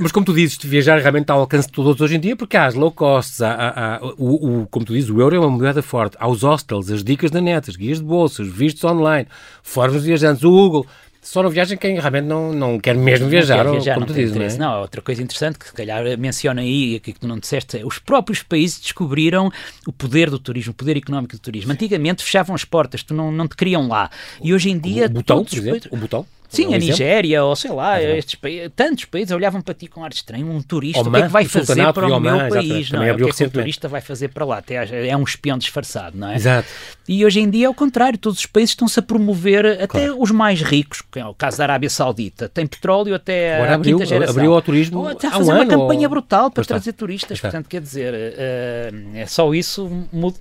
Mas 0.00 0.12
como 0.12 0.24
tu 0.24 0.32
dizes, 0.32 0.58
viajar 0.62 0.98
realmente 0.98 1.22
está 1.22 1.34
ao 1.34 1.40
alcance 1.40 1.66
de 1.66 1.72
todos 1.72 2.00
hoje 2.00 2.16
em 2.16 2.20
dia, 2.20 2.36
porque 2.36 2.56
há 2.56 2.66
as 2.66 2.74
low 2.74 2.90
costs, 2.90 3.40
há, 3.40 3.52
há, 3.52 3.96
há 3.96 4.00
o, 4.18 4.62
o, 4.62 4.66
como 4.66 4.84
tu 4.84 4.92
dizes, 4.92 5.10
o 5.10 5.20
euro 5.20 5.36
é 5.36 5.38
uma 5.38 5.50
moeda 5.50 5.82
forte, 5.82 6.16
há 6.18 6.28
os 6.28 6.42
hostels, 6.42 6.90
as 6.90 7.02
dicas 7.02 7.30
da 7.30 7.40
net, 7.40 7.68
as 7.68 7.76
guias 7.76 7.98
de 7.98 8.04
bolsas, 8.04 8.46
vistos 8.48 8.84
online, 8.84 9.26
fóruns 9.62 10.02
viajantes, 10.04 10.44
o 10.44 10.50
Google 10.50 10.86
só 11.24 11.42
não 11.42 11.48
viaja 11.48 11.74
quem 11.76 11.98
realmente 11.98 12.26
não, 12.26 12.52
não 12.52 12.78
quer 12.78 12.94
mesmo 12.94 13.28
viajar, 13.28 13.64
viajar 13.64 13.92
ou, 13.92 13.94
como 13.94 14.06
tu 14.06 14.12
dizes, 14.12 14.36
não 14.36 14.44
é? 14.44 14.56
Não, 14.56 14.80
outra 14.82 15.00
coisa 15.00 15.22
interessante 15.22 15.58
que 15.58 15.66
se 15.66 15.72
calhar 15.72 16.04
menciona 16.18 16.60
aí, 16.60 16.96
aqui 16.96 17.14
que 17.14 17.20
tu 17.20 17.26
não 17.26 17.38
disseste, 17.38 17.78
é 17.78 17.84
os 17.84 17.98
próprios 17.98 18.42
países 18.42 18.78
descobriram 18.78 19.50
o 19.86 19.92
poder 19.92 20.28
do 20.28 20.38
turismo, 20.38 20.72
o 20.72 20.74
poder 20.74 20.98
económico 20.98 21.34
do 21.34 21.40
turismo. 21.40 21.72
Antigamente 21.72 22.22
fechavam 22.22 22.54
as 22.54 22.64
portas, 22.64 23.02
tu 23.02 23.14
não, 23.14 23.32
não 23.32 23.48
te 23.48 23.56
queriam 23.56 23.88
lá. 23.88 24.10
E 24.42 24.52
hoje 24.52 24.70
em 24.70 24.78
dia... 24.78 25.06
O, 25.06 25.06
o 25.06 25.10
botão, 25.10 25.44
por 25.44 25.56
exemplo, 25.56 25.88
o 25.90 25.96
botão? 25.96 26.26
Sim, 26.54 26.68
um 26.68 26.74
a 26.74 26.78
Nigéria, 26.78 27.44
ou 27.44 27.56
sei 27.56 27.70
lá, 27.72 28.00
é 28.00 28.18
estes 28.18 28.38
tantos 28.74 29.04
países 29.04 29.32
olhavam 29.32 29.60
para 29.60 29.74
ti 29.74 29.86
com 29.86 30.04
ar 30.04 30.12
estranho. 30.12 30.50
Um 30.50 30.62
turista, 30.62 31.00
Oman, 31.00 31.10
o 31.10 31.12
que 31.12 31.18
é 31.18 31.26
que 31.26 31.32
vai 31.32 31.44
fazer 31.44 31.92
para 31.92 32.06
o 32.06 32.12
Oman, 32.12 32.36
meu 32.38 32.48
país? 32.48 32.90
Não, 32.90 33.02
é? 33.02 33.12
O 33.12 33.16
que 33.16 33.24
é 33.24 33.32
que 33.32 33.44
o 33.44 33.50
turista 33.50 33.88
vai 33.88 34.00
fazer 34.00 34.28
para 34.28 34.44
lá? 34.44 34.62
É 34.68 35.16
um 35.16 35.22
espião 35.22 35.58
disfarçado, 35.58 36.16
não 36.16 36.30
é? 36.30 36.36
Exato. 36.36 36.68
E 37.06 37.24
hoje 37.24 37.40
em 37.40 37.50
dia 37.50 37.66
é 37.66 37.68
o 37.68 37.74
contrário, 37.74 38.18
todos 38.18 38.38
os 38.38 38.46
países 38.46 38.70
estão-se 38.70 38.98
a 38.98 39.02
promover, 39.02 39.66
até 39.66 39.86
claro. 39.86 40.22
os 40.22 40.30
mais 40.30 40.62
ricos, 40.62 41.02
que 41.02 41.18
é 41.18 41.26
o 41.26 41.34
caso 41.34 41.58
da 41.58 41.64
Arábia 41.64 41.90
Saudita, 41.90 42.48
tem 42.48 42.66
petróleo 42.66 43.14
até 43.14 43.56
Agora 43.56 43.72
a 43.72 43.74
abriu, 43.74 43.98
quinta 43.98 44.06
geração. 44.06 44.34
Abriu 44.34 44.54
ao 44.54 44.62
turismo 44.62 45.00
ou 45.00 45.10
está 45.10 45.28
a 45.28 45.32
fazer 45.32 45.52
uma 45.52 45.66
campanha 45.66 46.08
ou... 46.08 46.10
brutal 46.10 46.50
para 46.50 46.64
trazer 46.64 46.92
turistas, 46.94 47.40
portanto, 47.40 47.68
quer 47.68 47.80
dizer, 47.80 48.14
uh, 48.14 49.16
é 49.16 49.26
só 49.26 49.52
isso 49.52 49.90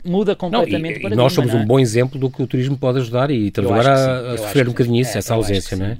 muda 0.03 0.35
completamente 0.35 1.01
não, 1.01 1.09
e, 1.09 1.13
e 1.13 1.15
nós 1.15 1.33
somos 1.33 1.53
um 1.53 1.65
bom 1.65 1.79
exemplo 1.79 2.19
do 2.19 2.29
que 2.29 2.41
o 2.41 2.47
turismo 2.47 2.77
pode 2.77 2.99
ajudar 2.99 3.29
e 3.29 3.47
estamos 3.47 3.71
agora 3.71 3.93
a, 3.93 4.33
a 4.33 4.37
sofrer 4.37 4.67
um 4.67 4.71
bocadinho 4.71 5.01
isso, 5.01 5.15
é, 5.15 5.19
essa 5.19 5.33
ausência, 5.33 5.75
não 5.75 5.85
é? 5.85 5.97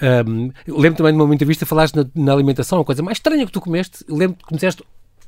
É. 0.00 0.22
Um, 0.26 0.50
lembro 0.66 0.96
também 0.96 1.12
de 1.12 1.22
uma 1.22 1.34
entrevista 1.34 1.66
falaste 1.66 1.94
na, 1.94 2.06
na, 2.14 2.32
alimentação, 2.32 2.80
a 2.80 2.84
coisa 2.84 3.02
mais 3.02 3.18
estranha 3.18 3.44
que 3.44 3.52
tu 3.52 3.60
comeste, 3.60 4.04
lembro 4.08 4.36
que 4.36 4.44
começaste 4.44 4.82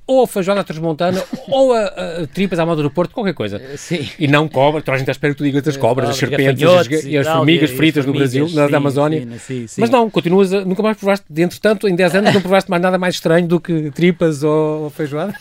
ou 0.06 0.24
a 0.24 0.26
feijoada 0.26 0.64
transmontana 0.64 1.22
ou 1.48 1.72
a, 1.72 1.84
a, 1.84 2.26
tripas 2.26 2.58
à 2.58 2.66
moda 2.66 2.82
do 2.82 2.90
Porto, 2.90 3.14
qualquer 3.14 3.34
coisa. 3.34 3.56
Eh, 3.56 3.76
sim. 3.76 4.08
E 4.18 4.26
não 4.26 4.48
cobra, 4.48 4.82
a 4.86 4.98
gente 4.98 5.10
espera 5.10 5.32
que 5.32 5.38
tu 5.38 5.44
digas 5.44 5.66
as 5.66 5.76
cobras, 5.76 6.10
as 6.10 6.16
serpentes 6.16 6.62
as, 6.62 7.04
e, 7.04 7.16
as 7.16 7.26
formigas 7.26 7.70
fritas 7.70 8.04
no 8.04 8.12
Brasil, 8.12 8.48
sim, 8.48 8.54
na 8.54 8.76
Amazónia. 8.76 9.26
Sim, 9.38 9.66
sim, 9.66 9.80
Mas 9.80 9.90
não, 9.90 10.10
continuas 10.10 10.52
a, 10.52 10.64
nunca 10.64 10.82
mais 10.82 10.96
provaste, 10.96 11.24
entretanto, 11.36 11.88
em 11.88 11.94
10 11.94 12.14
anos, 12.16 12.34
não 12.34 12.40
provaste 12.40 12.70
mais 12.70 12.82
nada 12.82 12.98
mais 12.98 13.14
estranho 13.14 13.46
do 13.46 13.60
que 13.60 13.90
tripas 13.92 14.42
ou, 14.42 14.84
ou 14.84 14.90
feijoada? 14.90 15.34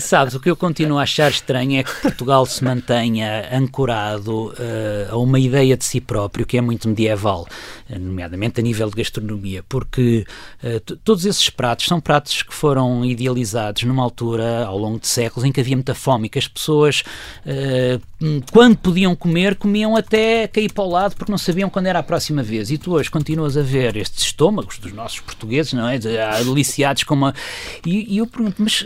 Sabes, 0.00 0.34
o 0.34 0.40
que 0.40 0.50
eu 0.50 0.56
continuo 0.56 0.98
a 0.98 1.02
achar 1.02 1.30
estranho 1.30 1.80
é 1.80 1.82
que 1.82 1.92
Portugal 2.00 2.46
se 2.46 2.62
mantenha 2.62 3.48
ancorado 3.52 4.48
uh, 4.48 5.12
a 5.12 5.16
uma 5.16 5.38
ideia 5.38 5.76
de 5.76 5.84
si 5.84 6.00
próprio 6.00 6.46
que 6.46 6.56
é 6.56 6.60
muito 6.60 6.88
medieval, 6.88 7.46
nomeadamente 7.88 8.60
a 8.60 8.62
nível 8.62 8.88
de 8.90 8.96
gastronomia, 8.96 9.64
porque 9.68 10.24
uh, 10.62 10.96
todos 10.98 11.24
esses 11.24 11.50
pratos 11.50 11.86
são 11.86 12.00
pratos 12.00 12.42
que 12.42 12.54
foram 12.54 13.04
idealizados 13.04 13.82
numa 13.84 14.02
altura, 14.02 14.66
ao 14.66 14.78
longo 14.78 15.00
de 15.00 15.08
séculos, 15.08 15.44
em 15.44 15.52
que 15.52 15.60
havia 15.60 15.76
muita 15.76 15.94
fome 15.94 16.26
e 16.26 16.28
que 16.28 16.38
as 16.38 16.48
pessoas, 16.48 17.02
uh, 17.44 18.44
quando 18.52 18.76
podiam 18.76 19.14
comer, 19.16 19.56
comiam 19.56 19.96
até 19.96 20.46
cair 20.46 20.72
para 20.72 20.84
o 20.84 20.88
lado 20.88 21.16
porque 21.16 21.30
não 21.30 21.38
sabiam 21.38 21.68
quando 21.68 21.86
era 21.86 21.98
a 21.98 22.02
próxima 22.02 22.42
vez. 22.42 22.70
E 22.70 22.78
tu 22.78 22.92
hoje 22.92 23.10
continuas 23.10 23.56
a 23.56 23.62
ver 23.62 23.96
estes 23.96 24.24
estômagos 24.24 24.78
dos 24.78 24.92
nossos 24.92 25.20
portugueses, 25.20 25.72
não 25.72 25.88
é? 25.88 25.98
Deliciados 25.98 27.04
com 27.04 27.14
uma. 27.14 27.34
E, 27.84 28.14
e 28.14 28.18
eu 28.18 28.26
pergunto, 28.26 28.62
mas 28.62 28.84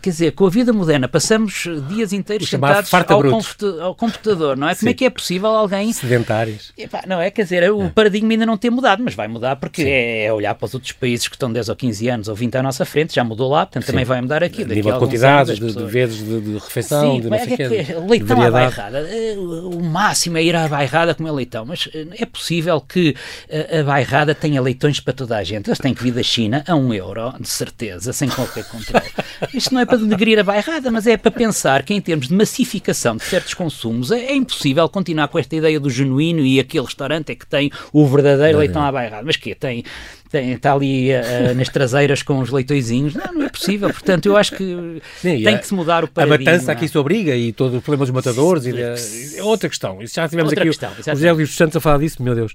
quer 0.00 0.10
dizer, 0.10 0.32
com 0.32 0.46
a 0.46 0.50
vida 0.50 0.72
moderna, 0.72 1.08
passamos 1.08 1.64
dias 1.88 2.12
inteiros 2.12 2.48
sentados 2.48 2.92
ao, 2.92 3.82
ao, 3.82 3.94
computador, 3.94 4.56
não 4.56 4.68
é? 4.68 4.74
Sim. 4.74 4.80
Como 4.80 4.90
é 4.90 4.94
que 4.94 5.04
é 5.04 5.10
possível 5.10 5.50
alguém... 5.50 5.92
Sedentários. 5.92 6.72
Epá, 6.76 7.02
não 7.06 7.20
é, 7.20 7.30
quer 7.30 7.44
dizer, 7.44 7.70
o 7.72 7.82
é. 7.84 7.88
paradigma 7.88 8.32
ainda 8.32 8.46
não 8.46 8.56
tem 8.56 8.70
mudado, 8.70 9.02
mas 9.02 9.14
vai 9.14 9.28
mudar 9.28 9.56
porque 9.56 9.82
é, 9.82 10.24
é, 10.24 10.32
olhar 10.32 10.54
para 10.54 10.66
os 10.66 10.74
outros 10.74 10.92
países 10.92 11.28
que 11.28 11.36
estão 11.36 11.52
10 11.52 11.68
ou 11.68 11.76
15 11.76 12.08
anos 12.08 12.28
ou 12.28 12.34
20 12.34 12.56
à 12.56 12.62
nossa 12.62 12.84
frente, 12.84 13.14
já 13.14 13.22
mudou 13.22 13.50
lá, 13.50 13.66
portanto 13.66 13.84
Sim. 13.84 13.92
também 13.92 14.04
vai 14.04 14.20
mudar 14.20 14.42
aqui. 14.42 14.64
Daqui 14.64 14.74
nível 14.74 14.92
de 14.92 14.98
quantidades, 14.98 15.58
de, 15.58 15.72
de, 15.72 15.84
vezes 15.84 16.18
de, 16.18 16.40
de 16.40 16.52
refeição, 16.54 17.14
Sim, 17.14 17.20
de 17.20 17.30
não 17.30 17.36
é, 17.36 17.44
sei 17.44 17.56
que, 17.56 17.62
é, 17.62 17.98
leitão 18.08 18.42
à 18.42 18.50
bairrada, 18.50 18.98
eh, 18.98 19.34
o 19.36 19.82
máximo 19.82 20.38
é 20.38 20.42
ir 20.42 20.56
à 20.56 20.68
bairrada 20.68 21.14
comer 21.14 21.30
leitão, 21.30 21.64
mas 21.64 21.88
eh, 21.94 22.06
é 22.18 22.26
possível 22.26 22.80
que 22.80 23.14
a, 23.50 23.80
a 23.80 23.84
bairrada 23.84 24.34
tenha 24.34 24.60
leitões 24.60 25.00
para 25.00 25.12
toda 25.12 25.36
a 25.36 25.44
gente, 25.44 25.68
eles 25.68 25.78
têm 25.78 25.94
que 25.94 26.02
vir 26.02 26.12
da 26.12 26.22
China 26.22 26.64
a 26.66 26.74
um 26.74 26.92
euro, 26.92 27.32
de 27.38 27.48
certeza, 27.48 28.12
sem 28.12 28.28
qualquer 28.28 28.64
controle. 28.64 29.06
Isto 29.54 29.74
não 29.74 29.80
é 29.80 29.86
para 29.86 29.98
denegrir 29.98 30.38
a 30.38 30.42
bairrada, 30.42 30.90
mas 30.90 31.06
é 31.06 31.16
para 31.16 31.30
pensar 31.30 31.82
que 31.82 31.92
em 31.92 32.00
termos 32.00 32.28
de 32.28 32.34
massificação 32.34 33.16
de 33.16 33.24
certos 33.24 33.54
consumos 33.54 34.10
é, 34.10 34.26
é 34.26 34.34
impossível 34.34 34.88
continuar 34.88 35.28
com 35.28 35.38
esta 35.38 35.54
ideia 35.54 35.78
do 35.78 35.90
genuíno 35.90 36.40
e 36.40 36.58
aquele 36.58 36.84
restaurante 36.84 37.32
é 37.32 37.34
que 37.34 37.46
tem 37.46 37.70
o 37.92 38.06
verdadeiro 38.06 38.58
leitão 38.58 38.82
à 38.82 38.90
bairrada. 38.90 39.24
Mas 39.24 39.36
que 39.36 39.54
tem 39.54 39.84
tem, 40.32 40.52
está 40.52 40.72
ali 40.72 41.10
uh, 41.10 41.54
nas 41.54 41.68
traseiras 41.68 42.22
com 42.22 42.38
os 42.40 42.50
leitõezinhos. 42.50 43.14
Não, 43.14 43.34
não 43.34 43.42
é 43.42 43.50
possível. 43.50 43.90
Portanto, 43.90 44.26
eu 44.26 44.36
acho 44.36 44.56
que 44.56 45.00
Sim, 45.20 45.42
tem 45.42 45.54
a, 45.54 45.58
que 45.58 45.66
se 45.66 45.74
mudar 45.74 46.02
o 46.02 46.08
paradigma. 46.08 46.50
A 46.50 46.54
matança 46.54 46.72
aqui 46.72 46.88
se 46.88 46.96
obriga 46.96 47.36
e 47.36 47.52
todo 47.52 47.76
o 47.76 47.82
problema 47.82 48.06
dos 48.06 48.14
matadores. 48.14 48.64
é 48.66 49.42
outra 49.42 49.68
questão. 49.68 50.02
Isso 50.02 50.14
já 50.14 50.26
tivemos 50.26 50.50
outra 50.50 50.64
aqui 50.64 50.70
questão, 50.70 50.90
o, 50.90 51.00
o 51.00 51.14
José 51.14 51.32
Luís 51.32 51.54
Santos 51.54 51.76
a 51.76 51.80
falar 51.80 51.98
disso, 51.98 52.22
meu 52.22 52.34
Deus. 52.34 52.54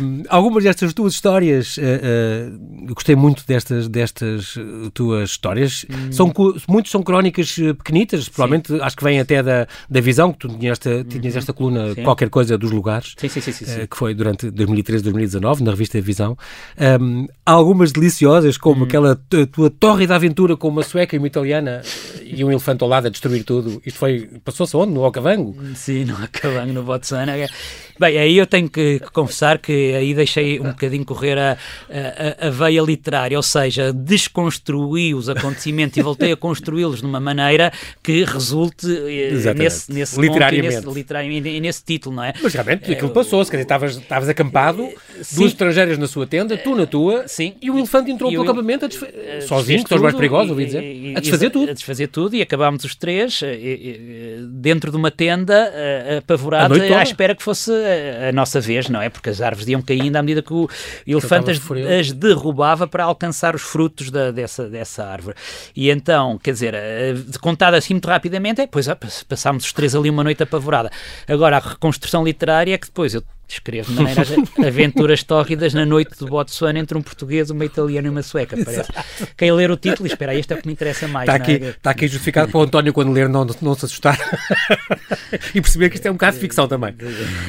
Um, 0.00 0.22
algumas 0.28 0.62
destas 0.62 0.94
tuas 0.94 1.14
histórias, 1.14 1.76
uh, 1.78 1.80
uh, 1.80 2.86
eu 2.88 2.94
gostei 2.94 3.16
muito 3.16 3.44
destas, 3.44 3.88
destas 3.88 4.54
tuas 4.92 5.30
histórias. 5.30 5.84
Hum. 5.90 6.12
São, 6.12 6.32
muitos 6.68 6.92
são 6.92 7.02
crónicas 7.02 7.56
pequenitas, 7.78 8.28
provavelmente 8.28 8.68
sim. 8.68 8.78
acho 8.80 8.96
que 8.96 9.02
vêm 9.02 9.18
até 9.18 9.42
da, 9.42 9.66
da 9.90 10.00
visão, 10.00 10.32
que 10.32 10.38
tu 10.38 10.48
tinhas 10.48 10.78
esta, 10.78 11.02
tinhas 11.02 11.34
uhum. 11.34 11.38
esta 11.38 11.52
coluna, 11.52 11.94
sim. 11.94 12.04
qualquer 12.04 12.30
coisa 12.30 12.56
dos 12.56 12.70
lugares, 12.70 13.16
que 13.16 13.96
foi 13.96 14.14
durante 14.14 14.48
2013, 14.48 15.02
2019, 15.02 15.64
na 15.64 15.72
revista 15.72 15.98
Visão. 16.04 16.36
Um, 17.00 17.26
algumas 17.46 17.92
deliciosas, 17.92 18.58
como 18.58 18.82
hum. 18.82 18.84
aquela 18.84 19.18
tua 19.50 19.70
tórrida 19.70 20.14
aventura 20.14 20.54
com 20.54 20.68
uma 20.68 20.82
sueca 20.82 21.16
e 21.16 21.18
uma 21.18 21.26
italiana 21.26 21.80
e 22.22 22.44
um 22.44 22.50
elefante 22.50 22.82
ao 22.82 22.88
lado 22.88 23.06
a 23.06 23.10
destruir 23.10 23.42
tudo. 23.42 23.80
Isto 23.86 23.98
foi, 23.98 24.28
passou-se 24.44 24.76
onde? 24.76 24.92
No 24.92 25.02
Okavango? 25.04 25.56
Sim, 25.74 26.04
no 26.04 26.14
Okavango, 26.22 26.72
no 26.74 26.82
Botswana. 26.82 27.32
Bem, 27.98 28.18
aí 28.18 28.36
eu 28.36 28.46
tenho 28.46 28.68
que 28.68 28.98
confessar 29.12 29.58
que 29.58 29.94
aí 29.94 30.14
deixei 30.14 30.58
um 30.58 30.70
bocadinho 30.70 31.04
correr 31.04 31.38
a, 31.38 31.56
a, 32.40 32.48
a 32.48 32.50
veia 32.50 32.82
literária, 32.82 33.36
ou 33.36 33.42
seja, 33.42 33.92
desconstruí 33.92 35.14
os 35.14 35.28
acontecimentos 35.28 35.96
e 35.96 36.02
voltei 36.02 36.32
a 36.32 36.36
construí-los 36.36 37.00
de 37.00 37.06
uma 37.06 37.20
maneira 37.20 37.72
que 38.02 38.24
resulte 38.24 38.86
eh, 38.86 39.54
nesse, 39.54 39.92
nesse 39.92 40.20
literariamente. 40.20 40.74
Nesse, 40.74 40.90
literariamente 40.90 41.48
e 41.48 41.60
nesse 41.60 41.84
título, 41.84 42.16
não 42.16 42.24
é? 42.24 42.32
Mas 42.42 42.52
realmente 42.52 42.90
aquilo 42.90 43.10
passou-se, 43.10 43.48
quer 43.48 43.58
dizer, 43.58 44.00
estavas, 44.00 44.28
acampado, 44.28 44.82
eh, 44.82 44.94
Sim. 45.22 45.36
duas 45.36 45.52
estrangeiras 45.52 45.96
na 45.96 46.08
sua 46.08 46.26
tenda, 46.26 46.56
tu 46.56 46.74
na 46.74 46.86
tua, 46.86 47.28
Sim. 47.28 47.54
e 47.62 47.70
o 47.70 47.78
elefante 47.78 48.10
entrou 48.10 48.28
pelo 48.28 48.42
acampamento. 48.42 48.86
Eh, 48.86 49.40
sozinho, 49.42 49.84
que 49.84 49.88
são 49.88 49.96
os 49.96 50.02
mais 50.02 50.16
perigosos, 50.16 50.50
ouvi 50.50 50.66
dizer, 50.66 50.82
e, 50.82 51.14
a 51.16 51.20
desfazer 51.20 51.50
tudo. 51.50 51.70
A 51.70 51.74
desfazer 51.74 52.08
tudo 52.08 52.34
e 52.34 52.42
acabámos 52.42 52.82
os 52.82 52.96
três 52.96 53.40
dentro 54.50 54.90
de 54.90 54.96
uma 54.96 55.12
tenda 55.12 55.72
apavorada 56.18 56.74
à 56.74 57.02
espera 57.02 57.36
que 57.36 57.42
fosse 57.42 57.70
a, 58.28 58.32
nossa 58.32 58.60
vez, 58.60 58.88
não 58.88 59.00
é? 59.00 59.08
Porque 59.08 59.30
as 59.30 59.40
árvores 59.40 59.68
iam 59.68 59.82
caindo 59.82 60.16
à 60.16 60.22
medida 60.22 60.42
que 60.42 60.52
o 60.52 60.68
elefante 61.06 61.50
as, 61.50 61.60
as, 62.00 62.12
derrubava 62.12 62.86
para 62.86 63.04
alcançar 63.04 63.54
os 63.54 63.62
frutos 63.62 64.10
da, 64.10 64.30
dessa, 64.30 64.68
dessa 64.68 65.04
árvore. 65.04 65.36
E 65.74 65.90
então, 65.90 66.38
quer 66.38 66.52
dizer, 66.52 66.74
eh, 66.74 67.14
contado 67.40 67.74
assim 67.74 67.94
muito 67.94 68.08
rapidamente, 68.08 68.60
é, 68.60 68.66
pois 68.66 68.86
passámos 69.28 69.64
os 69.64 69.72
três 69.72 69.94
ali 69.94 70.10
uma 70.10 70.24
noite 70.24 70.42
apavorada. 70.42 70.90
Agora, 71.28 71.56
a 71.56 71.60
reconstrução 71.60 72.24
literária 72.24 72.74
é 72.74 72.78
que 72.78 72.86
depois 72.86 73.14
eu 73.14 73.22
Escrevo 73.46 73.92
de 73.92 74.02
maneira 74.02 74.24
aventuras 74.66 75.22
tórridas 75.22 75.74
na 75.74 75.84
noite 75.84 76.18
do 76.18 76.26
Botsuana 76.26 76.78
entre 76.78 76.96
um 76.96 77.02
português, 77.02 77.50
uma 77.50 77.64
italiana 77.64 78.08
e 78.08 78.10
uma 78.10 78.22
sueca. 78.22 78.56
Parece. 78.64 78.90
Quem 79.36 79.52
ler 79.52 79.70
o 79.70 79.76
título, 79.76 80.06
espera 80.06 80.32
aí, 80.32 80.40
este 80.40 80.52
é 80.52 80.56
o 80.56 80.60
que 80.60 80.66
me 80.66 80.72
interessa 80.72 81.06
mais. 81.06 81.28
Está 81.28 81.34
aqui, 81.34 81.52
é? 81.52 81.68
está 81.70 81.90
aqui 81.90 82.08
justificado 82.08 82.50
para 82.50 82.58
o 82.58 82.62
António, 82.62 82.92
quando 82.92 83.12
ler, 83.12 83.28
não, 83.28 83.46
não 83.60 83.74
se 83.74 83.84
assustar 83.84 84.18
e 85.54 85.60
perceber 85.60 85.90
que 85.90 85.96
isto 85.96 86.06
é 86.06 86.10
um 86.10 86.16
caso 86.16 86.36
de 86.36 86.40
ficção 86.40 86.66
também. 86.66 86.94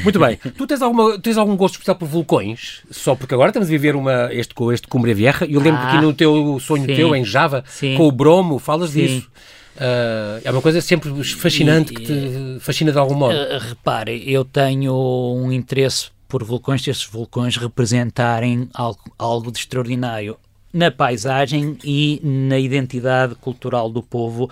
Muito 0.03 0.19
bem. 0.19 0.36
Tu 0.36 0.67
tens, 0.67 0.81
alguma, 0.81 1.17
tens 1.19 1.38
algum 1.38 1.55
gosto 1.55 1.75
especial 1.75 1.95
por 1.95 2.08
vulcões? 2.08 2.81
Só 2.91 3.15
porque 3.15 3.34
agora 3.34 3.49
estamos 3.49 3.67
a 3.67 3.71
viver 3.71 3.95
uma, 3.95 4.34
este, 4.34 4.53
este 4.73 4.88
Cumbre 4.88 5.13
Vieja 5.13 5.45
e 5.45 5.53
eu 5.53 5.62
lembro 5.62 5.81
ah, 5.81 5.89
que 5.89 5.97
aqui 5.97 6.05
no 6.05 6.13
teu 6.13 6.60
sonho 6.60 6.86
sim, 6.86 6.95
teu, 6.95 7.15
em 7.15 7.23
Java, 7.23 7.63
sim, 7.67 7.95
com 7.95 8.08
o 8.08 8.12
bromo, 8.12 8.60
falas 8.60 8.91
sim. 8.91 9.05
disso. 9.05 9.29
Uh, 9.75 10.41
é 10.43 10.51
uma 10.51 10.61
coisa 10.61 10.79
sempre 10.79 11.11
fascinante 11.23 11.91
e, 11.91 11.95
que 11.95 12.03
te 12.05 12.59
fascina 12.61 12.91
de 12.91 12.97
algum 12.97 13.15
modo. 13.15 13.35
Uh, 13.35 13.59
repare, 13.59 14.23
eu 14.31 14.45
tenho 14.45 14.93
um 14.93 15.51
interesse 15.51 16.09
por 16.27 16.43
vulcões, 16.43 16.81
se 16.83 16.89
esses 16.89 17.05
vulcões 17.05 17.57
representarem 17.57 18.69
algo, 18.73 18.99
algo 19.17 19.51
de 19.51 19.59
extraordinário 19.59 20.38
na 20.73 20.91
paisagem 20.91 21.77
e 21.85 22.19
na 22.21 22.59
identidade 22.59 23.33
cultural 23.35 23.89
do 23.89 24.03
povo 24.03 24.49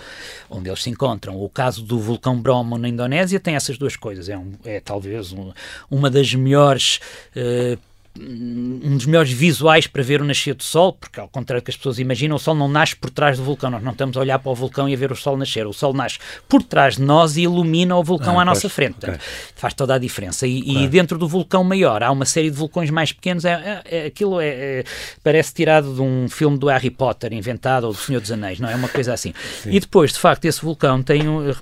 onde 0.49 0.69
eles 0.69 0.81
se 0.81 0.89
encontram. 0.89 1.35
O 1.41 1.49
caso 1.49 1.83
do 1.83 1.99
vulcão 1.99 2.39
Bromo 2.39 2.77
na 2.77 2.87
Indonésia 2.87 3.41
tem 3.41 3.55
essas 3.55 3.77
duas 3.77 3.97
coisas. 3.97 4.29
É, 4.29 4.37
um, 4.37 4.53
é 4.63 4.79
talvez 4.79 5.33
um, 5.33 5.51
uma 5.91 6.09
das 6.09 6.33
melhores 6.33 7.01
uh, 7.35 7.77
um 8.19 8.95
dos 8.95 9.05
melhores 9.05 9.31
visuais 9.31 9.87
para 9.87 10.03
ver 10.03 10.21
o 10.21 10.25
nascer 10.25 10.53
do 10.53 10.63
Sol, 10.63 10.93
porque 10.93 11.19
ao 11.19 11.27
contrário 11.27 11.61
do 11.61 11.65
que 11.65 11.71
as 11.71 11.77
pessoas 11.77 11.97
imaginam, 11.97 12.35
o 12.35 12.39
Sol 12.39 12.53
não 12.53 12.67
nasce 12.67 12.95
por 12.95 13.09
trás 13.09 13.37
do 13.37 13.43
vulcão, 13.43 13.71
nós 13.71 13.81
não 13.81 13.91
estamos 13.91 14.15
a 14.15 14.19
olhar 14.19 14.37
para 14.37 14.51
o 14.51 14.55
vulcão 14.55 14.87
e 14.87 14.93
a 14.93 14.97
ver 14.97 15.11
o 15.11 15.15
Sol 15.15 15.35
nascer, 15.35 15.65
o 15.65 15.73
Sol 15.73 15.93
nasce 15.93 16.19
por 16.47 16.61
trás 16.61 16.95
de 16.95 17.01
nós 17.01 17.37
e 17.37 17.41
ilumina 17.41 17.95
o 17.97 18.03
vulcão 18.03 18.39
ah, 18.39 18.43
à 18.43 18.45
nossa 18.45 18.69
frente, 18.69 18.97
okay. 18.97 19.15
faz 19.55 19.73
toda 19.73 19.95
a 19.95 19.97
diferença. 19.97 20.45
E, 20.45 20.61
claro. 20.61 20.79
e, 20.79 20.87
dentro 20.87 21.17
do 21.17 21.27
vulcão 21.27 21.63
maior 21.63 22.03
há 22.03 22.11
uma 22.11 22.25
série 22.25 22.51
de 22.51 22.57
vulcões 22.57 22.89
mais 22.91 23.11
pequenos, 23.11 23.45
é, 23.45 23.81
é, 23.85 24.03
é 24.03 24.05
aquilo 24.05 24.39
é, 24.39 24.47
é, 24.47 24.83
parece 25.23 25.53
tirado 25.53 25.93
de 25.93 26.01
um 26.01 26.29
filme 26.29 26.57
do 26.57 26.67
Harry 26.67 26.91
Potter 26.91 27.33
inventado 27.33 27.85
ou 27.85 27.93
do 27.93 27.97
Senhor 27.97 28.21
dos 28.21 28.31
Anéis, 28.31 28.59
não 28.59 28.69
é 28.69 28.75
uma 28.75 28.89
coisa 28.89 29.13
assim. 29.13 29.33
Sim. 29.63 29.71
E 29.71 29.79
depois, 29.79 30.13
de 30.13 30.19
facto, 30.19 30.45
esse 30.45 30.61
vulcão 30.61 31.01
tem 31.01 31.27
um 31.27 31.53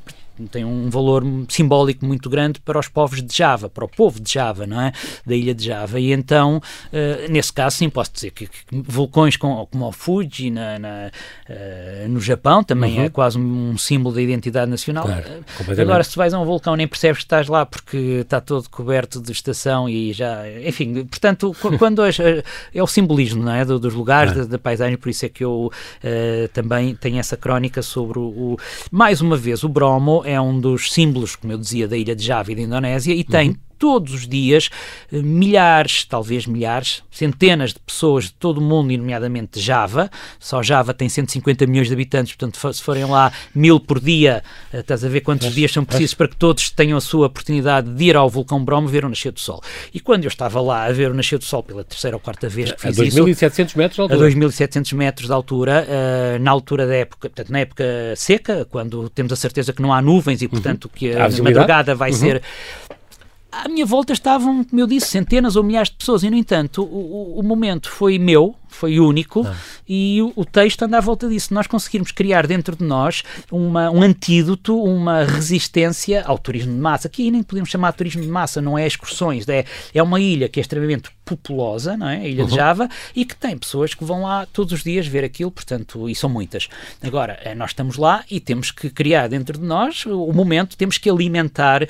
tem 0.48 0.66
um 0.66 0.90
valor 0.90 1.24
simbólico 1.50 2.06
muito 2.06 2.30
grande 2.30 2.60
para 2.62 2.80
os 2.80 2.88
povos 2.88 3.22
de 3.22 3.36
Java, 3.36 3.70
para 3.70 3.86
o 3.86 3.88
povo 3.88 4.20
de 4.20 4.34
Java, 4.34 4.66
não 4.66 4.80
é? 4.80 4.92
Da 5.26 5.36
ilha 5.36 5.54
de 5.54 5.66
Java. 5.66 6.00
E 6.00 6.12
então, 6.12 6.58
uh, 6.58 7.32
nesse 7.32 7.52
caso, 7.52 7.78
sim, 7.78 7.90
posso 7.90 8.12
dizer 8.14 8.32
que, 8.32 8.48
que 8.48 8.64
vulcões 8.72 9.38
com, 9.38 9.66
como 9.68 9.88
o 9.88 9.92
Fuji 9.92 10.50
na, 10.52 10.80
na 10.80 11.12
uh, 11.50 12.10
no 12.10 12.20
Japão 12.20 12.64
também 12.64 12.98
uhum. 12.98 13.06
é 13.06 13.10
quase 13.10 13.38
um 13.38 13.78
símbolo 13.78 14.16
da 14.16 14.22
identidade 14.22 14.70
nacional. 14.70 15.06
Claro, 15.06 15.26
Agora, 15.82 16.04
se 16.04 16.16
vais 16.16 16.34
a 16.34 16.40
um 16.40 16.46
vulcão, 16.46 16.76
nem 16.76 16.88
percebes 16.88 17.20
que 17.20 17.26
estás 17.26 17.48
lá 17.48 17.66
porque 17.66 17.98
está 18.22 18.40
todo 18.42 18.70
coberto 18.70 19.22
de 19.22 19.32
estação 19.32 19.88
e 19.88 20.14
já. 20.14 20.44
Enfim, 20.66 21.06
portanto, 21.06 21.56
quando 21.78 22.02
é 22.04 22.84
o 22.84 22.88
simbolismo 22.88 23.44
não 23.44 23.54
é? 23.54 23.66
dos 23.66 23.94
lugares, 23.94 24.36
da, 24.36 24.44
da, 24.44 24.60
paisagem, 24.60 24.98
por 24.98 25.10
isso 25.10 25.26
é 25.26 25.30
que 25.30 25.44
eu 25.44 25.72
uh, 25.72 26.48
também 26.54 26.96
tenho 26.96 27.18
essa 27.18 27.38
crónica 27.38 27.82
sobre 27.82 28.20
o, 28.20 28.24
o, 28.24 28.58
Mais 28.92 29.22
uma 29.22 29.38
vez, 29.38 29.64
o 29.64 29.70
Bromo 29.70 30.22
é 30.26 30.31
um 30.40 30.60
dos 30.60 30.92
símbolos, 30.92 31.36
como 31.36 31.52
eu 31.52 31.58
dizia, 31.58 31.88
da 31.88 31.98
ilha 31.98 32.16
de 32.16 32.24
Java 32.24 32.52
e 32.52 32.56
da 32.56 32.62
Indonésia 32.62 33.14
e 33.14 33.24
tem. 33.24 33.56
Uhum 33.82 33.92
todos 33.92 34.14
os 34.14 34.28
dias 34.28 34.70
eh, 35.12 35.24
milhares, 35.24 36.06
talvez 36.06 36.46
milhares, 36.46 37.02
centenas 37.10 37.74
de 37.74 37.80
pessoas 37.80 38.26
de 38.26 38.34
todo 38.34 38.60
o 38.60 38.62
mundo, 38.62 38.96
nomeadamente 38.96 39.60
Java. 39.60 40.08
Só 40.40 40.62
Java 40.62 40.94
tem 40.94 41.10
150 41.10 41.66
milhões 41.66 41.88
de 41.88 41.94
habitantes, 41.94 42.36
portanto, 42.36 42.74
se 42.76 42.84
forem 42.84 43.06
lá 43.06 43.34
mil 43.56 43.80
por 43.80 44.00
dia, 44.00 44.44
eh, 44.72 44.82
estás 44.82 45.04
a 45.04 45.10
ver 45.10 45.22
quantos 45.22 45.48
mas, 45.48 45.56
dias 45.56 45.72
são 45.72 45.84
precisos 45.84 46.12
mas... 46.12 46.18
para 46.18 46.28
que 46.28 46.36
todos 46.36 46.70
tenham 46.70 46.96
a 46.96 47.02
sua 47.02 47.26
oportunidade 47.26 47.92
de 47.92 48.04
ir 48.04 48.16
ao 48.16 48.30
vulcão 48.30 48.64
Bromo 48.64 48.88
ver 48.88 49.04
o 49.04 49.10
nascer 49.10 49.32
do 49.32 49.40
sol. 49.40 49.64
E 49.92 50.00
quando 50.00 50.26
eu 50.26 50.28
estava 50.28 50.62
lá 50.62 50.84
a 50.86 50.92
ver 50.92 51.10
o 51.10 51.14
nascer 51.16 51.40
do 51.40 51.46
sol 51.46 51.64
pela 51.64 51.84
terceira 51.84 52.16
ou 52.16 52.20
quarta 52.20 52.48
vez 52.48 52.72
que 52.72 52.82
fiz 52.82 53.00
a 53.00 53.04
2.700 53.04 53.76
metros 53.76 53.96
de 53.96 54.02
altura. 54.02 54.28
A 54.28 54.30
2.700 54.30 54.94
metros 54.94 55.28
de 55.28 55.34
altura, 55.34 55.88
uh, 55.88 56.40
na 56.40 56.52
altura 56.52 56.86
da 56.86 56.96
época, 56.96 57.30
portanto, 57.30 57.52
na 57.52 57.60
época 57.62 57.84
seca, 58.16 58.64
quando 58.66 59.10
temos 59.10 59.34
a 59.34 59.36
certeza 59.36 59.74
que 59.74 59.82
não 59.82 59.92
há 59.92 60.00
nuvens 60.04 60.44
e, 60.44 60.48
portanto, 60.48 60.86
uhum. 60.86 60.92
que 60.94 61.12
a, 61.14 61.26
a 61.26 61.44
madrugada 61.44 61.96
vai 61.96 62.12
uhum. 62.12 62.18
ser 62.18 62.42
à 63.52 63.68
minha 63.68 63.86
volta 63.86 64.14
estavam, 64.14 64.64
como 64.64 64.82
eu 64.82 64.88
disse, 64.88 65.08
centenas 65.08 65.56
ou 65.56 65.64
milhares 65.64 65.90
de 65.90 65.98
pessoas, 65.98 66.24
e 66.24 66.30
no 66.30 66.38
entanto 66.38 66.84
o, 66.84 67.40
o, 67.40 67.44
momento 67.44 67.90
foi 67.90 68.18
meu, 68.18 68.56
foi 68.70 69.00
único 69.00 69.46
ah. 69.46 69.54
e 69.88 70.22
o, 70.22 70.32
o, 70.38 70.46
texto 70.46 70.84
anda 70.84 70.98
à 70.98 71.02
volta 71.02 71.28
disso. 71.28 71.54
Nós 71.54 71.68
conseguirmos 71.68 72.12
criar 72.12 72.48
dentro 72.48 72.76
de 72.76 72.84
nós 72.84 73.24
uma, 73.52 73.92
um 73.92 74.02
antídoto, 74.02 74.82
uma 74.82 75.24
resistência 75.26 76.24
ao 76.26 76.38
turismo 76.38 76.74
de 76.74 76.80
massa. 76.80 77.08
Aqui 77.08 77.30
nem 77.30 77.44
podemos 77.44 77.70
chamar 77.70 77.92
de 77.92 77.98
turismo 77.98 78.22
de 78.22 78.30
massa, 78.30 78.62
não 78.62 78.78
é 78.78 78.88
excursões, 78.88 79.48
é, 79.50 79.66
é 79.94 80.02
uma 80.02 80.20
ilha 80.20 80.48
que 80.48 80.60
é 80.60 80.62
extremamente 80.62 81.10
populosa, 81.26 81.96
não 81.96 82.10
é? 82.10 82.18
A 82.18 82.28
ilha 82.28 82.44
uhum. 82.44 82.50
de 82.50 82.56
Java, 82.56 82.90
e 83.16 83.24
que 83.26 83.36
tem 83.36 83.58
pessoas 83.58 83.94
que 83.94 84.04
vão 84.04 84.24
lá 84.24 84.46
todos 84.46 84.74
os 84.74 84.84
dias 84.84 85.08
ver 85.08 85.24
aquilo, 85.24 85.52
portanto, 85.52 86.10
e 86.10 86.16
são 86.16 86.30
muitas. 86.30 86.68
Agora, 87.02 87.40
eh, 87.44 87.56
nós 87.56 87.72
estamos 87.72 87.98
lá 87.98 88.24
e 88.30 88.40
temos 88.40 88.72
que 88.72 88.90
criar 88.90 89.28
dentro 89.28 89.58
de 89.58 89.66
nós 89.66 90.06
o 90.06 90.32
momento, 90.34 90.76
temos 90.76 90.98
que 90.98 91.10
alimentar 91.10 91.84
uh, 91.84 91.88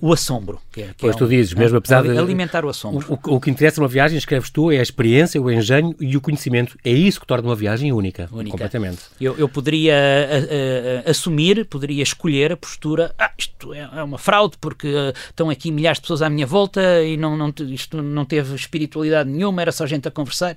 o 0.00 0.12
assombro. 0.12 0.60
Que 0.72 0.82
é, 0.82 0.86
que 0.88 0.94
pois 0.98 1.14
é 1.14 1.18
tu 1.18 1.26
um, 1.26 1.28
dizes, 1.28 1.52
mesmo 1.52 1.76
apesar 1.76 2.02
de... 2.02 2.16
Alimentar 2.16 2.64
o 2.64 2.68
assombro. 2.70 3.06
O, 3.06 3.30
o, 3.30 3.36
o, 3.36 3.40
que 3.40 3.50
interessa 3.50 3.78
numa 3.78 3.88
viagem, 3.88 4.16
escreves 4.16 4.48
tu, 4.48 4.70
é 4.72 4.78
a 4.78 4.82
experiência, 4.82 5.40
o 5.40 5.50
engenho 5.50 5.94
e 6.00 6.16
o 6.16 6.20
conhecimento. 6.20 6.78
É 6.82 6.90
isso 6.90 7.20
que 7.20 7.26
torna 7.26 7.46
uma 7.46 7.54
viagem 7.54 7.92
única. 7.92 8.26
única. 8.32 8.52
Completamente. 8.52 9.02
Eu, 9.20 9.36
eu 9.36 9.48
poderia 9.48 9.94
uh, 9.94 11.06
uh, 11.06 11.10
assumir, 11.10 11.66
poderia 11.66 12.02
escolher 12.02 12.52
a 12.52 12.56
postura, 12.56 13.14
ah, 13.18 13.30
isto 13.36 13.74
é, 13.74 13.80
é 13.80 14.02
uma 14.02 14.16
fraude 14.16 14.56
porque 14.58 14.88
estão 15.28 15.50
aqui 15.50 15.70
milhares 15.70 15.98
de 15.98 16.02
pessoas 16.02 16.22
à 16.22 16.30
minha 16.30 16.46
volta 16.46 17.02
e 17.02 17.18
não, 17.18 17.36
não, 17.36 17.52
isto 17.68 18.00
não 18.00 18.24
teve 18.24 18.54
espiritualidade 18.54 19.28
nenhuma, 19.28 19.60
era 19.60 19.72
só 19.72 19.86
gente 19.86 20.08
a 20.08 20.10
conversar. 20.10 20.56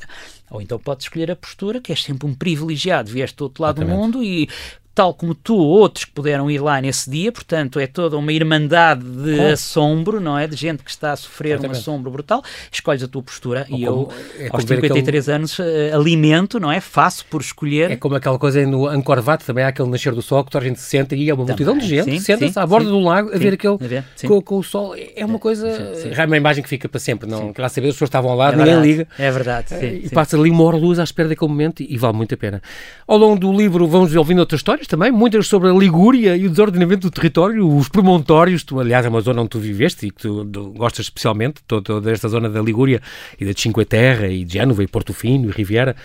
Ou 0.49 0.62
então 0.62 0.80
pode 0.80 1.04
escolher 1.04 1.30
a 1.32 1.36
postura, 1.36 1.82
que 1.82 1.91
és 1.91 2.01
sempre 2.01 2.25
um 2.25 2.34
privilegiado, 2.34 3.12
vieste 3.12 3.36
do 3.36 3.43
outro 3.45 3.63
lado 3.63 3.82
Exatamente. 3.82 3.97
do 3.97 4.17
mundo 4.17 4.23
e 4.23 4.47
tal 4.95 5.13
como 5.13 5.36
tu, 5.36 5.58
outros 5.58 6.05
que 6.05 6.12
puderam 6.12 6.49
ir 6.49 6.60
lá 6.60 6.79
nesse 6.79 7.10
dia, 7.10 7.29
portanto 7.29 7.79
é 7.81 7.86
toda 7.86 8.17
uma 8.17 8.31
irmandade 8.31 9.03
de 9.03 9.41
assombro, 9.41 10.21
não 10.21 10.39
é? 10.39 10.47
De 10.47 10.55
gente 10.55 10.81
que 10.84 10.89
está 10.89 11.12
a 11.12 11.15
sofrer 11.17 11.51
Exatamente. 11.51 11.77
um 11.77 11.79
assombro 11.81 12.10
brutal, 12.10 12.41
escolhes 12.71 13.03
a 13.03 13.08
tua 13.08 13.21
postura 13.21 13.67
Ou 13.69 13.77
e 13.77 13.84
eu, 13.84 14.10
é 14.39 14.47
aos 14.49 14.63
53 14.63 15.23
aquele... 15.23 15.36
anos, 15.36 15.60
uh, 15.60 15.63
alimento, 15.93 16.62
não 16.62 16.71
é? 16.71 16.79
Faço 16.79 17.25
por 17.25 17.41
escolher. 17.41 17.91
É 17.91 17.97
como 17.97 18.15
aquela 18.15 18.39
coisa 18.39 18.65
no 18.65 18.88
Angkor 18.88 19.21
Wat, 19.27 19.43
também 19.43 19.65
há 19.65 19.67
aquele 19.67 19.89
nascer 19.89 20.15
do 20.15 20.21
sol 20.21 20.45
que 20.45 20.51
toda 20.51 20.63
a 20.63 20.67
gente 20.67 20.79
se 20.79 20.89
senta 20.89 21.13
e 21.13 21.29
é 21.29 21.34
uma 21.34 21.45
também, 21.45 21.65
multidão 21.65 21.77
de 21.77 21.88
gente, 21.88 22.21
senta-se 22.21 22.58
à 22.58 22.65
borda 22.65 22.86
sim, 22.86 22.91
de 22.91 22.97
um 22.97 23.03
lago 23.03 23.36
a 23.36 23.38
ver 23.38 23.53
aquele 23.53 23.73
a 23.73 23.88
ver, 23.88 24.05
com, 24.25 24.41
com, 24.41 24.58
o 24.60 24.63
sol. 24.63 24.95
É 24.95 25.25
uma 25.25 25.39
coisa, 25.39 25.67
é 25.67 26.25
uma 26.25 26.38
imagem 26.38 26.63
que 26.63 26.69
fica 26.69 26.88
para 26.88 27.01
sempre, 27.01 27.29
não? 27.29 27.51
Quer 27.51 27.62
lá 27.62 27.69
saber, 27.69 27.89
as 27.89 27.95
pessoas 27.95 28.08
estavam 28.08 28.34
lá, 28.34 28.53
é 28.53 28.55
ninguém 28.55 28.81
liga. 28.81 29.08
É 29.19 29.29
verdade. 29.29 29.75
e 30.03 30.10
passa 30.10 30.38
ali 30.38 30.49
uma 30.49 30.63
hora 30.63 30.77
luz 30.77 30.99
à 30.99 31.03
espera 31.03 31.27
daquele 31.27 31.49
momento 31.49 31.84
e, 31.84 31.93
e 31.93 31.97
vale 31.97 32.15
muito 32.15 32.34
a 32.34 32.38
pena. 32.38 32.62
Ao 33.05 33.17
longo 33.17 33.38
do 33.38 33.51
livro 33.51 33.86
vamos 33.88 34.15
ouvindo 34.15 34.39
outras 34.39 34.60
histórias 34.60 34.85
também, 34.88 35.12
muitas 35.12 35.48
sobre 35.48 35.69
a 35.69 35.74
Ligúria 35.74 36.36
e 36.36 36.45
o 36.45 36.50
desordenamento 36.50 37.10
do 37.10 37.12
território, 37.12 37.67
os 37.67 37.89
promontórios, 37.89 38.63
tu, 38.63 38.80
aliás, 38.80 39.06
é 39.06 39.10
uma 39.10 39.21
zona 39.21 39.41
onde 39.41 39.50
tu 39.50 39.60
viveste 39.60 40.08
e 40.08 40.12
que 40.12 40.21
tu, 40.21 40.45
gostas 40.76 41.06
especialmente, 41.06 41.62
toda, 41.67 42.12
esta 42.12 42.28
zona 42.28 42.50
da 42.50 42.62
Ligúria 42.62 43.02
e 43.39 43.45
da 43.45 43.54
Cinque 43.56 43.86
Terre 43.86 44.34
e 44.34 44.45
de 44.45 44.54
Génova 44.54 44.84
e 44.84 44.88
Porto 44.88 45.13
Fino 45.13 45.50
e 45.50 45.52
Riviera, 45.52 45.95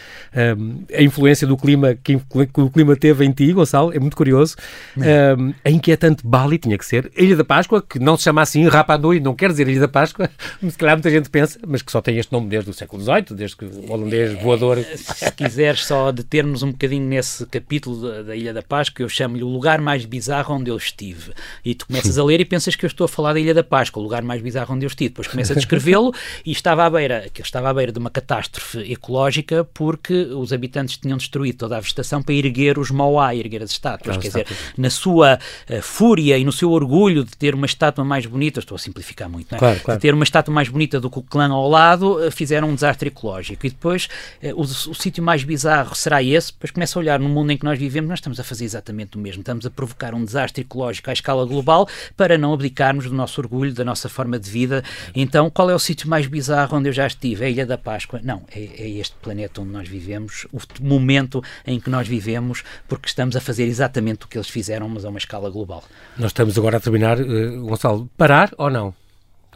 um, 0.58 0.84
a 0.94 1.02
influência 1.02 1.46
do 1.46 1.56
clima 1.56 1.94
que, 1.94 2.18
que, 2.18 2.60
o 2.60 2.70
clima 2.70 2.96
teve 2.96 3.24
em 3.24 3.32
ti, 3.32 3.52
Gonçalo, 3.52 3.92
é 3.94 3.98
muito 3.98 4.16
curioso. 4.16 4.56
Um, 4.96 5.54
a 5.64 5.70
inquietante 5.70 6.26
Bali 6.26 6.58
tinha 6.58 6.76
que 6.76 6.84
ser, 6.84 7.10
a 7.16 7.22
Ilha 7.22 7.36
da 7.36 7.44
Páscoa, 7.44 7.82
que 7.82 7.98
não 7.98 8.16
se 8.16 8.24
chama 8.24 8.42
assim, 8.42 8.66
Rapa 8.68 8.96
Nui, 8.96 9.20
não 9.20 9.34
quer 9.34 9.50
dizer 9.50 9.68
Ilha 9.68 9.80
da 9.80 9.88
Páscoa, 9.88 10.30
se 10.68 10.78
calhar 10.78 10.96
muita 10.96 11.10
gente 11.10 11.28
pensa, 11.28 11.58
mas 11.66 11.82
que 11.82 11.90
só 11.90 12.00
tem 12.00 12.18
este 12.18 12.32
nome 12.32 12.48
desde 12.48 12.70
o 12.70 12.74
século 12.74 13.02
XVIII, 13.02 13.36
desde 13.36 13.56
que 13.56 13.64
o 13.64 13.90
holandês 13.90 14.40
voador... 14.40 14.78
Se 14.78 15.30
quiseres 15.32 15.84
só 15.84 16.12
determos 16.12 16.62
um 16.62 16.70
bocadinho 16.70 17.06
nesse 17.06 17.44
capítulo 17.46 18.00
da, 18.02 18.22
da 18.22 18.36
Ilha 18.36 18.52
da 18.52 18.62
Páscoa, 18.70 19.02
eu 19.02 19.08
chamo-lhe 19.08 19.42
lugar 19.42 19.80
mais 19.80 20.04
bizarro 20.04 20.54
onde 20.54 20.70
eu 20.70 20.76
estive. 20.76 21.32
E 21.64 21.74
tu 21.74 21.88
começas 21.88 22.16
a 22.16 22.24
ler 22.24 22.38
e 22.38 22.44
pensas 22.44 22.76
que 22.76 22.84
eu 22.84 22.86
estou 22.86 23.04
a 23.04 23.08
falar 23.08 23.32
da 23.32 23.40
Ilha 23.40 23.52
da 23.52 23.64
Páscoa, 23.64 24.00
o 24.00 24.04
lugar 24.04 24.22
mais 24.22 24.40
bizarro 24.40 24.76
onde 24.76 24.86
eu 24.86 24.86
estive. 24.86 25.08
Depois 25.08 25.26
começas 25.26 25.56
a 25.56 25.58
descrevê-lo 25.58 26.14
e 26.46 26.52
estava 26.52 26.84
à 26.84 26.90
beira, 26.90 27.28
que 27.34 27.42
estava 27.42 27.68
à 27.68 27.74
beira 27.74 27.90
de 27.90 27.98
uma 27.98 28.10
catástrofe 28.10 28.78
ecológica 28.92 29.64
porque 29.74 30.14
os 30.14 30.52
habitantes 30.52 30.98
tinham 30.98 31.18
destruído 31.18 31.56
toda 31.56 31.76
a 31.76 31.80
vegetação 31.80 32.22
para 32.22 32.32
erguer 32.32 32.78
os 32.78 32.92
Mauá, 32.92 33.34
erguer 33.34 33.60
as 33.60 33.72
estátuas. 33.72 34.16
Quer 34.18 34.28
dizer, 34.28 34.46
na 34.78 34.88
sua 34.88 35.36
uh, 35.68 35.82
fúria 35.82 36.38
e 36.38 36.44
no 36.44 36.52
seu 36.52 36.70
orgulho 36.70 37.24
de 37.24 37.36
ter 37.36 37.56
uma 37.56 37.66
estátua 37.66 38.04
mais 38.04 38.24
bonita, 38.24 38.60
estou 38.60 38.76
a 38.76 38.78
simplificar 38.78 39.28
muito, 39.28 39.50
não 39.50 39.56
é? 39.56 39.58
Claro, 39.58 39.80
claro. 39.80 39.98
De 39.98 40.02
ter 40.02 40.14
uma 40.14 40.24
estátua 40.24 40.54
mais 40.54 40.68
bonita 40.68 41.00
do 41.00 41.10
que 41.10 41.18
o 41.18 41.22
clã 41.22 41.50
ao 41.50 41.68
lado, 41.68 42.24
uh, 42.24 42.30
fizeram 42.30 42.68
um 42.68 42.74
desastre 42.76 43.08
ecológico. 43.08 43.66
E 43.66 43.70
depois 43.70 44.08
uh, 44.44 44.54
o, 44.54 44.60
o 44.60 44.94
sítio 44.94 45.24
mais 45.24 45.42
bizarro 45.42 45.96
será 45.96 46.22
esse, 46.22 46.52
depois 46.52 46.70
começa 46.70 46.96
a 46.96 47.00
olhar 47.00 47.18
no 47.18 47.28
mundo 47.28 47.50
em 47.50 47.56
que 47.56 47.64
nós 47.64 47.76
vivemos, 47.76 48.08
nós 48.08 48.20
estamos 48.20 48.38
a 48.38 48.44
fazer 48.44 48.59
exatamente 48.64 49.16
o 49.16 49.20
mesmo. 49.20 49.40
Estamos 49.40 49.66
a 49.66 49.70
provocar 49.70 50.14
um 50.14 50.24
desastre 50.24 50.62
ecológico 50.62 51.10
à 51.10 51.12
escala 51.12 51.44
global 51.46 51.88
para 52.16 52.38
não 52.38 52.52
abdicarmos 52.52 53.06
do 53.06 53.14
nosso 53.14 53.40
orgulho, 53.40 53.72
da 53.72 53.84
nossa 53.84 54.08
forma 54.08 54.38
de 54.38 54.50
vida. 54.50 54.82
Então, 55.14 55.50
qual 55.50 55.70
é 55.70 55.74
o 55.74 55.78
sítio 55.78 56.08
mais 56.08 56.26
bizarro 56.26 56.76
onde 56.76 56.88
eu 56.88 56.92
já 56.92 57.06
estive? 57.06 57.44
É 57.44 57.46
a 57.48 57.50
Ilha 57.50 57.66
da 57.66 57.78
Páscoa? 57.78 58.20
Não, 58.22 58.42
é, 58.54 58.60
é 58.60 58.88
este 58.90 59.16
planeta 59.16 59.60
onde 59.60 59.70
nós 59.70 59.88
vivemos, 59.88 60.46
o 60.52 60.60
momento 60.80 61.42
em 61.66 61.80
que 61.80 61.90
nós 61.90 62.06
vivemos, 62.06 62.62
porque 62.88 63.08
estamos 63.08 63.36
a 63.36 63.40
fazer 63.40 63.64
exatamente 63.64 64.24
o 64.24 64.28
que 64.28 64.36
eles 64.36 64.48
fizeram, 64.48 64.88
mas 64.88 65.04
a 65.04 65.08
uma 65.08 65.18
escala 65.18 65.50
global. 65.50 65.82
Nós 66.16 66.30
estamos 66.30 66.56
agora 66.58 66.76
a 66.76 66.80
terminar, 66.80 67.20
uh, 67.20 67.66
Gonçalo, 67.66 68.08
parar 68.16 68.52
ou 68.56 68.70
não? 68.70 68.94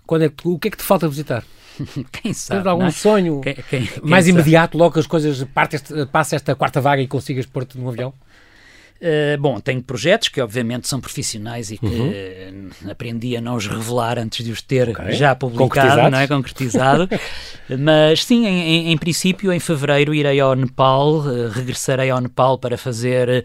Quando 0.06 0.24
é 0.24 0.28
que, 0.28 0.46
o 0.46 0.58
que 0.58 0.68
é 0.68 0.70
que 0.70 0.76
te 0.76 0.84
falta 0.84 1.08
visitar? 1.08 1.44
Quem 2.12 2.32
sabe? 2.32 2.60
Tens 2.60 2.66
algum 2.66 2.86
é? 2.86 2.90
sonho 2.90 3.40
quem, 3.40 3.54
quem, 3.54 3.86
quem 3.86 4.02
mais 4.02 4.26
sabe? 4.26 4.38
imediato, 4.38 4.78
logo 4.78 4.92
que 4.92 5.00
as 5.00 5.06
coisas 5.06 5.42
parte 5.52 5.76
este, 5.76 6.06
passa 6.06 6.36
esta 6.36 6.54
quarta 6.54 6.80
vaga 6.80 7.02
e 7.02 7.08
consigas 7.08 7.46
pôr-te 7.46 7.78
num 7.78 7.88
avião? 7.88 8.12
Uh, 9.00 9.36
bom, 9.38 9.60
tenho 9.60 9.82
projetos 9.82 10.28
que 10.28 10.40
obviamente 10.40 10.88
são 10.88 11.00
profissionais 11.00 11.70
e 11.70 11.76
que 11.76 11.84
uhum. 11.84 12.70
uh, 12.86 12.90
aprendi 12.90 13.36
a 13.36 13.40
não 13.40 13.56
os 13.56 13.66
revelar 13.66 14.18
antes 14.18 14.44
de 14.44 14.50
os 14.50 14.62
ter 14.62 14.90
okay. 14.90 15.12
já 15.12 15.34
publicado, 15.34 16.10
não 16.10 16.18
é? 16.18 16.26
Concretizado. 16.26 17.08
Mas 17.78 18.24
sim, 18.24 18.46
em, 18.46 18.92
em, 18.92 18.96
princípio, 18.96 19.52
em 19.52 19.58
fevereiro 19.58 20.14
irei 20.14 20.40
ao 20.40 20.54
Nepal, 20.54 21.16
uh, 21.16 21.48
regressarei 21.50 22.08
ao 22.08 22.20
Nepal 22.20 22.56
para 22.56 22.78
fazer 22.78 23.44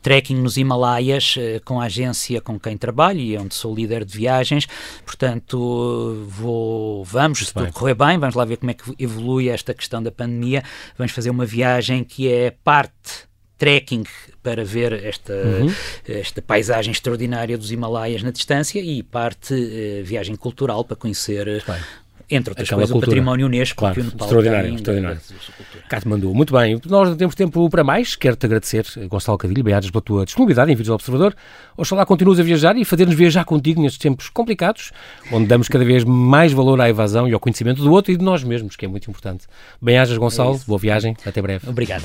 trekking 0.00 0.36
nos 0.36 0.56
Himalaias 0.56 1.36
com 1.64 1.80
a 1.80 1.84
agência 1.84 2.40
com 2.40 2.58
quem 2.58 2.76
trabalho 2.76 3.18
e 3.18 3.36
onde 3.36 3.54
sou 3.54 3.74
líder 3.74 4.04
de 4.04 4.16
viagens. 4.16 4.66
Portanto, 5.04 6.24
vou, 6.28 7.04
vamos, 7.04 7.40
se 7.40 7.52
tudo 7.52 7.72
correr 7.72 7.94
bem, 7.94 8.18
vamos 8.18 8.34
lá 8.34 8.44
ver 8.44 8.56
como 8.56 8.70
é 8.70 8.74
que 8.74 8.84
evolui 8.98 9.48
esta 9.48 9.74
questão 9.74 10.02
da 10.02 10.10
pandemia. 10.10 10.62
Vamos 10.96 11.12
fazer 11.12 11.30
uma 11.30 11.44
viagem 11.44 12.04
que 12.04 12.30
é 12.30 12.50
parte 12.50 13.26
trekking 13.64 14.04
para 14.42 14.62
ver 14.62 14.92
esta, 14.92 15.32
uhum. 15.32 15.72
esta 16.06 16.42
paisagem 16.42 16.92
extraordinária 16.92 17.56
dos 17.56 17.72
Himalaias 17.72 18.22
na 18.22 18.30
distância 18.30 18.78
e 18.78 19.02
parte 19.02 19.54
uh, 19.54 20.04
viagem 20.04 20.36
cultural 20.36 20.84
para 20.84 20.96
conhecer 20.96 21.64
Bem. 21.66 21.76
Entre 22.30 22.50
outras 22.50 22.66
Aquela 22.66 22.80
coisas, 22.80 22.92
cultura. 22.92 23.10
o 23.10 23.14
património 23.14 23.46
Unesco 23.46 23.78
claro, 23.78 23.94
que 23.94 24.00
o 24.00 24.04
Nepal 24.04 24.26
extraordinário, 24.26 24.68
tem 24.68 24.74
extraordinário. 24.76 25.20
Katmandu. 25.88 26.34
Muito 26.34 26.54
bem, 26.54 26.80
nós 26.86 27.10
não 27.10 27.16
temos 27.16 27.34
tempo 27.34 27.68
para 27.68 27.84
mais. 27.84 28.16
Quero-te 28.16 28.46
agradecer, 28.46 28.86
Gonçalo 29.08 29.36
Cadilho, 29.36 29.62
beadas 29.62 29.90
pela 29.90 30.00
tua 30.00 30.24
disponibilidade 30.24 30.72
em 30.72 30.74
vídeos 30.74 30.88
do 30.88 30.94
Observador. 30.94 31.36
Oxalá 31.76 32.06
continues 32.06 32.40
a 32.40 32.42
viajar 32.42 32.76
e 32.78 32.84
fazer-nos 32.84 33.14
viajar 33.14 33.44
contigo 33.44 33.80
nestes 33.82 33.98
tempos 33.98 34.30
complicados, 34.30 34.90
onde 35.30 35.46
damos 35.46 35.68
cada 35.68 35.84
vez 35.84 36.02
mais 36.02 36.50
valor 36.52 36.80
à 36.80 36.88
evasão 36.88 37.28
e 37.28 37.34
ao 37.34 37.40
conhecimento 37.40 37.82
do 37.82 37.92
outro 37.92 38.10
e 38.10 38.16
de 38.16 38.24
nós 38.24 38.42
mesmos, 38.42 38.74
que 38.74 38.86
é 38.86 38.88
muito 38.88 39.08
importante. 39.10 39.44
Bem-ajas, 39.80 40.16
Gonçalo. 40.16 40.56
É 40.56 40.66
boa 40.66 40.78
viagem. 40.78 41.14
Até 41.26 41.42
breve. 41.42 41.68
Obrigado. 41.68 42.04